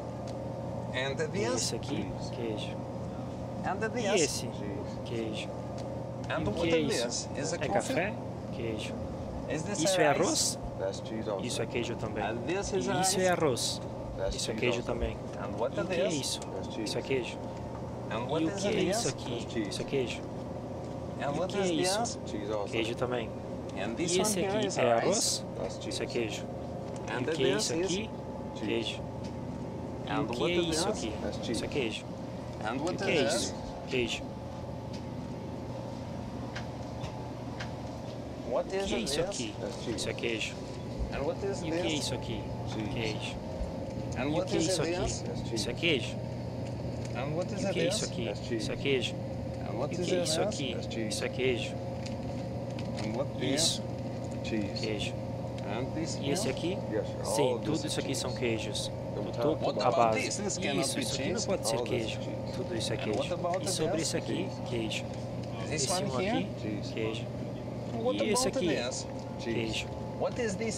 [0.94, 1.54] And E this?
[1.56, 2.12] esse aqui?
[2.36, 2.76] Queijo.
[3.66, 4.50] And E esse?
[5.06, 5.50] Queijo.
[6.30, 7.30] And E que é is isso?
[7.30, 7.46] this?
[7.46, 8.14] Is it É café?
[8.56, 8.94] Queijo.
[9.50, 10.60] Is this Isso é arroz?
[11.44, 12.24] Isso é queijo também.
[12.24, 13.82] And this E isso é arroz.
[14.34, 15.16] Isso é queijo também.
[15.42, 16.14] And what E o is que é this?
[16.20, 16.40] isso?
[16.82, 17.38] Isso é queijo.
[18.12, 18.98] And E what o is que é this?
[18.98, 19.48] isso aqui?
[19.70, 20.22] Isso é queijo.
[21.22, 22.20] And E o que é is isso?
[22.20, 22.72] this?
[22.72, 23.30] Queijo também.
[23.78, 25.46] And this E esse aqui is é arroz?
[25.88, 26.44] Isso é queijo.
[27.10, 27.86] E And o que é isso is?
[27.86, 28.10] aqui?
[28.56, 29.02] Queijo.
[30.08, 31.14] E o que é is isso aqui?
[31.50, 32.06] Isso é queijo.
[32.80, 33.56] O que é is isso?
[33.88, 34.24] Queijo.
[38.52, 39.56] O que é isso aqui?
[39.96, 40.56] Isso é queijo.
[41.12, 42.44] E o que é isso aqui?
[42.94, 43.36] Queijo.
[44.18, 45.56] E o que é is isso aqui?
[45.56, 46.16] Isso é queijo.
[47.16, 48.32] E o que é isso aqui?
[48.56, 49.16] Isso é queijo.
[49.16, 50.78] E o que é isso aqui?
[51.08, 51.76] Isso é queijo.
[53.42, 53.82] Isso.
[54.44, 55.19] Queijo.
[56.22, 56.52] E esse here?
[56.52, 56.78] aqui?
[57.24, 58.92] Sim, tudo isso aqui são queijos.
[59.14, 60.28] Do topo What à about base.
[60.28, 62.20] Isso, isso aqui não pode ser queijo.
[62.56, 63.20] Tudo isso é And queijo.
[63.62, 65.06] E sobre isso aqui, queijo.
[65.72, 66.48] Esse um here?
[66.62, 67.26] aqui, queijo.
[68.24, 68.68] E esse aqui?
[69.40, 69.88] Queijo.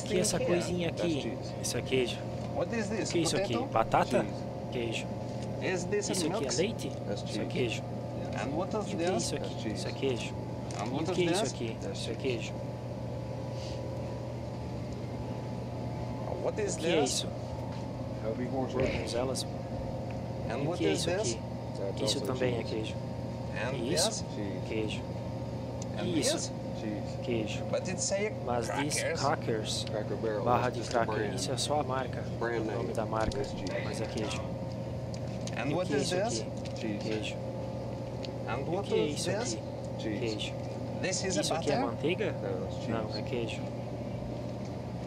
[0.10, 0.46] E essa here?
[0.46, 1.38] coisinha aqui?
[1.62, 2.18] Isso é queijo.
[2.56, 2.76] O que
[3.18, 3.54] é isso aqui?
[3.54, 3.72] Potato?
[3.72, 4.26] Batata?
[4.72, 5.06] Queijo.
[5.62, 6.92] Isso aqui é leite?
[7.26, 7.84] Isso é queijo.
[8.32, 9.74] E o que é isso aqui?
[9.74, 10.34] Isso é queijo.
[10.80, 11.78] E o que é isso aqui?
[11.94, 12.54] Isso é queijo.
[12.54, 12.62] What is
[16.44, 17.12] O que é this?
[17.12, 17.28] isso?
[20.50, 21.40] E o what que é is isso aqui?
[22.04, 22.96] Isso também é queijo.
[23.74, 24.26] E isso?
[24.68, 25.02] Queijo.
[26.04, 26.52] E isso?
[27.24, 27.64] Queijo.
[28.46, 29.86] Mas diz crackers.
[30.44, 31.34] barra de cracker.
[31.36, 33.38] Isso é só a marca, o nome da marca,
[33.84, 34.42] mas é queijo.
[35.58, 36.98] And E o what que é is isso aqui?
[36.98, 37.36] Queijo.
[38.48, 39.60] E o que é is isso aqui?
[40.00, 40.54] Queijo.
[41.40, 42.36] Isso aqui é manteiga?
[42.88, 43.62] Não, é queijo.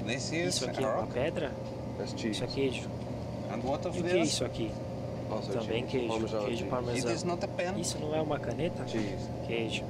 [0.06, 1.52] Isso aqui é uma pedra?
[2.30, 2.88] Isso é queijo.
[3.94, 4.70] E o que é isso aqui?
[5.52, 6.26] Também queijo.
[6.46, 7.12] Queijo parmesão.
[7.80, 8.84] Isso não é uma caneta?
[9.46, 9.84] Queijo.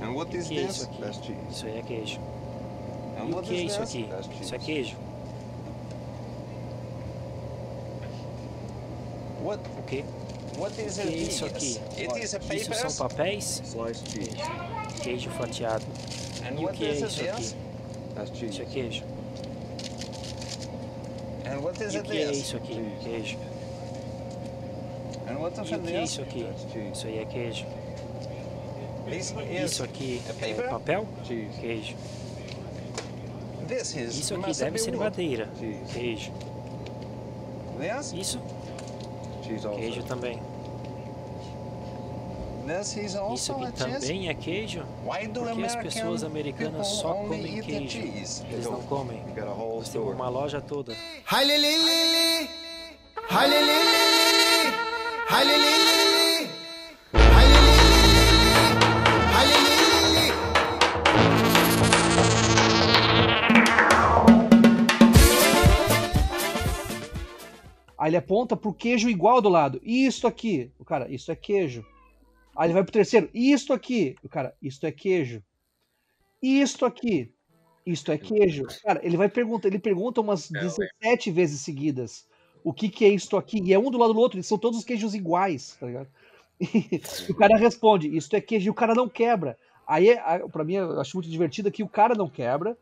[0.00, 0.76] And what E is que é this?
[0.76, 1.36] isso aqui?
[1.50, 2.20] Isso aí é queijo.
[3.20, 4.08] And E o what que é is isso aqui?
[4.40, 4.96] Isso é queijo.
[9.44, 9.60] What?
[9.78, 10.04] O quê?
[10.58, 11.80] What is O que é isso aqui?
[12.56, 13.62] Isso são papéis?
[15.02, 15.84] Queijo fatiado.
[16.58, 17.54] E o que é is isso aqui?
[18.24, 19.04] Isso é queijo.
[21.46, 22.92] And what is E o que é isso aqui?
[23.02, 23.38] Queijo.
[25.28, 26.46] And what of E o que é isso aqui?
[26.92, 27.66] Isso aí é queijo.
[29.64, 31.06] Isso aqui é papel?
[31.60, 31.96] Queijo.
[33.68, 35.48] This is Isso aqui deve ser madeira.
[35.92, 36.32] Queijo.
[38.14, 38.40] Isso?
[39.76, 40.40] Queijo também.
[43.34, 44.84] Isso também é queijo?
[45.04, 47.98] Why do Porque as pessoas americanas só comem queijo.
[47.98, 49.22] Eles não comem.
[49.36, 50.96] Nós temos uma loja toda.
[51.26, 52.48] Halilili,
[53.28, 54.08] halilili,
[55.28, 56.50] halilili, halilili,
[59.34, 60.32] halilili.
[67.98, 69.80] Aí ele aponta pro queijo igual do lado.
[69.84, 70.72] E isto aqui?
[70.76, 71.84] O cara, isso é queijo.
[72.56, 73.30] Aí ele vai pro terceiro.
[73.32, 74.14] E isto aqui?
[74.22, 75.42] O cara, isto é queijo.
[76.42, 77.32] E isto aqui?
[77.86, 78.64] Isto é queijo.
[78.82, 82.26] Cara, ele vai perguntar, ele pergunta umas 17 vezes seguidas
[82.64, 83.60] o que que é isto aqui.
[83.64, 86.08] E é um do lado do outro, eles são todos os queijos iguais, tá ligado?
[87.28, 89.58] E o cara responde, isto é queijo, e o cara não quebra.
[89.86, 92.76] Aí, a- pra mim, eu acho muito divertido que o cara não quebra,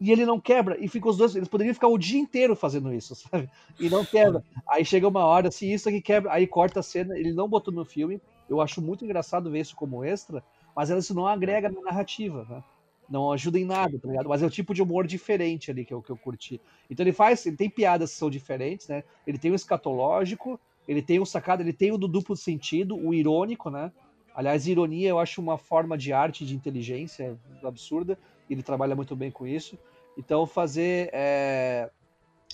[0.00, 2.92] e ele não quebra, e fica os dois, eles poderiam ficar o dia inteiro fazendo
[2.94, 3.50] isso, sabe?
[3.78, 4.42] E não quebra.
[4.68, 7.72] Aí chega uma hora, se isso aqui quebra, aí corta a cena, ele não botou
[7.74, 8.20] no filme.
[8.48, 10.42] Eu acho muito engraçado ver isso como extra,
[10.74, 12.62] mas isso não agrega na narrativa, né?
[13.08, 14.28] Não ajuda em nada, tá ligado?
[14.28, 16.60] Mas é o tipo de humor diferente ali que eu, que eu curti.
[16.90, 19.04] Então ele faz, ele tem piadas que são diferentes, né?
[19.26, 20.58] Ele tem o escatológico,
[20.88, 23.92] ele tem o sacado, ele tem o do duplo sentido, o irônico, né?
[24.34, 28.18] Aliás, ironia eu acho uma forma de arte, de inteligência absurda.
[28.50, 29.78] Ele trabalha muito bem com isso.
[30.18, 31.90] Então fazer é,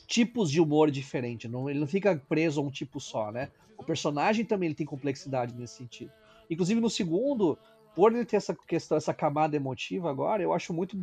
[0.07, 1.51] tipos de humor diferentes.
[1.51, 3.51] Não, ele não fica preso a um tipo só, né?
[3.83, 6.11] O personagem também ele tem complexidade nesse sentido.
[6.49, 7.59] Inclusive no segundo,
[7.95, 10.97] por ele ter essa questão, essa camada emotiva agora, eu acho muito.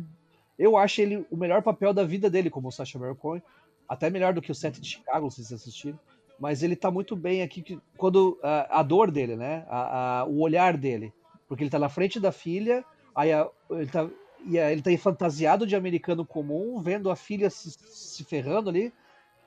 [0.58, 3.42] Eu acho ele o melhor papel da vida dele como o Sacha Baron Cohen.
[3.88, 5.98] Até melhor do que o Sete de Chicago, se vocês assistiram.
[6.38, 9.64] Mas ele tá muito bem aqui que- quando a, a dor dele, né?
[9.68, 11.12] A- a- o olhar dele.
[11.48, 12.84] Porque ele tá na frente da filha,
[13.14, 13.30] aí
[13.70, 14.08] ele tá,
[14.46, 18.92] e ele tá fantasiado de americano comum, vendo a filha se, se ferrando ali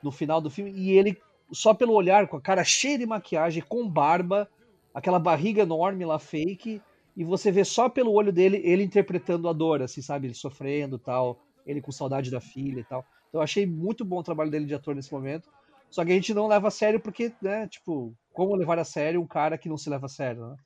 [0.02, 1.18] no final do filme, e ele,
[1.52, 4.48] só pelo olhar, com a cara cheia de maquiagem, com barba,
[4.92, 6.80] aquela barriga enorme lá fake,
[7.16, 10.26] e você vê só pelo olho dele ele interpretando a dor, assim, sabe?
[10.26, 13.04] Ele sofrendo tal, ele com saudade da filha e tal.
[13.28, 15.48] Então eu achei muito bom o trabalho dele de ator nesse momento.
[15.90, 19.20] Só que a gente não leva a sério porque, né, tipo, como levar a sério
[19.20, 20.56] um cara que não se leva a sério, né?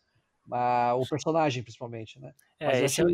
[0.50, 2.32] Ah, o personagem, principalmente, né?
[2.58, 3.04] Mas É, eu esse é,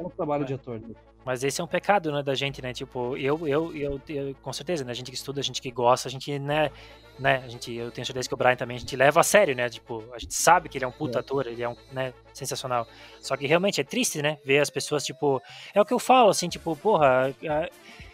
[0.00, 0.46] bom trabalho é.
[0.46, 0.78] de ator.
[0.78, 0.96] dele.
[1.24, 2.72] Mas esse é um pecado, né, da gente, né?
[2.72, 4.90] Tipo, eu, eu, eu, eu- com certeza, né?
[4.92, 6.70] A gente que estuda, a gente que gosta, a gente, né,
[7.18, 9.54] né, a gente, eu tenho certeza que o Brian também, a gente leva a sério,
[9.56, 9.68] né?
[9.68, 11.20] Tipo, a gente sabe que ele é um puta É.
[11.20, 12.86] ator, ele é um, né, sensacional.
[13.20, 14.38] Só que realmente é triste, né?
[14.44, 15.40] Ver as pessoas, tipo,
[15.72, 17.70] é o que eu falo, assim, tipo, porra, é,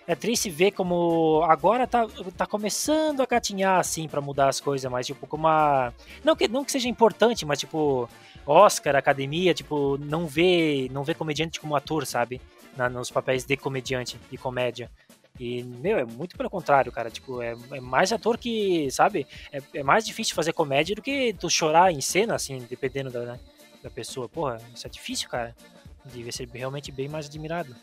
[0.07, 2.07] é triste ver como agora tá,
[2.37, 5.93] tá começando a gatinhar, assim, pra mudar as coisas, mas, tipo, como a.
[6.23, 8.09] Não que, não que seja importante, mas, tipo,
[8.47, 12.41] Oscar, academia, tipo, não vê, não vê comediante como ator, sabe?
[12.77, 14.91] Na- nos papéis de comediante, de comédia.
[15.39, 17.11] E, meu, é muito pelo contrário, cara.
[17.11, 19.27] Tipo, é, é mais ator que, sabe?
[19.51, 23.39] É, é mais difícil fazer comédia do que tu chorar em cena, assim, dependendo da,
[23.83, 24.29] da pessoa.
[24.29, 25.57] Porra, isso é difícil, cara.
[26.05, 27.75] Devia ser realmente bem mais admirado.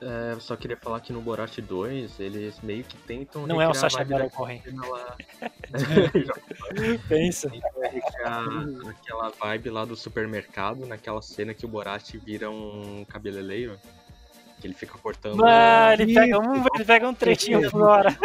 [0.00, 3.46] É, eu só queria falar que no Borat 2, eles meio que tentam.
[3.46, 4.62] Não é o Sacha vibe Baron Cohen.
[4.88, 5.16] lá.
[7.08, 7.50] Pensa.
[8.88, 13.78] aquela vibe lá do supermercado, naquela cena que o Borat vira um cabeleireiro.
[14.60, 15.44] Que ele fica cortando.
[15.44, 18.16] Ah, ele pega um, ele pega um trechinho por hora.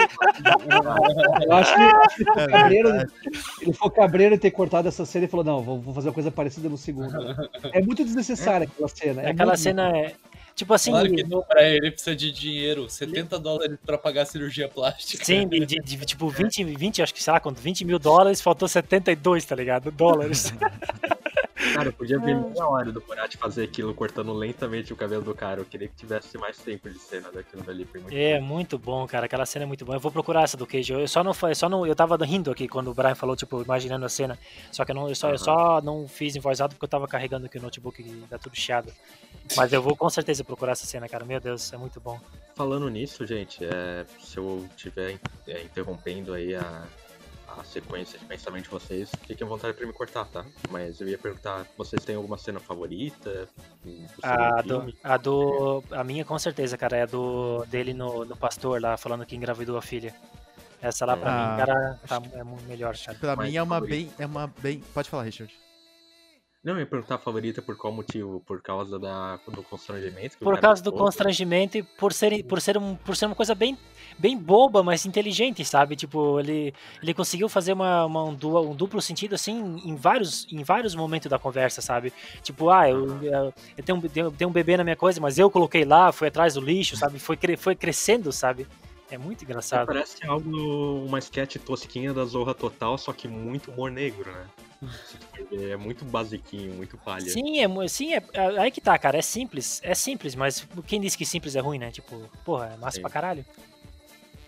[1.46, 2.90] Eu acho que ele foi É cabreiro,
[3.62, 6.32] ele foi cabreiro ter cortado essa cena e falou: não, vou, vou fazer uma coisa
[6.32, 7.14] parecida no segundo.
[7.74, 9.22] É muito desnecessária aquela cena.
[9.24, 10.14] É Aquela muito- cena é.
[10.60, 10.92] Tipo assim.
[10.92, 12.90] Claro que não, Brian, ele precisa de dinheiro.
[12.90, 15.24] 70 dólares pra pagar a cirurgia plástica.
[15.24, 18.42] Sim, de, de- de, tipo 20, 20, acho que sei lá quanto, 20 mil dólares,
[18.42, 19.90] faltou 72, tá ligado?
[19.90, 20.54] Dólares.
[21.74, 25.36] Cara, eu podia ver meia hora do Borat fazer aquilo cortando lentamente o cabelo do
[25.36, 25.60] cara.
[25.60, 27.84] Eu queria que tivesse mais tempo de cena daquilo dali.
[27.86, 28.46] Foi muito É, bom.
[28.46, 29.26] muito bom, cara.
[29.26, 29.98] Aquela cena é muito boa.
[29.98, 30.94] Eu vou procurar essa do Cage.
[30.94, 33.62] Eu só não foi, só não, eu tava rindo aqui quando o Brian falou, tipo,
[33.62, 34.40] imaginando a cena.
[34.72, 35.38] Só que eu, não, eu, só, eu Aham.
[35.38, 38.38] só não fiz em voz alta porque eu tava carregando aqui o notebook e tá
[38.38, 38.92] tudo chiado.
[39.58, 41.26] Mas eu vou com certeza procurar essa cena, cara.
[41.26, 42.20] Meu Deus, é muito bom.
[42.56, 46.84] Falando nisso, gente, é, se eu estiver é, interrompendo aí a,
[47.60, 50.46] a sequência de pensamento de vocês, fiquem à vontade pra me cortar, tá?
[50.70, 53.48] Mas eu ia perguntar, vocês têm alguma cena favorita?
[54.24, 55.84] A do, a do.
[55.92, 59.36] A minha com certeza, cara, é a do dele no, no pastor lá, falando que
[59.36, 60.16] engravidou a filha.
[60.82, 63.18] Essa lá pra Ah, mim, cara, tá, é muito melhor, cara.
[63.20, 63.96] Pra Mas mim é uma favorito.
[63.96, 64.14] bem.
[64.18, 64.80] É uma bem.
[64.94, 65.54] Pode falar, Richard.
[66.62, 68.42] Não, eu ia perguntar a favorita por qual motivo?
[68.46, 70.38] Por causa da, do constrangimento?
[70.40, 73.78] Por causa do constrangimento e por ser, por ser, um, por ser uma coisa bem,
[74.18, 75.96] bem boba, mas inteligente, sabe?
[75.96, 80.46] Tipo, ele, ele conseguiu fazer uma, uma- um, du- um duplo sentido, assim, em vários,
[80.52, 82.12] em vários momentos da conversa, sabe?
[82.44, 85.40] Tipo, ah, eu, eu, eu tenho, um- tenho, tenho um bebê na minha coisa, mas
[85.40, 87.20] eu coloquei lá, fui atrás do lixo, sabe?
[87.20, 88.68] Foi, foi crescendo, sabe?
[89.12, 89.88] É muito engraçado.
[89.88, 94.48] Parece algo, uma sketch tosquinha da Zorra Total, só que muito humor negro, né?
[95.52, 97.30] É muito basiquinho, muito palha.
[97.30, 101.02] Sim, é, sim é, é- aí que tá, cara, é simples, é simples, mas quem
[101.02, 101.92] disse que simples é ruim, né?
[101.92, 103.02] Tipo, porra, é massa Sim.
[103.02, 103.46] pra caralho.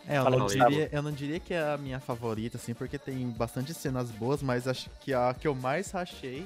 [0.08, 2.98] É, eu Fala, não, diria, eu não diria que é a minha favorita, assim, porque
[2.98, 6.46] tem bastante cenas boas, mas acho que a que eu mais rachei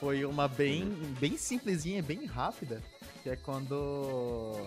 [0.00, 0.88] foi uma bem,
[1.20, 2.82] bem simplesinha e bem rápida,
[3.22, 4.66] que é quando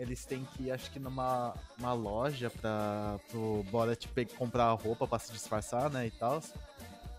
[0.00, 4.06] eles têm que ir, acho que numa uma loja pra, pro Borat
[4.38, 6.42] comprar roupa pra se disfarçar, né, e tal.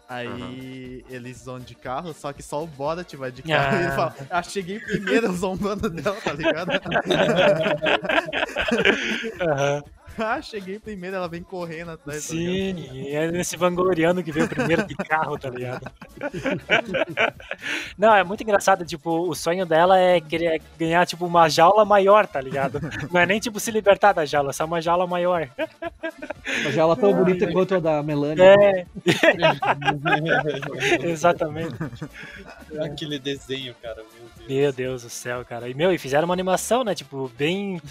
[0.09, 3.77] Aí eles vão de carro, só que só o Borat vai de carro.
[3.77, 3.95] E ele Ah.
[3.95, 6.71] fala, ah, cheguei primeiro zombando dela, tá ligado?
[10.17, 12.27] ah, cheguei primeiro, ela vem correndo atrás.
[12.27, 12.33] tá?
[12.33, 15.89] Sim, e é nesse vangloriano que veio primeiro de carro, tá ligado?
[17.97, 22.27] Não, é muito engraçado, tipo, o sonho dela é querer ganhar, tipo, uma jaula maior,
[22.27, 22.79] tá ligado?
[23.11, 25.49] Não é nem, tipo, se libertar da jaula, é só uma jaula maior.
[26.75, 28.43] Ela é tão bonita quanto a da Melania.
[28.43, 28.85] É,
[31.03, 31.75] exatamente.
[32.79, 34.30] Aquele desenho, cara, meu.
[34.47, 35.69] Meu Deus do céu, cara.
[35.69, 37.81] E, meu, e fizeram uma animação, né, tipo, bem...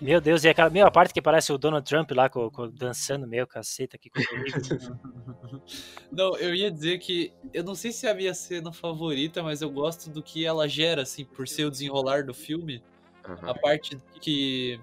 [0.00, 2.70] Meu Deus, e aquela, meu, a parte que parece o Donald Trump lá, com, com-
[2.70, 4.60] dançando, meu, caceta, que coisa horrível.
[6.10, 9.62] Não, eu ia dizer que eu não sei se é a minha cena favorita, mas
[9.62, 12.82] eu gosto do que ela gera, assim, por ser o desenrolar do filme.
[13.24, 13.50] Aham.
[13.50, 14.80] A parte que,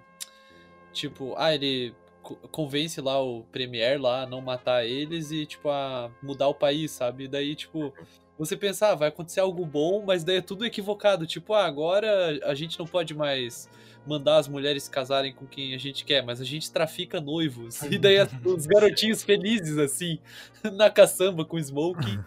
[0.94, 5.70] tipo, ah, ele co- convence lá o Premier lá a não matar eles e, tipo,
[5.70, 7.26] a mudar o país, sabe?
[7.26, 7.94] E daí, tipo,
[8.38, 11.26] você pensa, ah, vai acontecer algo bom, mas daí é tudo equivocado.
[11.26, 13.70] Tipo, ah, agora a gente não pode mais
[14.08, 17.82] mandar as mulheres se casarem com quem a gente quer, mas a gente trafica noivos.
[17.92, 20.20] E daí os garotinhos felizes, assim,
[20.76, 22.20] na caçamba com smoking.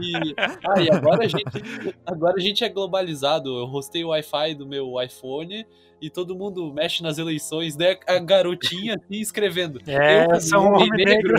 [0.00, 0.34] E,
[0.66, 3.58] ah, e agora a gente, agora a gente é globalizado.
[3.58, 5.66] Eu rostei o Wi-Fi do meu iPhone
[6.00, 7.76] e todo mundo mexe nas eleições.
[7.76, 9.80] Daí a garotinha assim escrevendo.
[9.88, 11.34] É, eu sou um homem negro.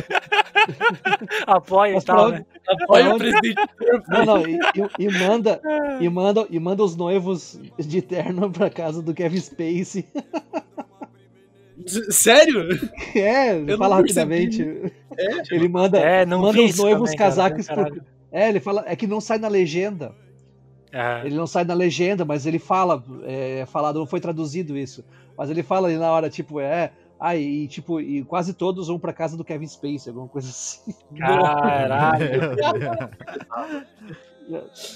[1.45, 2.45] Apoia e tal, né?
[2.67, 3.55] Apoia o presidente.
[4.09, 5.61] Não, não, e, e- e manda,
[6.01, 9.56] e, manda, e manda os noivos de terno pra casa do Kevin Spacey.
[12.09, 12.67] Sério?
[13.15, 14.61] É, fala rapidamente.
[15.51, 17.95] Ele manda, É, não manda os noivos também, casacos caralho.
[17.95, 18.03] por.
[18.31, 18.83] É, ele fala.
[18.87, 20.13] É que não sai na legenda.
[21.23, 23.03] Ele não sai na legenda, mas ele fala.
[23.23, 25.03] É, falado, não foi traduzido isso.
[25.37, 26.91] Mas ele fala ali na hora, tipo, é.
[27.19, 30.93] Ah, e tipo, e quase todos vão pra casa do Kevin Spacey, alguma coisa assim.
[31.17, 32.25] Caralho.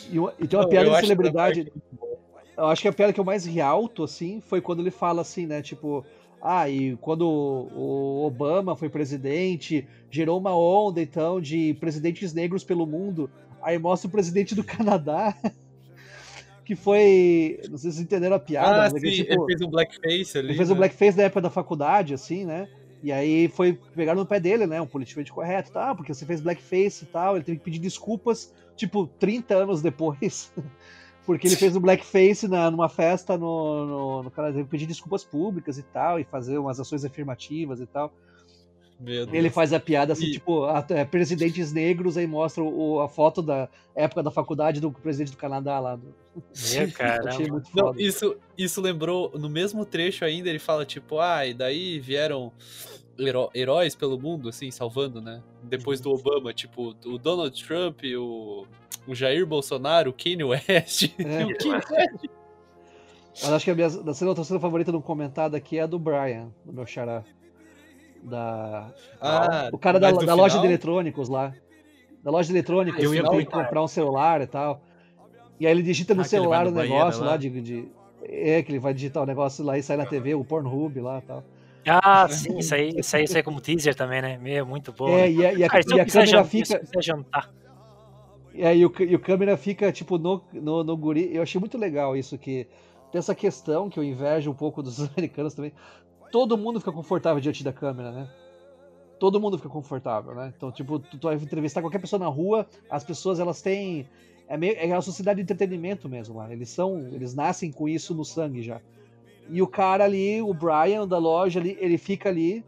[0.09, 1.73] E, uma- e tem uma Não, piada de celebridade.
[2.57, 5.22] Eu acho que a piada que eu mais ri alto, assim, foi quando ele fala
[5.22, 5.61] assim, né?
[5.61, 6.06] Tipo,
[6.41, 12.86] ah, e quando o Obama foi presidente, gerou uma onda, então, de presidentes negros pelo
[12.86, 13.30] mundo.
[13.61, 15.36] Aí mostra o presidente do Canadá,
[16.65, 17.60] que foi.
[17.69, 19.69] Não sei se vocês entenderam a piada, Ah, mas sim, que, tipo, ele fez um
[19.69, 20.48] blackface ali.
[20.48, 20.80] ele fez um né?
[20.80, 22.68] blackface na época da faculdade, assim, né?
[23.03, 24.82] E aí foi pegaram no pé dele, né?
[24.82, 25.94] Um politicamente correto, tá?
[25.94, 27.36] Porque você fez blackface e tal.
[27.36, 30.52] Ele teve que pedir desculpas, tipo, 30 anos depois.
[31.26, 34.57] Porque ele fez um blackface na, numa festa no, no, no Canadá.
[34.57, 38.11] Ele pedir desculpas públicas e tal, e fazer umas ações afirmativas e tal.
[39.03, 43.41] Ele faz a piada assim, E- tipo, até presidentes negros, aí mostra o, a foto
[43.41, 45.98] da época da faculdade do presidente do Canadá lá.
[45.98, 47.64] Meu Achei caramba.
[47.73, 52.52] Não, isso, isso lembrou, no mesmo trecho ainda, ele fala, tipo, ah, e daí vieram
[53.18, 55.41] heró- heróis pelo mundo, assim, salvando, né?
[55.64, 58.68] Depois do Obama, tipo, o Donald Trump, o,
[59.07, 61.14] o Jair Bolsonaro, o Kanye West.
[61.19, 61.44] É.
[61.45, 62.26] o Kanye West.
[63.44, 65.86] Mas acho que a minha a cena, outra cena favorita no comentado aqui é a
[65.86, 67.23] do Brian, do meu xará.
[68.23, 71.53] Da, Ah, o cara da, da loja de final- eletrônicos lá.
[72.23, 73.65] Da loja de eletrônicos, Eu ia que tem que comentar.
[73.65, 74.82] comprar um celular e tal.
[75.60, 77.32] E aí ele digita no Ah, celular o negócio lá?
[77.32, 77.88] lá de, de-
[78.23, 81.18] É, que ele vai digitar o negócio lá e sai na TV, o Pornhub lá
[81.18, 81.44] e tal.
[81.88, 84.38] Ah, sim, isso aí, isso aí, isso aí como teaser também, né?
[84.38, 85.10] Meu, muito bom.
[85.10, 85.32] É, né?
[85.32, 86.82] e a, e a- Ah, se e a câmera jantar, fica.
[87.02, 87.49] jantar.
[88.53, 91.34] E aí o, e o câmera fica, tipo, no, no, no guri.
[91.34, 92.68] Eu achei muito legal isso, que
[93.11, 95.73] tem essa questão que eu invejo um pouco dos americanos também.
[96.32, 98.30] Todo mundo fica confortável diante da câmera, né?
[99.19, 100.53] Todo mundo fica confortável, né?
[100.56, 104.07] Então, tipo, tu, tu vai entrevistar qualquer pessoa na rua, as pessoas, elas têm...
[104.48, 106.52] É, meio, é uma sociedade de entretenimento mesmo lá.
[106.52, 107.07] Eles são...
[107.11, 108.82] Eles nascem com isso no sangue já.
[109.49, 112.64] E o cara ali, o Brian da loja ali, ele fica ali,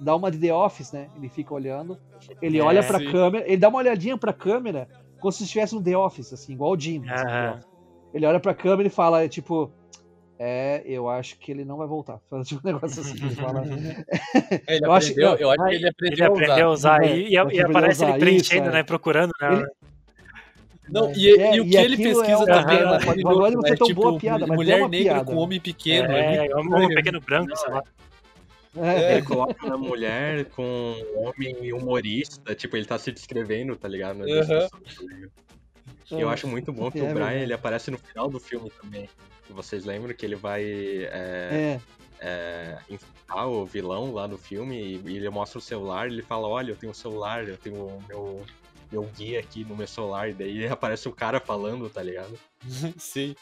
[0.00, 1.08] dá uma de The Office, né?
[1.16, 1.98] Ele fica olhando.
[2.40, 3.10] Ele É, olha pra sim.
[3.10, 4.88] câmera, ele dá uma olhadinha pra câmera,
[5.20, 7.02] como se estivesse no The Office, assim, igual o Jim.
[7.08, 7.42] assim, Aham.
[7.42, 7.66] The Office.
[8.12, 9.70] Ele olha pra câmera e fala, tipo,
[10.38, 12.18] é, eu acho que ele não vai voltar.
[12.28, 13.24] Fala, tipo, um negócio assim.
[13.24, 13.62] Ele fala,
[14.66, 17.06] Ele Eu acho- aprendeu, não, eu acho que ele Ele aprendeu, aprendeu a usar É,
[17.06, 18.72] e, e- ele e aprendeu a aparece ele preenchendo, isso, é.
[18.78, 18.82] né?
[18.82, 19.52] Procurando, né?
[19.54, 19.66] Ele-
[20.88, 23.76] Não, e, É, e o e que ele é pesquisa um- também é não né?
[23.76, 25.24] tão tipo, boa a piada, mas é mulher uma negra piada.
[25.32, 26.10] com homem pequeno.
[26.12, 26.88] é, é um estranho.
[26.88, 27.82] pequeno branco, sei lá.
[28.76, 33.88] É, Ele coloca uma mulher com um homem humorista, tipo, ele tá se descrevendo, tá
[33.88, 34.28] ligado?
[34.28, 38.70] E eu acho muito bom que É o Brian, ele aparece no final do filme
[38.70, 39.08] também.
[39.48, 41.80] Vocês lembram que ele vai é, é.
[42.20, 46.70] é, enfrentar o vilão lá no filme e, ele mostra o celular ele fala, olha,
[46.70, 48.44] eu tenho um celular, eu tenho o meu,
[48.90, 52.38] meu guia aqui no meu celular, e daí aparece o cara falando, tá ligado?
[52.98, 53.34] Sim.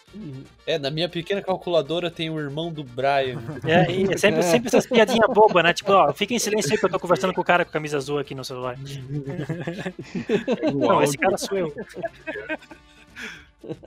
[0.67, 3.41] É, na minha pequena calculadora tem o irmão do Brian.
[3.65, 4.43] É, e é sempre, É.
[4.43, 5.73] sempre essas piadinhas bobas, né?
[5.73, 7.97] Tipo, ó, fica em silêncio aí que eu tô conversando com o cara com camisa
[7.97, 8.77] azul aqui no celular.
[10.75, 11.75] Não, esse cara sou eu.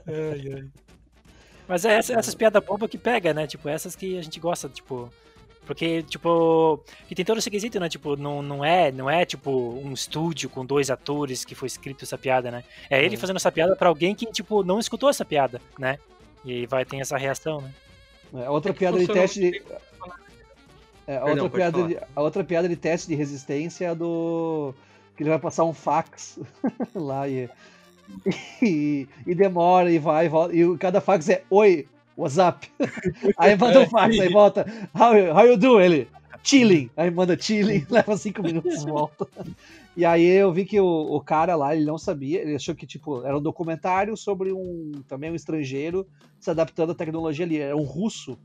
[0.06, 0.64] Ai, ai.
[1.68, 3.46] Mas é essa- essas piadas bobas que pega, né?
[3.46, 5.10] Tipo, essas que a gente gosta, tipo.
[5.66, 7.88] Porque, tipo, que tem todo esse quesito, né?
[7.88, 12.04] Tipo, não, não é, não é tipo um estúdio com dois atores que foi escrito
[12.04, 12.64] essa piada, né?
[12.90, 15.98] É ele fazendo essa piada pra alguém que, tipo, não escutou essa piada, né?
[16.44, 17.72] E aí vai ter essa reação, né?
[18.34, 19.62] É, a outra É piada de teste de.
[21.06, 24.74] É, a, Perdão, outra piada de, a outra piada de teste de resistência é do.
[25.16, 26.38] Que ele vai passar um fax
[26.94, 27.48] lá e,
[28.62, 29.06] e.
[29.26, 30.56] e demora e vai e volta.
[30.56, 31.86] E cada fax é Oi,
[32.16, 32.68] what's up?
[33.36, 34.66] Aí manda um fax, aí volta.
[34.94, 35.80] How, how you do?
[35.80, 36.08] Ele.
[36.42, 36.90] Chilling.
[36.96, 39.28] Aí manda chilling, leva cinco minutos volta.
[39.96, 42.86] E aí eu vi que o, o cara lá, ele não sabia, ele achou que,
[42.86, 46.06] tipo, era um documentário sobre um também um estrangeiro
[46.40, 47.58] se adaptando à tecnologia ali.
[47.58, 48.38] Era um russo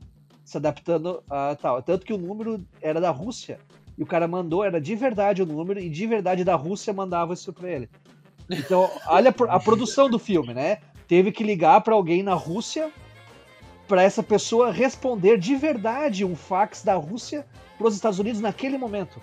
[0.44, 1.82] se adaptando a tal.
[1.82, 3.58] Tanto que o número era da Rússia.
[3.96, 7.34] e o cara mandou, era de verdade o número, e de verdade da Rússia mandava
[7.34, 7.88] isso pra ele.
[8.48, 10.78] Então, olha a a produção do filme, né?
[11.08, 12.92] Teve que ligar pra alguém na Rússia
[13.88, 17.46] pra essa pessoa responder de verdade um fax da Rússia
[17.78, 19.20] pros Estados Unidos naquele momento,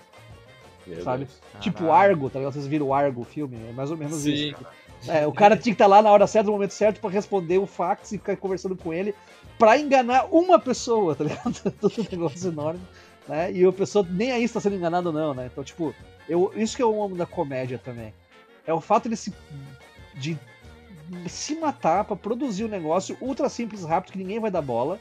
[0.86, 1.24] Meu sabe?
[1.24, 1.40] Deus.
[1.60, 1.90] Tipo.
[1.92, 2.52] Argo, tá ligado?
[2.52, 3.56] Vocês viram o Argo, o filme?
[3.68, 4.32] É mais ou menos Sim.
[4.32, 4.66] isso.
[5.06, 7.58] É, o cara tinha que estar lá na hora certa, no momento certo, pra responder
[7.58, 9.14] o fax e ficar conversando com ele
[9.58, 11.70] pra enganar uma pessoa, tá ligado?
[11.80, 12.80] Todo um negócio enorme,
[13.28, 13.52] né?
[13.52, 15.48] E a pessoa nem aí está sendo enganado, não, né?
[15.52, 15.94] Então, tipo,
[16.28, 18.12] eu, isso que eu amo da comédia também.
[18.66, 19.32] É o fato de se,
[20.14, 20.36] de
[21.28, 24.98] se matar pra produzir um negócio ultra simples, rápido, que ninguém vai dar bola.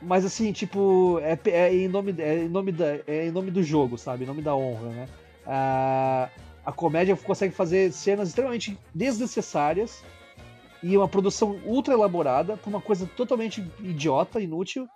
[0.00, 3.62] Mas assim, tipo, é, é em, nome, é, em nome da, é em nome do
[3.62, 4.24] jogo, sabe?
[4.24, 5.08] Em nome da honra, né?
[5.46, 6.28] Ah,
[6.64, 10.02] a comédia consegue fazer cenas extremamente desnecessárias
[10.82, 14.88] e uma produção ultra elaborada pra uma coisa totalmente idiota, inútil.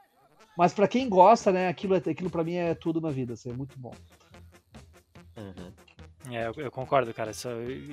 [0.57, 3.51] Mas pra quem gosta, né, aquilo, é- aquilo para mim é tudo na vida, assim,
[3.51, 3.95] é muito bom.
[5.37, 5.73] Uhum.
[6.31, 7.31] É, eu, eu concordo, cara.
[7.31, 7.49] Isso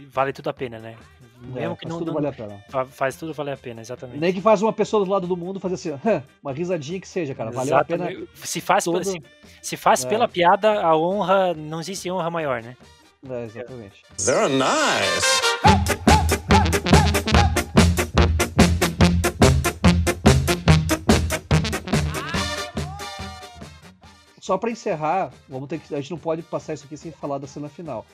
[0.10, 0.96] vale tudo a pena, né?
[1.42, 2.64] Mesmo É, que faz não, tudo não- vale a pena.
[2.70, 4.20] fa- faz tudo valer a pena, exatamente.
[4.20, 5.92] Nem que faz uma pessoa do lado do mundo fazer assim,
[6.42, 7.52] uma risadinha que seja, cara.
[7.52, 8.10] Valeu a pena.
[8.10, 8.48] Exatamente.
[8.48, 9.22] Se faz, pela- todo- se,
[9.62, 10.10] se faz É.
[10.10, 11.54] pela piada, a honra.
[11.54, 12.76] Não existe honra maior, né?
[13.30, 14.04] É, exatamente.
[14.20, 15.44] Very nice.
[24.40, 25.94] Só pra encerrar, vamos ter que.
[25.96, 28.06] A gente não pode passar isso aqui sem falar da cena final.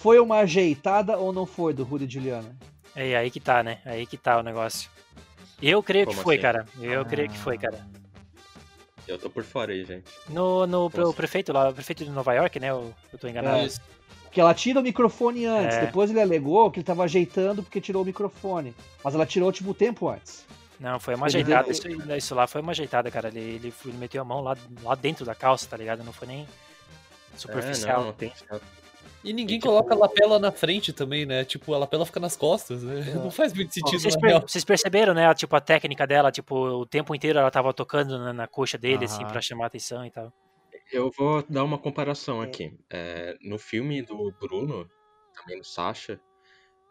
[0.00, 2.50] Foi uma ajeitada ou não foi do Rudy Giuliani?
[2.96, 3.78] É aí que tá, né?
[3.84, 4.88] Aí que tá o negócio.
[5.62, 6.42] Eu creio que Como foi, assim?
[6.42, 6.66] cara.
[6.80, 7.86] Eu creio que foi, cara.
[9.06, 10.04] Eu tô por fora aí, gente.
[10.28, 11.16] No, no pro- Nossa.
[11.16, 12.70] prefeito lá, o prefeito de Nova York, né?
[12.70, 13.58] Eu, eu tô enganado.
[13.58, 13.68] É.
[14.24, 15.86] Porque ela tira o microfone antes, É.
[15.86, 18.74] depois ele alegou que ele tava ajeitando porque tirou o microfone.
[19.04, 20.46] Mas ela tirou, tipo, o tempo antes.
[20.78, 21.64] Não, foi uma Ele ajeitada.
[21.64, 23.28] deu- Isso, isso lá foi uma ajeitada, cara.
[23.28, 26.02] Ele, ele, ele meteu a mão lá, lá dentro da calça, tá ligado?
[26.04, 26.48] Não foi nem
[27.36, 27.96] superficial.
[27.96, 28.32] É, não, não tem.
[29.22, 31.44] E ninguém E, tipo- coloca a lapela na frente também, né?
[31.44, 33.00] Tipo, a lapela fica nas costas, né?
[33.00, 33.14] É.
[33.28, 35.32] Não faz muito sentido, Vocês, per- vocês perceberam, né?
[35.34, 39.04] Tipo, a técnica dela, tipo, o tempo inteiro ela tava tocando na, na coxa dele,
[39.04, 40.32] assim, pra chamar a atenção e tal.
[40.92, 42.72] Eu vou dar uma comparação aqui.
[42.90, 44.88] É, no filme do Bruno,
[45.34, 46.18] também do Sasha,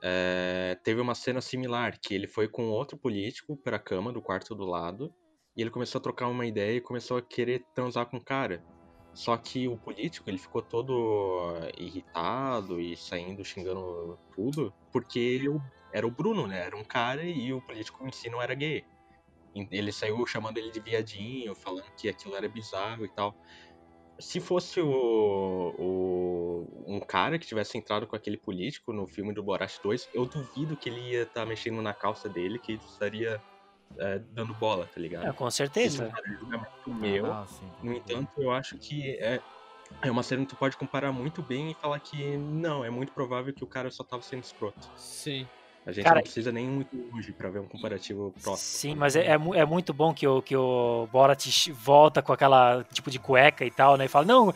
[0.02, 4.56] é, teve uma cena similar, que ele foi com outro político pra cama do quarto
[4.56, 5.14] do lado,
[5.58, 8.64] e ele começou a trocar uma ideia e começou a querer transar com o cara.
[9.22, 15.48] Só que o político, ele ficou todo irritado e saindo xingando tudo, porque ele
[15.94, 16.60] era o Bruno, né?
[16.66, 18.86] Era um cara e o político em si não era gay.
[19.72, 23.38] Ele saiu chamando ele de viadinho, falando que aquilo era bizarro e tal
[24.22, 24.88] se fosse o,
[25.78, 30.26] o- um cara que tivesse entrado com aquele político no filme do Borat 2, eu
[30.26, 33.42] duvido que ele ia estar mexendo na calça dele, que estaria
[33.98, 35.28] é, dando bola, tá ligado?
[35.28, 36.06] É, com Isso certeza.
[36.06, 37.32] é um julgamento meu.
[37.32, 37.70] Ah, sim.
[37.82, 39.42] No entanto, eu acho que é,
[40.02, 43.12] é uma cena que tu pode comparar muito bem e falar que não, é muito
[43.12, 44.90] provável que o cara só tava sendo escroto.
[44.96, 45.48] Sim.
[45.86, 48.58] A gente Cara, não precisa nem muito longe pra ver um comparativo próximo.
[48.80, 52.84] Sim, mas é, é, é muito bom que o, que o Borat volta com aquela
[52.94, 54.06] tipo de cueca e tal, né?
[54.06, 54.54] E fala, não,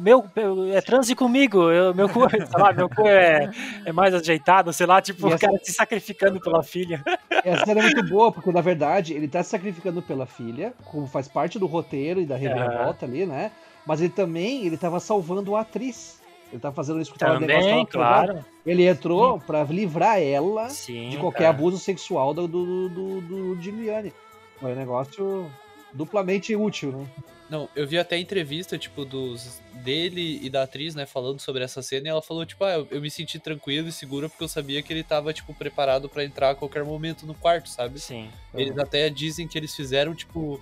[0.00, 0.24] meu
[0.72, 3.50] é transe comigo, eu, meu cu, sei lá, meu cu é,
[3.84, 7.02] é mais ajeitado, sei lá, tipo, E o essa- cara se sacrificando pela filha.
[7.44, 11.06] Essa cena é muito boa, porque na verdade ele tá se sacrificando pela filha, como
[11.06, 13.50] faz parte do roteiro e da reviravolta ali, né?
[13.84, 16.21] Mas ele também, ele tava salvando a atriz.
[16.52, 17.88] Ele tava fazendo isso que o negócio Também, tava pegando.
[17.90, 18.44] claro.
[18.64, 21.50] Ele entrou pra livrar ela Sim, de qualquer cara.
[21.50, 24.12] abuso sexual do, do, do, do Giuliani.
[24.60, 25.50] Foi um negócio
[25.92, 27.06] duplamente útil, né?
[27.50, 31.82] Não, eu vi até entrevista, tipo, dos dele e da atriz, né, falando sobre essa
[31.82, 34.48] cena, e ela falou, tipo, ah, eu, eu me senti tranquilo e seguro porque eu
[34.48, 37.98] sabia que ele tava, tipo, preparado pra entrar a qualquer momento no quarto, sabe?
[38.00, 38.30] Sim.
[38.54, 40.58] Eles até dizem que eles fizeram, tipo,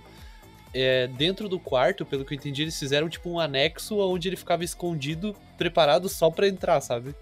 [0.73, 4.35] é, dentro do quarto, pelo que eu entendi, eles fizeram, tipo, um anexo onde ele
[4.35, 7.13] ficava escondido, preparado só pra entrar, sabe?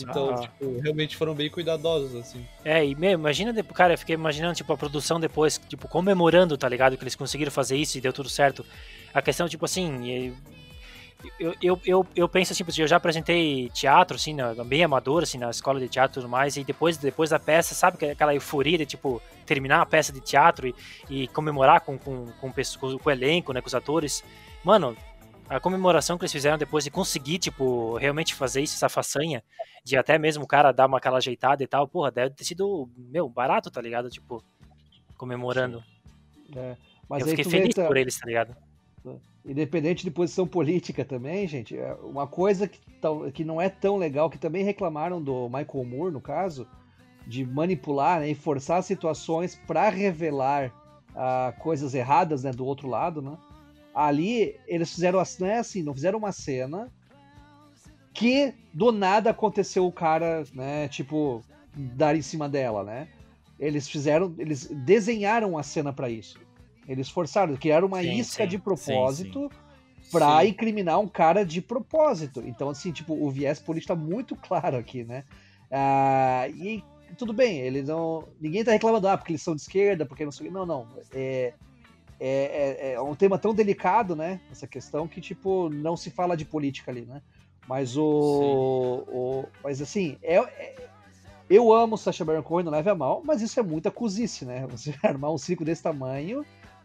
[0.00, 0.38] Então, Ah.
[0.38, 2.44] tipo, realmente foram bem cuidadosos, assim.
[2.64, 6.68] É, e mesmo, imagina, cara, eu fiquei imaginando, tipo, a produção depois, tipo, comemorando, tá
[6.68, 6.96] ligado?
[6.96, 8.64] Que eles conseguiram fazer isso e deu tudo certo.
[9.12, 10.34] A questão, tipo assim,
[11.38, 14.36] eu, eu, eu, eu penso assim, eu já apresentei teatro, assim,
[14.66, 17.74] bem amador, assim, na escola de teatro e tudo mais, e depois, depois da peça,
[17.74, 20.74] sabe, que- aquela euforia de, tipo, terminar a peça de teatro e,
[21.08, 24.24] e comemorar com, com, com, o pesso- com o elenco, né, com os atores.
[24.62, 24.96] Mano,
[25.48, 29.42] a comemoração que eles fizeram depois de conseguir, tipo, realmente fazer isso, essa façanha,
[29.84, 32.88] de até mesmo o cara dar uma aquela ajeitada e tal, porra, deve ter sido,
[32.96, 34.08] meu, barato, tá ligado?
[34.08, 34.42] Tipo,
[35.16, 35.82] comemorando.
[36.56, 36.76] É,
[37.08, 38.56] Mas eu fiquei vê, feliz tá, por eles, tá ligado?
[39.44, 42.80] Independente de posição política também, gente, é uma coisa que,
[43.32, 46.66] que não é tão legal, que também reclamaram do Michael Moore, no caso,
[47.26, 50.72] de manipular né, e forçar situações para revelar
[51.14, 53.36] ah, coisas erradas né, do outro lado, né?
[53.94, 56.90] Ali, eles fizeram assim, não é assim, não fizeram uma cena
[58.12, 61.42] que do nada aconteceu o cara, né, tipo,
[61.74, 63.08] dar em cima dela, né?
[63.58, 66.43] Eles fizeram, eles desenharam a cena pra isso.
[66.88, 68.48] Eles forçaram, criaram uma Sim, isca sim.
[68.50, 69.58] de propósito Sim.
[70.46, 72.42] incriminar um cara de propósito.
[72.46, 75.24] Então, assim, tipo, o viés político tá muito claro aqui, né?
[75.70, 76.82] Ah, e
[77.16, 78.28] tudo bem, eles não.
[78.40, 80.50] Ninguém tá reclamando, ah, porque eles são de esquerda, porque não sei.
[80.50, 80.86] Não, não.
[81.12, 81.54] É,
[82.20, 84.40] é, é, é um tema tão delicado, né?
[84.50, 87.22] Essa questão que, tipo, não se fala de política ali, né?
[87.66, 89.04] Mas o.
[89.08, 90.88] o mas assim, é, é-
[91.48, 94.66] eu amo Sacha Baron Cohen, não leve a mal, mas isso é muita cozice, né?
[94.68, 96.44] Você armar um circo desse tamanho,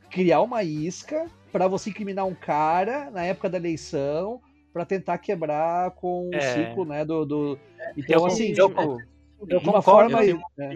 [0.09, 4.41] criar uma isca pra você incriminar um cara na época da eleição
[4.71, 6.41] pra tentar quebrar com o É.
[6.41, 7.03] ciclo, né?
[7.03, 7.59] Do, do...
[7.97, 9.01] Então, Eu- assim, eu- tipo,
[9.47, 10.23] eu de uma concordo, forma.
[10.25, 10.73] eu né?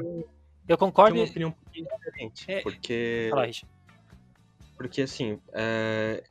[0.68, 1.16] Eu concordo.
[1.20, 2.52] uma opinião um pouquinho diferente.
[2.52, 2.62] É.
[2.62, 3.30] Porque,
[4.78, 6.24] porque assim, é,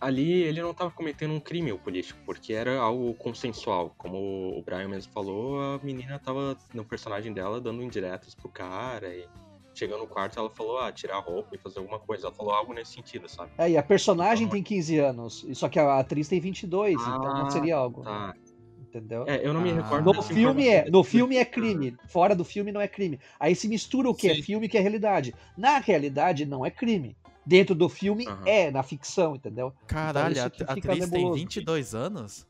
[0.00, 3.94] ali ele não estava cometendo um crime o político, porque era algo consensual.
[3.98, 9.08] Como o Brian mesmo falou, a menina tava no personagem dela dando indiretas pro cara
[9.14, 9.26] e
[9.74, 12.26] chegando no quarto ela falou, ah, tirar a roupa e fazer alguma coisa.
[12.26, 13.50] Ela falou algo nesse sentido, sabe?
[13.58, 17.00] É, e a personagem Então, tem 15 anos, e só que a atriz tem 22,
[17.00, 18.02] então não Ah, seria algo.
[18.02, 18.34] Tá.
[18.80, 19.24] Entendeu?
[19.26, 19.74] É, eu não me Ah.
[19.74, 20.12] recordo.
[20.12, 21.96] No filme é, no filme é crime.
[22.08, 23.18] Fora do filme não é crime.
[23.40, 24.42] Aí se mistura o que é Sim.
[24.42, 25.34] filme e o que é realidade.
[25.56, 27.16] Na realidade não é crime.
[27.44, 28.46] Dentro do filme Aham.
[28.46, 29.72] é, na ficção, entendeu?
[29.86, 31.34] Caralho, isso a atriz tem nebuloso.
[31.40, 32.46] 22 anos?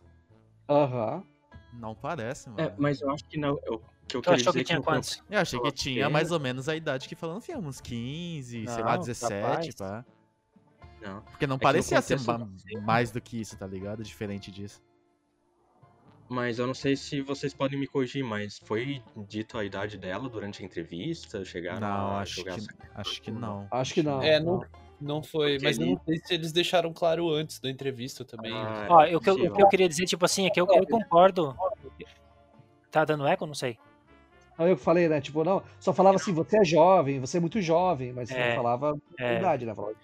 [0.68, 1.22] Aham.
[1.72, 2.60] Não parece, mano.
[2.60, 3.58] É, mas eu acho que não.
[3.64, 5.22] Eu, que eu Tu queria achou dizer que tinha não- quantos?
[5.30, 8.82] Eu achei que tinha mais ou menos a idade que falando filme, uns 15, sei
[8.84, 9.74] lá, Não, 17, capaz.
[9.74, 10.04] pá.
[11.02, 11.20] Não.
[11.22, 12.18] Porque não É parecia ser
[12.82, 14.02] mais do que isso, tá ligado?
[14.02, 14.82] Diferente disso.
[16.26, 20.28] Mas eu não sei se vocês podem me corrigir, mas foi dito a idade dela
[20.28, 21.44] durante a entrevista?
[21.44, 23.68] Chegaram Não, a acho jogar que, essa- acho que não.
[23.70, 24.22] Acho que não.
[24.22, 24.64] É, não,
[24.98, 25.52] não foi.
[25.52, 28.54] Porque Mas eu ele- não sei se eles deixaram claro antes da entrevista também.
[28.54, 30.58] Ah, Ó, é o que, eu, o que eu queria dizer, tipo assim, é que
[30.58, 31.54] eu, eu concordo.
[32.90, 33.44] Tá dando eco?
[33.44, 33.78] Não sei.
[34.58, 35.20] Não, eu que falei, né?
[35.20, 38.56] Tipo, não, só falava assim, você é jovem, você é muito jovem, mas É, não
[38.56, 39.38] falava a é.
[39.38, 39.74] idade, né?
[39.74, 39.94] Falava,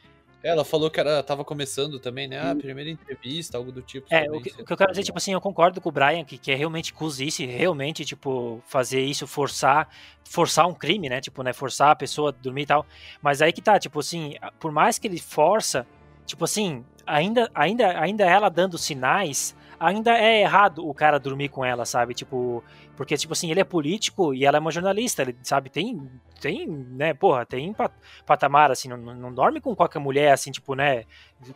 [0.42, 2.40] Ela falou que era, tava começando também, né?
[2.40, 4.06] Ah, primeira entrevista, algo do tipo.
[4.10, 5.92] É, também, o que, o que eu quero dizer, tipo assim, eu concordo com o
[5.92, 9.88] Brian, que, que é realmente cozice, realmente, tipo, fazer isso, forçar,
[10.24, 11.20] forçar um crime, né?
[11.20, 12.86] Tipo, né, forçar a pessoa a dormir e tal.
[13.22, 15.86] Mas aí que tá, tipo assim, por mais que ele força,
[16.26, 21.64] tipo assim, ainda, ainda, ainda ela dando sinais, ainda é errado o cara dormir com
[21.64, 22.14] ela, sabe?
[22.14, 22.62] Tipo,
[23.00, 25.70] porque, tipo assim, ele é político e ela é uma jornalista, ele, sabe?
[25.70, 26.06] Tem,
[26.38, 27.90] tem, né, porra, tem pa-
[28.26, 31.04] patamar, assim, não, não dorme com qualquer mulher, assim, tipo, né?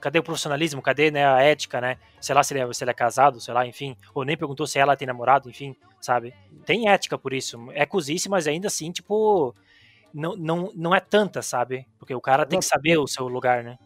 [0.01, 0.81] Cadê o profissionalismo?
[0.81, 1.99] Cadê, né, a ética, né?
[2.19, 3.95] Sei lá se ele, é, se ele é casado, sei lá, enfim.
[4.15, 6.33] Ou nem perguntou se ela tem namorado, enfim, sabe?
[6.65, 7.59] Tem ética por isso.
[7.73, 9.55] É cozice, mas ainda assim, tipo,
[10.15, 11.87] não, não, não é tanta, sabe?
[11.99, 13.77] Porque o cara tem que saber o seu lugar, né?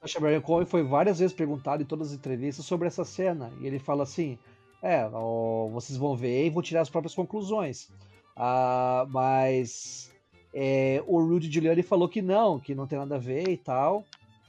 [0.00, 3.50] Sacha Baron Cohen foi várias vezes perguntado em todas as entrevistas sobre essa cena.
[3.60, 4.38] E ele fala assim:
[4.82, 7.88] é, ó, vocês vão ver e vão tirar as próprias conclusões.
[8.36, 10.12] Ah, mas
[10.54, 14.04] é, o Rudy Giuliani falou que não, que não tem nada a ver e tal.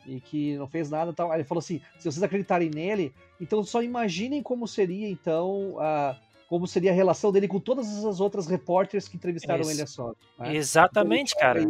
[0.06, 1.32] E que não fez nada e tal.
[1.32, 6.18] Aí ele falou assim: se vocês acreditarem nele, então só imaginem como seria, então, a,
[6.48, 9.72] como seria a relação dele com todas as outras repórteres que entrevistaram Isso.
[9.72, 10.14] ele só.
[10.40, 10.56] né?
[10.56, 11.62] Exatamente, Então, cara.
[11.62, 11.66] é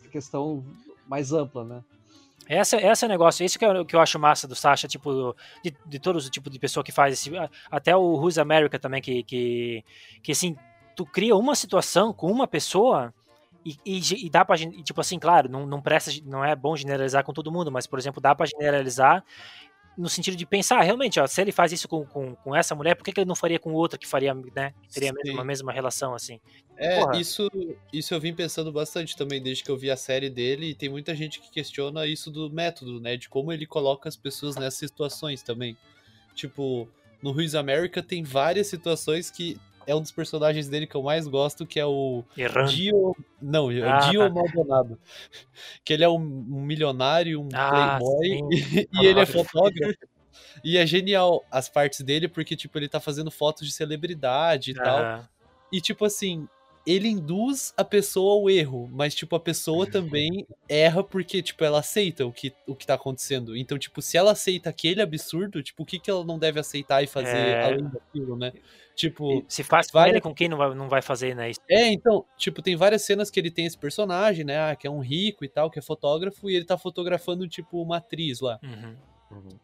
[0.00, 0.64] Essa questão
[1.06, 1.84] mais ampla, né?
[2.48, 5.36] Essa, essa é o negócio, isso que eu, que eu acho massa do Sasha, tipo,
[5.62, 7.30] de, de todos os tipos de pessoa que faz esse.
[7.70, 9.84] Até o Who's America também, que, que,
[10.22, 10.56] que assim,
[10.96, 13.14] tu cria uma situação com uma pessoa
[13.64, 14.56] e, e, e dá pra.
[14.56, 17.98] Tipo assim, claro, não, não presta, não é bom generalizar com todo mundo, mas, por
[17.98, 19.24] exemplo, dá pra generalizar
[19.96, 22.94] no sentido de pensar, realmente, ó, se ele faz isso com, com, com essa mulher,
[22.94, 24.72] por que, que ele não faria com outra que faria, né?
[24.82, 26.40] Que teria a mesma, a mesma relação, assim?
[26.76, 27.18] É, Porra.
[27.18, 27.50] isso,
[27.92, 30.88] isso eu vim pensando bastante também desde que eu vi a série dele, e tem
[30.88, 33.16] muita gente que questiona isso do método, né?
[33.16, 35.76] De como ele coloca as pessoas nessas situações também.
[36.34, 36.88] Tipo,
[37.22, 39.58] no Who's America tem várias situações que
[39.90, 42.70] é um dos personagens dele que eu mais gosto, que é o Errando.
[42.70, 43.16] Dio.
[43.40, 44.28] Não, é Ah, Dio tá.
[44.30, 44.98] Maldonado.
[45.84, 48.48] Que ele é um, um milionário, um Ah, playboy,
[48.92, 49.98] e ele é Fotógrafo.
[50.64, 54.74] E é genial as partes dele, porque, tipo, ele tá fazendo fotos de celebridade e
[54.74, 54.98] tal.
[54.98, 55.28] Aham.
[55.72, 56.48] E, tipo assim,
[56.86, 61.80] ele induz a pessoa ao erro, mas, tipo, a pessoa também erra porque, tipo, ela
[61.80, 63.56] aceita o que, o que tá acontecendo.
[63.56, 67.02] Então, tipo, se ela aceita aquele absurdo, tipo, o que, que ela não deve aceitar
[67.02, 67.64] e fazer É.
[67.64, 68.52] além daquilo, né?
[68.94, 71.50] Tipo, Se faz com várias- ele, com quem não vai, não vai fazer, né?
[71.50, 71.60] Isso.
[71.70, 74.58] é, então, tipo, tem várias cenas que ele tem esse personagem, né?
[74.70, 77.80] Ah, que é um rico e tal, que é fotógrafo, e ele tá fotografando, tipo,
[77.80, 78.58] uma atriz lá.
[78.62, 78.94] Uhum.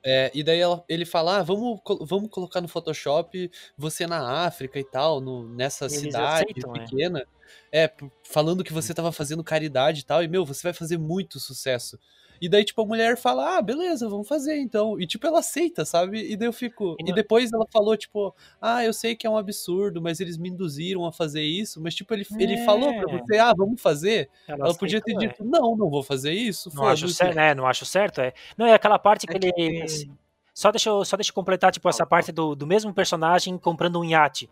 [0.04, 4.78] É, e daí ela- ele fala, ah, vamos, vamos colocar no Photoshop você na África
[4.78, 6.84] e tal, no, nessa Eles cidade aceitam, é.
[6.84, 7.26] pequena.
[7.72, 10.98] É, p- falando que você tava fazendo caridade e tal, e, meu, você vai fazer
[10.98, 11.98] muito sucesso.
[12.40, 15.00] E daí, tipo, a mulher fala, ah, beleza, vamos fazer então.
[15.00, 16.30] E, tipo, ela aceita, sabe?
[16.30, 16.96] E daí eu fico.
[16.98, 20.36] E não- depois ela falou, tipo, ah, eu sei que é um absurdo, mas eles
[20.36, 21.80] me induziram a fazer isso.
[21.80, 22.64] Mas, tipo, ele, ele É.
[22.64, 24.28] falou pra você, ah, vamos fazer.
[24.46, 25.18] Ela podia ter é.
[25.18, 26.70] dito, não, não vou fazer isso.
[26.74, 27.54] Não acho certo, né?
[27.54, 28.20] Não acho certo.
[28.20, 28.32] É.
[28.56, 29.84] Não, é aquela parte que É que ele.
[29.86, 30.10] tem-
[30.54, 34.00] Só deixa eu, só deixa eu completar, tipo, essa parte do, do mesmo personagem comprando
[34.00, 34.48] um iate.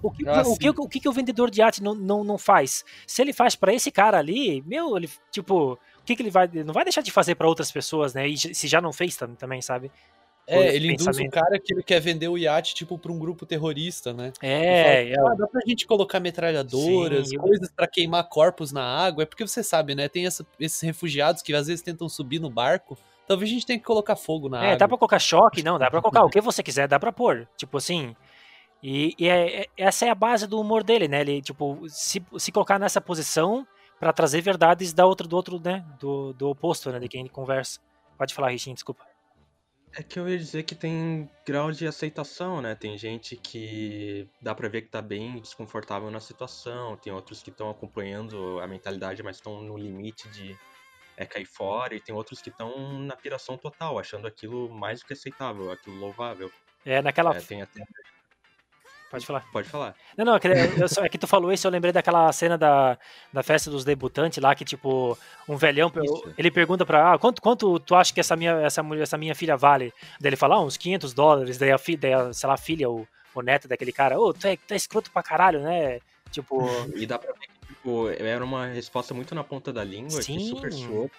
[0.00, 2.38] O que, Ah, o, que, o que, que o vendedor de iate não, não, não
[2.38, 2.84] faz?
[3.04, 6.48] Se ele faz pra esse cara ali, meu, ele, tipo, o que, que ele vai.
[6.64, 8.26] Não vai deixar de fazer pra outras pessoas, né?
[8.26, 9.90] E se já não fez tam- também, sabe?
[10.50, 13.44] É, ele induz um cara que ele quer vender o iate, tipo, pra um grupo
[13.44, 14.32] terrorista, né?
[14.40, 18.26] É, E é, fala, ah, dá pra gente colocar metralhadoras, Sim, eu- coisas pra queimar
[18.28, 19.24] corpos na água.
[19.24, 20.08] É porque você sabe, né?
[20.08, 22.96] Tem essa- esses refugiados que às vezes tentam subir no barco.
[23.26, 24.76] Talvez a gente tenha que colocar fogo na É, água.
[24.78, 27.46] dá pra colocar choque, não, dá pra colocar o que você quiser, dá pra pôr.
[27.56, 28.16] Tipo assim.
[28.82, 31.20] E, e é- é- essa é a base do humor dele, né?
[31.20, 33.66] Ele, tipo, se, se colocar nessa posição
[33.98, 35.84] pra trazer verdades da outra, do outro, né?
[35.98, 36.98] Do, do oposto, né?
[36.98, 37.80] De quem ele conversa.
[38.16, 39.06] Pode falar, Richinho, desculpa.
[39.96, 42.74] É que eu ia dizer que tem grau de aceitação, né?
[42.74, 47.50] Tem gente que dá pra ver que tá bem desconfortável na situação, tem outros que
[47.50, 50.56] estão acompanhando a mentalidade, mas estão no limite de
[51.16, 55.06] é, cair fora, e tem outros que estão na piração total, achando aquilo mais do
[55.06, 56.50] que aceitável, aquilo louvável.
[56.84, 57.36] É naquela.
[57.36, 57.82] É, tem até...
[59.10, 59.44] Pode falar.
[59.50, 59.94] Pode falar.
[60.16, 62.58] Não, não, é que, eu só- é que tu falou isso, eu lembrei daquela cena
[62.58, 62.98] da,
[63.32, 65.16] da festa dos debutantes lá, que tipo,
[65.48, 66.34] um velhão, Isso.
[66.36, 69.34] ele pergunta pra, ah, quanto, quanto tu acha que essa minha, essa, mulher- essa minha
[69.34, 69.92] filha vale?
[70.20, 72.58] Daí ele fala, ah, uns 500 dólares, daí a, fi, daí a sei lá, a
[72.58, 76.00] filha ou o neto daquele cara, ô, tu, é, tu é escroto pra caralho, né?
[76.30, 80.20] Tipo, E dá pra ver que, tipo, era uma resposta muito na ponta da língua,
[80.20, 80.86] que super Sim.
[80.86, 81.10] soou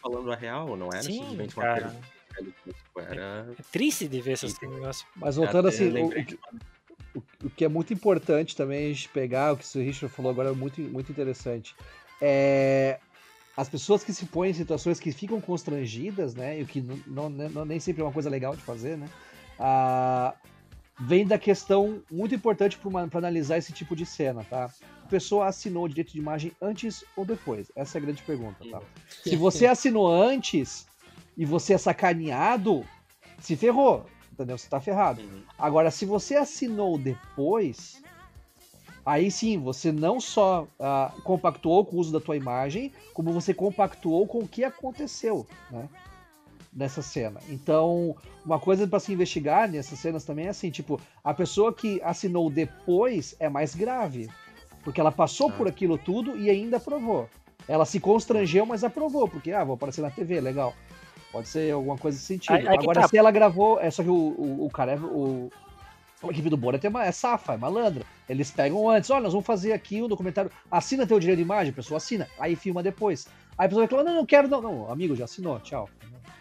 [0.00, 1.80] falando a real, não era Sim, simplesmente uma cara.
[1.82, 2.16] pergunta.
[2.66, 3.46] Tipo, era...
[3.58, 5.06] é triste de ver esses negócios.
[5.16, 6.10] Mas voltando até assim, o,
[7.16, 10.14] o que- o- que é muito importante também a gente pegar, o que o Richard
[10.14, 11.74] falou agora é muito, muito interessante.
[12.20, 12.98] É,
[13.56, 16.58] as pessoas que se põem em situações que ficam constrangidas, né?
[16.60, 19.08] E o que não, não- não- nem sempre é uma coisa legal de fazer, né?
[19.58, 20.34] Ah,
[20.98, 24.70] vem da questão muito importante para analisar esse tipo de cena, tá?
[25.04, 27.70] A pessoa assinou o direito de imagem antes ou depois?
[27.76, 28.80] Essa é a grande pergunta, tá?
[29.22, 30.86] Se você assinou antes
[31.36, 32.84] e você é sacaneado,
[33.40, 34.04] se ferrou,
[34.36, 34.56] entendeu?
[34.58, 35.22] Você tá ferrado.
[35.22, 35.42] Uhum.
[35.58, 38.02] Agora, se você assinou depois,
[39.04, 43.54] aí sim, você não só ah, compactuou com o uso da tua imagem, como você
[43.54, 45.88] compactuou com o que aconteceu, né?
[46.72, 47.40] Nessa cena.
[47.48, 48.14] Então,
[48.44, 52.50] uma coisa para se investigar nessas cenas também é assim, tipo, a pessoa que assinou
[52.50, 54.28] depois é mais grave,
[54.84, 55.52] porque ela passou Ah.
[55.52, 57.30] por aquilo tudo e ainda aprovou.
[57.66, 60.74] Ela se constrangeu, mas aprovou, porque, ah, vou aparecer na TV, legal.
[61.36, 62.54] Pode ser alguma coisa nesse sentido.
[62.54, 63.08] Aí- aí Agora, tá.
[63.08, 64.96] se ela gravou, é só que o, o, o cara é.
[64.96, 65.50] O,
[66.22, 68.02] a equipe do Borat é, ma- é safa, é malandra.
[68.26, 70.50] Eles pegam antes, olha, nós vamos fazer aqui um documentário.
[70.70, 73.28] Assina teu direito de imagem, a pessoa assina, aí filma depois.
[73.58, 75.90] Aí a pessoa reclama, não, não quero, não, não, amigo, já assinou, tchau.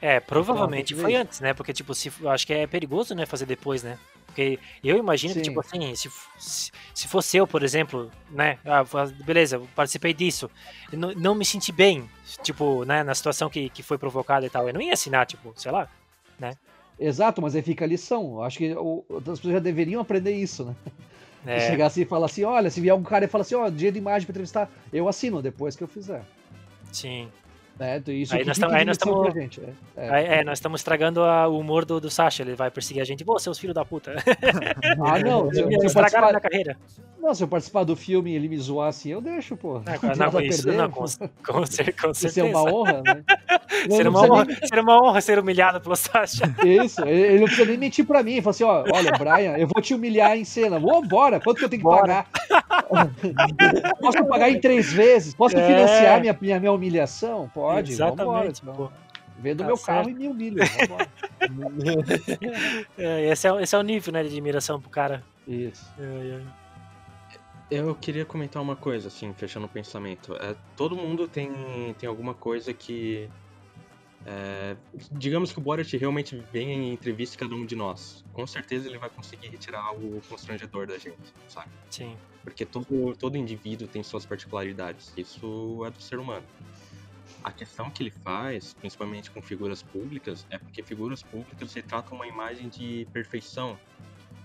[0.02, 1.24] É, provavelmente Então, foi veja.
[1.24, 1.54] antes, né?
[1.54, 3.98] Porque, tipo, se, acho que é perigoso, né, fazer depois, né?
[4.36, 5.46] Porque eu imagino que, Sim.
[5.46, 8.60] tipo assim, se, se, se fosse eu, por exemplo, né?
[8.66, 8.84] Ah,
[9.26, 10.52] beleza, participei disso.
[10.92, 12.04] Não, não me senti bem,
[12.44, 14.68] tipo, né, na situação que, que foi provocada e tal.
[14.68, 15.88] Eu não ia assinar, tipo, sei lá.
[17.00, 18.36] Exato, mas aí fica a lição.
[18.36, 20.76] Eu Acho que o- as pessoas já deveriam aprender isso, né?
[21.48, 23.70] É, chegar assim e falar assim, olha, se vier algum cara e falar assim, ó,
[23.70, 26.24] dia de imagem pra entrevistar, eu assino depois que eu fizer.
[26.92, 27.30] sim.
[27.78, 28.02] Né?
[28.08, 29.60] Isso Aí nós tam- aí nós tamo- gente.
[29.98, 30.10] É, é.
[30.10, 32.42] Aí, é, nós estamos estragando a- o humor do, do Sasha.
[32.44, 33.26] Ele vai perseguir a gente.
[33.26, 34.16] Pô, seus filhos da puta.
[35.06, 36.78] Ah, não, se, eu- se Estragaram minha carreira.
[37.22, 39.82] não, se eu participar do filme e ele me zoar assim, eu deixo, pô.
[39.86, 41.02] Ah, Não não, vai isso, perder, não, pô.
[41.02, 42.46] com, com, com Isso é certeza.
[42.46, 43.24] uma honra, né?
[43.90, 46.44] Não, Ser não uma, honra, ser uma honra ser humilhado pelo Sasha.
[46.66, 48.34] Isso, ele ele não precisa nem mentir pra mim.
[48.34, 50.80] Ele fala assim, ó, olha, Brian, eu vou te humilhar em cena.
[50.80, 52.26] Vambora, quanto que eu tenho que Bora.
[52.26, 53.12] pagar?
[54.00, 55.36] Posso pagar em três vezes?
[55.36, 55.68] Posso É.
[55.68, 57.50] financiar minha, minha, minha humilhação?
[57.74, 58.50] Pode, Exatamente, vambora.
[58.50, 58.76] então.
[58.76, 58.92] pô.
[59.38, 60.10] Vendo Tá meu carro certo.
[60.10, 60.64] e me humilha.
[62.98, 65.24] É, esse, é, esse é o nível, né, de admiração pro cara.
[65.48, 65.86] Isso.
[66.00, 66.66] É, é.
[67.70, 70.36] Eu queria comentar uma coisa, assim, fechando o pensamento.
[70.36, 71.52] É, todo mundo tem,
[71.98, 73.28] tem alguma coisa que.
[74.26, 74.76] é,
[75.12, 78.24] digamos que o Borat realmente venha em entrevista cada um de nós.
[78.34, 81.70] Com certeza ele vai conseguir retirar o constrangedor da gente, sabe?
[81.90, 82.16] Sim.
[82.44, 85.12] Porque todo, todo indivíduo tem suas particularidades.
[85.18, 86.46] Isso é do ser humano.
[87.46, 92.26] A questão que ele faz, principalmente com figuras públicas, é porque figuras públicas retratam uma
[92.26, 93.78] imagem de perfeição,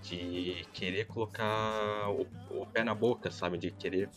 [0.03, 3.57] de querer colocar o, o pé na boca, sabe?
[3.57, 4.07] De querer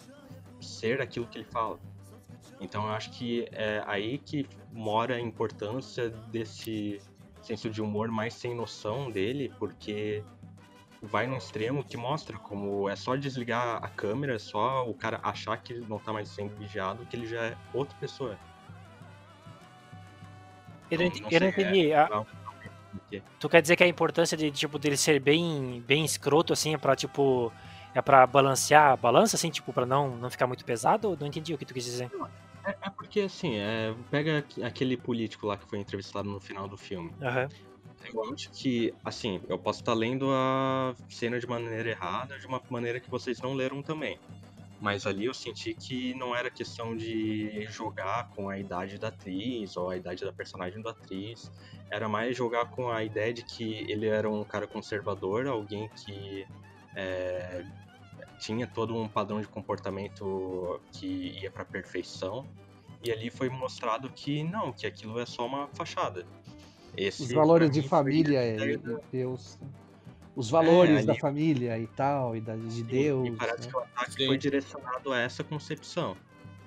[0.60, 1.80] ser aquilo que ele fala.
[2.60, 7.00] Então eu acho que é aí que mora a importância desse
[7.40, 10.22] senso de humor mais sem noção dele, porque
[11.00, 15.20] vai num extremo que mostra como é só desligar a câmera, é só o cara
[15.22, 18.38] achar que não tá mais sendo vigiado, que ele já é outra pessoa.
[20.90, 21.92] Eu não, Não- eu não é, entendi.
[21.92, 22.26] a- não-
[22.92, 26.74] porque- Tu quer dizer que a importância de, tipo, dele ser bem, bem escroto, assim,
[26.74, 27.52] é pra, tipo,
[27.94, 31.16] é pra balancear a balança, assim, tipo, pra não, não ficar muito pesado?
[31.20, 32.10] Não entendi o que tu quis dizer.
[32.66, 36.66] É, é porque assim, é, pega aqu- aquele político lá que foi entrevistado no final
[36.66, 37.12] do filme.
[37.20, 37.48] Aham.
[38.12, 42.60] Eu acho que, assim, eu posso estar lendo a cena de maneira errada, de uma
[42.68, 44.18] maneira que vocês não leram também.
[44.84, 49.78] Mas ali eu senti que não era questão de jogar com a idade da atriz
[49.78, 51.50] ou a idade da personagem da atriz.
[51.90, 56.46] Era mais jogar com a ideia de que ele era um cara conservador, alguém que
[56.94, 57.64] é,
[58.38, 62.46] tinha todo um padrão de comportamento que ia pra perfeição.
[63.02, 66.26] E ali foi mostrado que não, que aquilo é só uma fachada.
[66.94, 69.58] Esse, Os valores de família e do- Deus.
[70.36, 73.28] Os valores É, ali- da família e tal, e da, de Deus.
[73.28, 73.68] E parece né?
[73.68, 74.26] que o ataque Sim.
[74.26, 76.16] foi direcionado a essa concepção.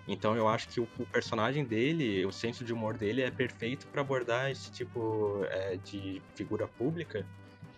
[0.07, 3.85] Então eu acho que o, o personagem dele, o senso de humor dele é perfeito
[3.87, 7.25] para abordar esse tipo é, de figura pública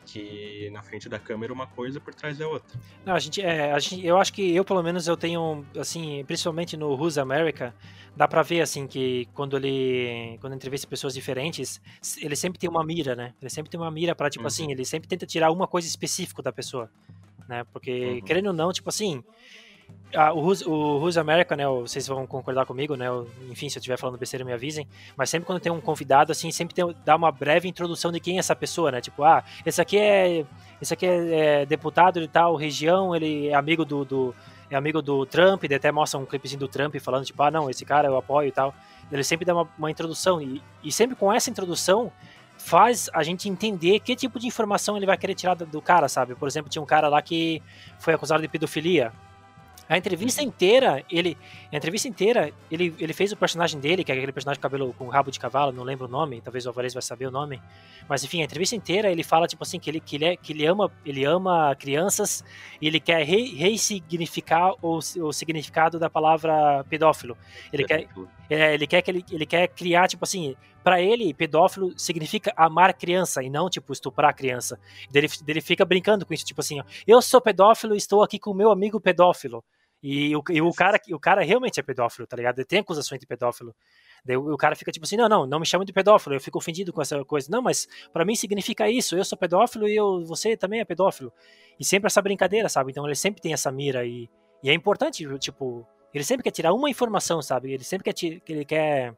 [0.06, 2.78] que na frente da câmera uma coisa por trás é outra.
[3.06, 6.24] Não, a gente, é, a gente, eu acho que eu, pelo menos, eu tenho, assim,
[6.26, 7.76] principalmente no Who's America,
[8.16, 11.80] dá pra ver, assim, que quando ele, quando entrevista pessoas diferentes,
[12.22, 13.34] ele sempre tem uma mira, né?
[13.42, 14.48] Ele sempre tem uma mira pra, tipo Uhum.
[14.48, 16.90] assim, ele sempre tenta tirar uma coisa específica da pessoa,
[17.48, 17.64] né?
[17.74, 18.22] Porque, Uhum.
[18.22, 19.24] querendo ou não, tipo assim,
[20.16, 21.68] ah, o, Who's, o America, né?
[21.68, 23.06] Vocês vão concordar comigo, né?
[23.50, 24.88] Enfim, se eu estiver falando besteira, me avisem.
[25.16, 28.38] Mas sempre quando tem um convidado, assim, sempre tem, dá uma breve introdução de quem
[28.38, 29.02] é essa pessoa, né?
[29.02, 30.46] Tipo, ah, esse aqui é,
[30.82, 34.36] esse aqui é, é deputado de tal região, ele é amigo do, do-
[34.72, 37.70] é amigo do Trump, ele até mostra um clipezinho do Trump falando, tipo, ah, não,
[37.70, 38.74] esse cara eu apoio e tal.
[39.12, 40.40] Ele sempre dá uma, uma introdução.
[40.42, 42.12] E, e sempre com essa introdução
[42.58, 46.08] faz a gente entender que tipo de informação ele vai querer tirar do, do cara,
[46.08, 46.36] sabe?
[46.36, 47.62] Por exemplo, tinha um cara lá que
[47.98, 49.12] foi acusado de pedofilia.
[49.90, 51.36] A entrevista inteira, ele.
[51.74, 54.94] A entrevista inteira, ele, ele fez o personagem dele, que é aquele personagem com cabelo
[54.94, 57.60] com rabo de cavalo, não lembro o nome, talvez o Alvarez vai saber o nome.
[58.08, 60.54] Mas enfim, a entrevista inteira ele fala, tipo assim, que ele, que ele, é, que
[60.54, 62.44] ele ama, ele ama crianças
[62.80, 67.36] e ele quer re, ressignificar o, o significado da palavra pedófilo.
[67.74, 68.08] Ele quer,
[68.48, 72.94] é, ele quer que ele, ele quer criar, tipo assim, pra ele, pedófilo significa amar
[72.94, 74.80] criança e não, tipo, estuprar criança.
[75.12, 78.38] Ele, ele fica brincando com isso, tipo assim, ó, eu sou pedófilo e estou aqui
[78.38, 79.64] com o meu amigo pedófilo.
[80.02, 82.60] E o, e o, cara, o cara realmente é pedófilo, tá ligado?
[82.60, 83.76] Ele tem acusações de pedófilo.
[84.24, 86.58] Daí o, cara fica tipo assim, não, não, não me chama de pedófilo, eu fico
[86.58, 87.50] ofendido com essa coisa.
[87.52, 91.32] Não, mas pra mim significa isso, eu sou pedófilo e eu, você também é pedófilo.
[91.80, 92.92] E sempre essa brincadeira, sabe?
[92.92, 94.30] Então ele sempre tem essa mira e,
[94.64, 97.72] e é importante, tipo, ele sempre quer tirar uma informação, sabe?
[97.74, 99.14] Ele sempre quer, ti- que ele quer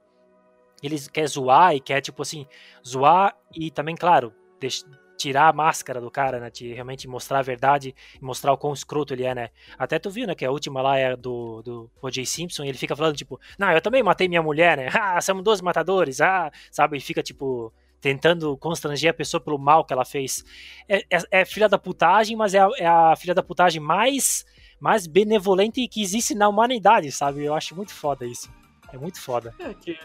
[0.82, 2.46] ele quer zoar e quer, tipo assim,
[2.86, 4.86] zoar e também, claro, deix-
[5.22, 6.50] tirar a máscara do cara, né?
[6.50, 9.50] De realmente mostrar a verdade mostrar o quão escroto ele é, né?
[9.78, 10.34] Até tu viu, né?
[10.34, 12.26] Que a última lá é do, do O.J.
[12.26, 14.90] Simpson e ele fica falando, tipo, não, eu também matei minha mulher, né?
[15.02, 16.98] Ah, somos dois matadores, ah, sabe?
[16.98, 20.44] E fica, tipo, tentando constranger a pessoa pelo mal que ela fez.
[20.88, 24.46] É, é, é filha da putagem, mas é a, é a filha da putagem mais,
[24.80, 27.44] mais benevolente que existe na humanidade, sabe?
[27.44, 28.50] Eu acho muito foda isso.
[28.94, 29.54] É muito foda.
[29.60, 29.98] É que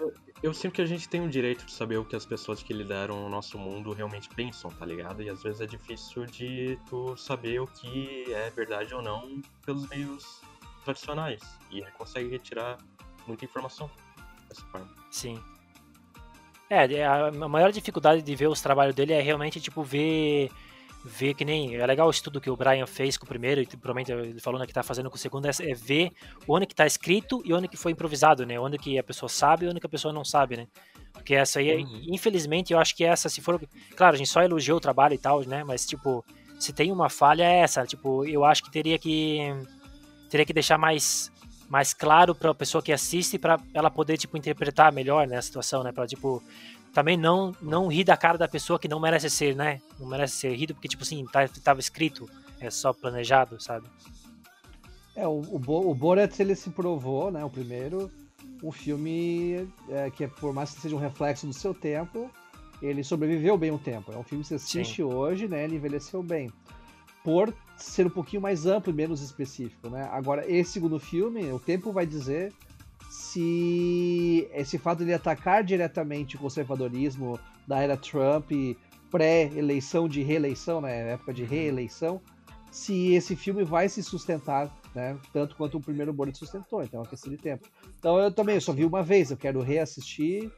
[0.46, 2.72] eu, sinto que a gente tem o direito de saber o que as pessoas que
[2.72, 5.22] lideram o nosso mundo realmente pensam, tá ligado?
[5.22, 9.88] E às vezes é difícil de tu saber o que é verdade ou não pelos
[9.88, 10.40] meios
[10.84, 11.42] tradicionais.
[11.70, 12.78] E consegue retirar
[13.26, 13.90] muita informação
[14.48, 14.88] dessa forma.
[15.10, 15.42] Sim.
[16.70, 20.50] É, a a maior dificuldade de ver os trabalhos dele é realmente, tipo, ver.
[21.08, 21.76] Ver que nem.
[21.76, 24.58] É legal o estudo que o Brian fez com o primeiro, e provavelmente ele falou
[24.58, 26.10] né, que tá fazendo com o segundo, é, é ver
[26.48, 28.58] onde que tá escrito e onde que foi improvisado, né?
[28.58, 30.66] Onde que a pessoa sabe e onde que a pessoa não sabe, né?
[31.12, 32.02] Porque essa aí, Uhum.
[32.08, 33.60] infelizmente, eu acho que essa, se for.
[33.94, 35.62] Claro, a gente só elogiou o trabalho e tal, né?
[35.62, 36.24] Mas, tipo,
[36.58, 37.84] se tem uma falha é essa.
[37.86, 39.38] Tipo, eu acho que teria que.
[40.28, 41.30] Teria que deixar mais
[41.68, 45.42] mais claro para a pessoa que assiste para ela poder tipo interpretar melhor né, a
[45.42, 46.40] situação, né, para tipo
[46.96, 49.82] também não não rir da cara da pessoa que não merece ser, né?
[50.00, 52.26] Não merece ser rido porque tipo assim, tá, tava escrito,
[52.58, 53.86] é só planejado, sabe?
[55.14, 57.44] É, o, o, o Borat ele se provou, né?
[57.44, 58.10] O primeiro,
[58.62, 62.30] um filme é, que, é, por mais que seja um reflexo do seu tempo,
[62.80, 64.10] ele sobreviveu bem o tempo.
[64.10, 65.64] É um filme que você assiste hoje, né?
[65.64, 66.50] Ele envelheceu bem.
[67.22, 70.08] Por ser um pouquinho mais amplo e menos específico, né?
[70.10, 72.54] Agora, esse segundo filme, o tempo vai dizer
[73.16, 78.52] se esse fato de atacar diretamente o conservadorismo da era Trump,
[79.10, 81.12] pré-eleição de reeleição, né?
[81.12, 82.20] Época de reeleição,
[82.70, 85.18] se esse filme vai se sustentar, né?
[85.32, 87.66] Tanto quanto o primeiro Borat sustentou, então é uma questão de tempo.
[87.98, 90.52] Então eu também eu só vi uma vez, eu quero reassistir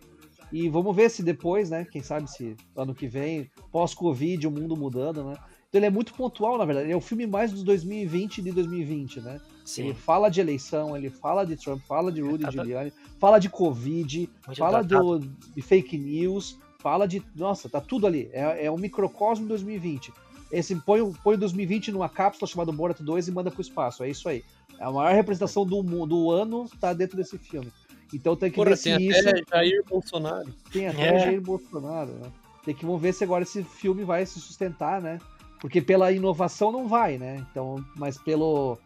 [0.53, 1.85] e vamos ver se depois, né?
[1.85, 5.37] Quem sabe se ano que vem, pós-Covid, o mundo mudando, né?
[5.69, 6.87] Então ele é muito pontual, na verdade.
[6.87, 9.39] Ele é o filme mais dos 2020 de 2020, né?
[9.65, 9.85] Sim.
[9.85, 13.39] Ele fala de eleição, ele fala de Trump, fala de Rudy Tá- tá- Giuliani, fala
[13.39, 17.23] de Covid, Muito fala do, de fake news, fala de.
[17.37, 18.31] Nossa, tá tudo ali.
[18.33, 20.11] É, é um microcosmo 2020.
[20.51, 24.03] Esse põe, o- põe o 2020 numa cápsula chamada Borat 2 e manda pro espaço.
[24.03, 24.43] É isso aí.
[24.81, 27.71] A maior representação do, do ano tá dentro desse filme.
[28.15, 29.29] Então tem que Porra, ver se tem isso.
[29.29, 30.49] até Jair Bolsonaro.
[30.73, 31.19] Tem até É.
[31.19, 32.31] Jair Bolsonaro, né?
[32.65, 35.19] Tem que vamos ver se agora esse filme vai se sustentar, né?
[35.61, 37.45] Porque pela inovação não vai, né?
[37.51, 38.79] Então, mas pelo.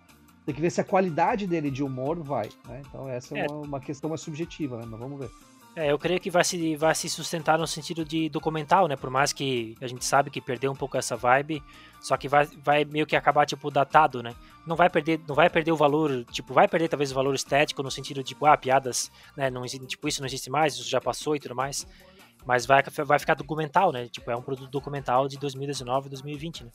[0.45, 2.83] Tem que ver se a qualidade dele de humor vai, né?
[2.89, 3.47] Então essa é, É.
[3.49, 4.85] Uma, uma questão mais subjetiva, né?
[4.89, 5.31] Mas vamos ver.
[5.75, 8.95] É, eu creio que vai se, vai se sustentar no sentido de documental, né?
[8.95, 11.63] Por mais que a gente sabe que perdeu um pouco essa vibe,
[11.99, 14.35] só que vai, vai meio que acabar, tipo, datado, né?
[14.67, 17.83] Não vai perder, não vai perder o valor, tipo, vai perder talvez o valor estético
[17.83, 19.49] no sentido de, tipo, ah, piadas, né?
[19.49, 21.87] Não, existe- tipo, isso não existe mais, isso já passou e tudo mais.
[22.47, 24.09] Mas vai, vai ficar documental, né?
[24.09, 26.71] Tipo, é um produto documental de 2019 e 2020, né?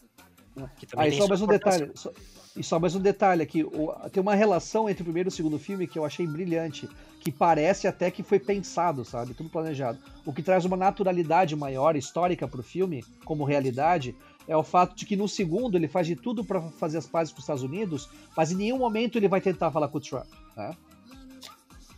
[0.97, 1.91] Aí só mais um detalhe.
[1.95, 2.11] só-
[2.55, 3.63] e só mais um detalhe aqui.
[3.63, 6.89] o- tem uma relação entre o primeiro e o segundo filme que eu achei brilhante.
[7.19, 9.33] Que parece até que foi pensado, sabe?
[9.35, 9.99] Tudo planejado.
[10.25, 14.15] O que traz uma naturalidade maior, histórica pro filme, como realidade,
[14.47, 17.31] é o fato de que no segundo ele faz de tudo para fazer as pazes
[17.31, 20.25] com os Estados Unidos, mas em nenhum momento ele vai tentar falar com o Trump,
[20.55, 20.71] né?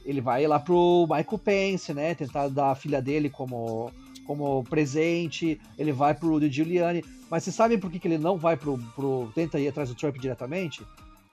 [0.10, 2.16] Ele vai lá pro Michael Pence, né?
[2.16, 3.92] Tentar dar a filha dele como,
[4.26, 5.62] como presente.
[5.78, 7.06] Ele vai pro Giuliani.
[7.30, 9.30] Mas vocês sabem por que, que ele não vai pro, pro.
[9.36, 10.82] tenta ir atrás do Trump diretamente?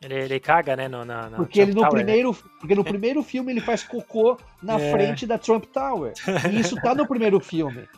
[0.03, 0.89] Ele, ele caga, né?
[0.89, 2.05] No, na, na Porque ele no Tower, né?
[2.05, 2.35] primeiro.
[2.61, 4.93] Porque no primeiro filme ele faz cocô na É.
[4.93, 6.13] frente da Trump Tower.
[6.53, 7.89] E isso tá no primeiro filme.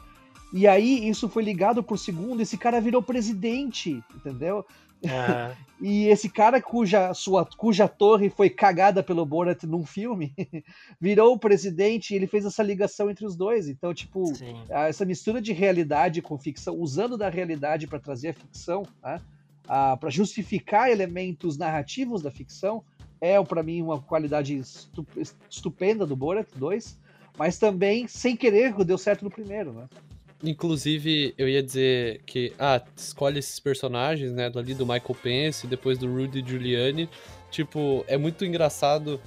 [0.52, 4.64] E aí, isso foi ligado pro segundo, esse cara virou presidente, entendeu?
[5.80, 10.34] E esse cara cuja, sua, cuja torre foi cagada pelo Borat num filme,
[11.00, 13.68] virou o presidente e ele fez essa ligação entre os dois.
[13.68, 14.56] Então, tipo, Sim.
[14.68, 19.20] essa mistura de realidade com ficção, usando da realidade para trazer a ficção, né?
[20.00, 22.82] para justificar elementos narrativos da ficção,
[23.20, 25.06] é para mim uma qualidade estu-
[25.48, 26.98] estupenda do Borat 2,
[27.36, 29.88] mas também, sem querer, deu certo no primeiro, né?
[30.42, 35.98] Inclusive, eu ia dizer que, ah, escolhe esses personagens, né, ali do Michael Pence, depois
[35.98, 37.08] do Rudy Giuliani.
[37.50, 39.20] Tipo, é muito engraçado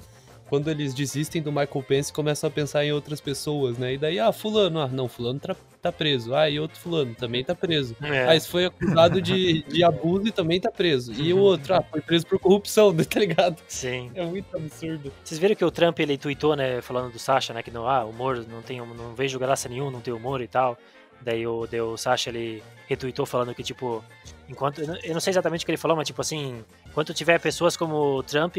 [0.51, 3.93] quando eles desistem do Michael Pence e começam a pensar em outras pessoas, né?
[3.93, 6.35] E daí, ah, fulano, ah, não, fulano tá, tá preso.
[6.35, 7.95] Ah, e outro fulano também tá preso.
[8.01, 8.27] É.
[8.27, 11.13] Ah, esse foi acusado de, de abuso e também tá preso.
[11.13, 13.61] E o outro, ah, foi preso por corrupção, tá ligado?
[13.65, 14.11] Sim.
[14.13, 15.09] É muito absurdo.
[15.23, 18.03] Vocês viram que o Trump ele tweetou, né, falando do Sasha, né, que não, ah,
[18.03, 20.77] humor, não tem, não vejo graça nenhuma, não tem humor e tal.
[21.23, 24.03] Daí o, daí o Sasha ele retweetou falando que tipo,
[24.49, 27.77] enquanto eu não- sei exatamente o que ele falou, mas tipo assim, enquanto tiver pessoas
[27.77, 28.56] como o Trump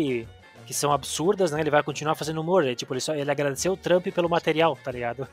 [0.65, 2.65] que são absurdas, né, ele vai continuar fazendo humor.
[2.65, 5.27] Ele, tipo, ele só ele agradeceu o Trump pelo material, tá ligado?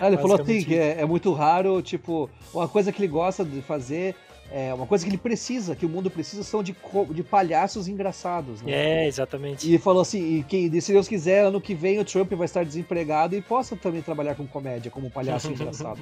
[0.00, 3.44] Ah, ele falou assim que é, é muito raro, tipo, uma coisa que ele gosta
[3.44, 4.16] de fazer,
[4.50, 6.74] é, uma coisa que ele precisa, que o mundo precisa, são de,
[7.10, 8.72] de palhaços engraçados, né?
[9.04, 9.72] É, exatamente.
[9.72, 12.64] E falou assim, e que, se Deus quiser, ano que vem o Trump vai estar
[12.64, 16.00] desempregado e possa também trabalhar com comédia, como um palhaço engraçado.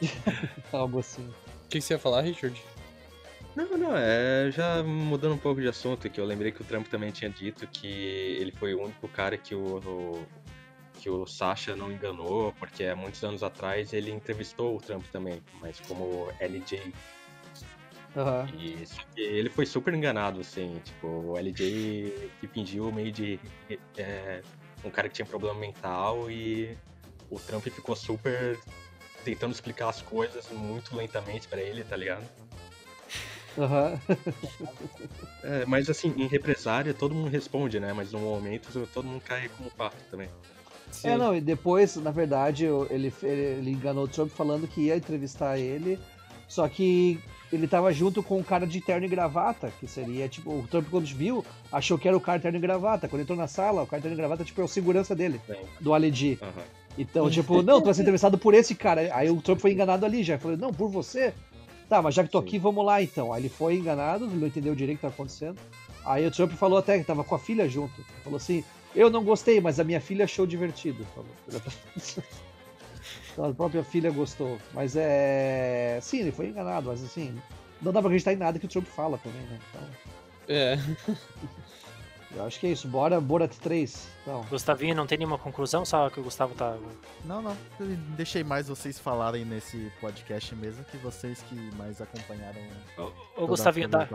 [0.72, 1.22] Algo assim.
[1.22, 2.60] O que que você ia falar, Richard?
[3.54, 6.86] Não, não, é já mudando um pouco de assunto, que eu lembrei que o Trump
[6.86, 10.26] também tinha dito que ele foi o único cara que o, o-
[11.00, 15.42] que o Sasha não enganou, porque há muitos anos atrás ele entrevistou o Trump também,
[15.60, 16.92] mas como LJ.
[18.16, 18.46] Aham.
[18.58, 23.38] E só que ele foi super enganado, assim, tipo, o LJ que fingiu meio de
[23.96, 24.42] é,
[24.84, 26.76] um cara que tinha problema mental e
[27.30, 28.58] o Trump ficou super
[29.24, 32.24] tentando explicar as coisas muito lentamente pra ele, tá ligado?
[33.58, 34.00] Aham.
[35.42, 37.92] É, mas assim, em represária todo mundo responde, né?
[37.92, 40.28] Mas no momento todo mundo cai como pato também.
[41.04, 44.96] É, não, e depois, na verdade, o- ele, ele enganou o Trump falando que ia
[44.96, 45.98] entrevistar ele,
[46.48, 47.20] só que
[47.52, 50.86] ele tava junto com um cara de terno e gravata, que seria, tipo, o Trump
[50.90, 53.08] quando viu, achou que era o cara de terno e gravata.
[53.08, 55.40] Quando entrou na sala, o cara de terno e gravata, tipo, é o segurança dele,
[55.80, 56.64] do Ali aham.
[56.98, 59.14] Então, tipo, não, tu vai ser entrevistado por esse cara.
[59.14, 60.38] Aí o Trump foi enganado ali já.
[60.38, 61.32] Falou, não, por você?
[61.88, 62.46] Tá, mas já que tô Sim.
[62.46, 63.32] aqui, vamos lá então.
[63.32, 65.58] Aí ele foi enganado, não entendeu direito o que tava acontecendo.
[66.04, 68.04] Aí o Trump falou até que tava com a filha junto.
[68.22, 68.64] Falou assim,
[68.94, 71.06] eu não gostei, mas a minha filha achou divertido.
[71.14, 71.62] Falou.
[73.42, 74.58] A própria filha gostou.
[74.72, 75.98] Mas é.
[76.02, 77.36] Sim, ele foi enganado, mas assim,
[77.80, 79.58] não dá pra acreditar em nada que o Trump fala também, né?
[79.70, 79.88] Então,
[80.48, 80.78] É.
[82.36, 82.86] eu acho que é isso.
[82.88, 84.08] Bora, Borat 3.
[84.22, 84.44] Então.
[84.50, 86.76] Gustavinho não tem nenhuma conclusão, só que o Gustavo tá.
[87.24, 87.56] Não, não.
[87.78, 87.86] Eu
[88.16, 92.60] deixei mais vocês falarem nesse podcast mesmo, que vocês que mais acompanharam
[93.36, 94.08] Ô, Gustavinho, dá.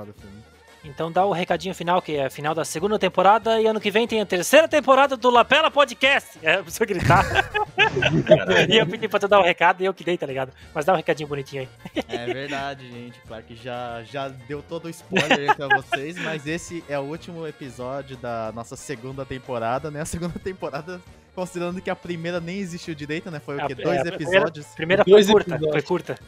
[0.86, 4.08] Então dá o recadinho final, que é final da segunda temporada, e ano que vem
[4.08, 6.40] tem a terceira temporada do Lapela Podcast.
[6.42, 7.26] É, precisa gritar.
[8.70, 10.52] e eu pedi pra tu dar o recado e eu que dei, tá ligado?
[10.74, 12.04] Mas dá um recadinho bonitinho aí.
[12.08, 13.20] É verdade, gente.
[13.28, 17.04] Claro que já, já deu todo o spoiler aí pra vocês, mas esse é o
[17.04, 20.02] último episódio da nossa segunda temporada, né?
[20.02, 21.02] A segunda temporada,
[21.36, 23.40] considerando que a primeira nem existiu direito, né?
[23.40, 23.74] Foi o É, quê?
[23.74, 24.66] é, Dois a primeira- episódios.
[24.68, 25.72] Primeira Dois foi curta, episódios.
[25.74, 26.20] foi curta.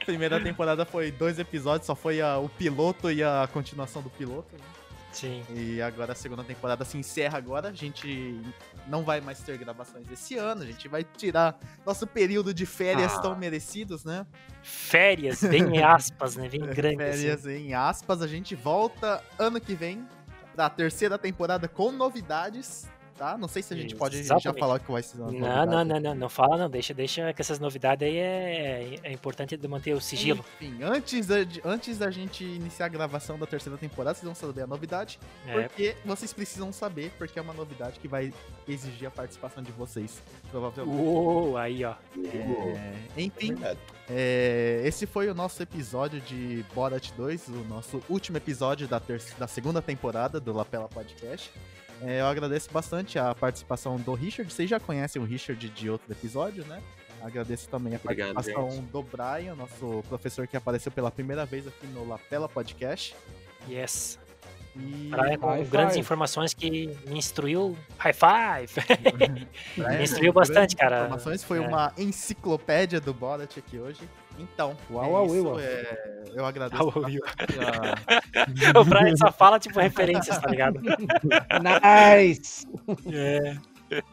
[0.00, 4.08] A primeira temporada foi dois episódios, só foi a- o piloto e a continuação do
[4.10, 4.54] piloto.
[4.54, 4.60] né?
[5.12, 5.42] Sim.
[5.54, 7.68] E agora a segunda temporada se encerra agora.
[7.68, 8.40] A gente
[8.88, 10.62] não vai mais ter gravações esse ano.
[10.62, 13.18] A gente vai tirar nosso período de férias Ah.
[13.20, 14.24] tão merecidos, né?
[14.62, 16.48] Férias, bem em aspas, né?
[16.48, 17.02] Bem grande.
[17.02, 17.18] assim.
[17.22, 18.22] Férias em aspas.
[18.22, 20.06] A gente volta ano que vem
[20.56, 22.88] da terceira temporada com novidades,
[23.22, 23.38] tá?
[23.38, 24.58] Não sei se a gente pode já Exatamente.
[24.58, 25.70] falar que vai ser uma Não, novidade.
[25.70, 29.56] não, não, não, não fala não, deixa, deixa que essas novidades aí é, é importante
[29.68, 30.44] manter o sigilo.
[30.60, 34.62] Enfim, antes da, antes da gente iniciar a gravação da terceira temporada, vocês vão saber
[34.62, 35.20] a novidade.
[35.46, 38.32] É, Porque vocês precisam saber, porque é uma novidade que vai
[38.66, 40.20] exigir a participação de vocês,
[40.50, 41.00] provavelmente.
[41.00, 41.94] Uou, aí ó.
[42.24, 43.78] É, enfim, Verdade.
[44.10, 49.00] é, esse foi o nosso episódio de Borat 2, o nosso último episódio da,
[49.38, 51.52] da segunda temporada do Lapela Podcast.
[52.04, 54.52] É, eu agradeço bastante a participação do Richard.
[54.52, 56.82] Vocês já conhecem o Richard de outro episódio, né?
[57.22, 58.90] Agradeço também a Obrigado, participação gente.
[58.90, 63.14] do Brian, nosso professor que apareceu pela primeira vez aqui no Lapela Podcast.
[63.68, 64.18] Yes.
[64.74, 66.00] E Brian com High grandes five.
[66.00, 66.70] informações que
[67.06, 67.76] me instruiu.
[67.98, 68.72] High five!
[69.76, 71.02] Me instruiu bastante, cara.
[71.04, 71.66] Informações, foi É.
[71.68, 74.00] uma enciclopédia do Borat aqui hoje.
[74.38, 75.60] Então, Uau, é uau, isso, uau.
[75.60, 77.04] é, eu agradeço Uau, uau.
[78.80, 80.80] o Brian só fala tipo referências, tá ligado?
[81.62, 82.66] Nice!
[83.12, 83.56] É.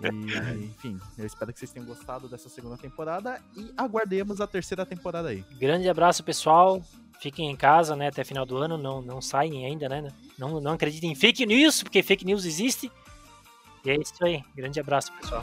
[0.04, 4.86] E, enfim, eu espero que vocês tenham gostado dessa segunda temporada e aguardemos a terceira
[4.86, 5.44] temporada aí.
[5.58, 6.82] Grande abraço, pessoal.
[7.20, 10.08] Fiquem em casa, né, até final do ano, não, não saem ainda, né?
[10.38, 12.90] Não, não acreditem em fake news, porque fake news existe.
[13.84, 14.42] E é isso aí.
[14.56, 15.42] Grande abraço, pessoal.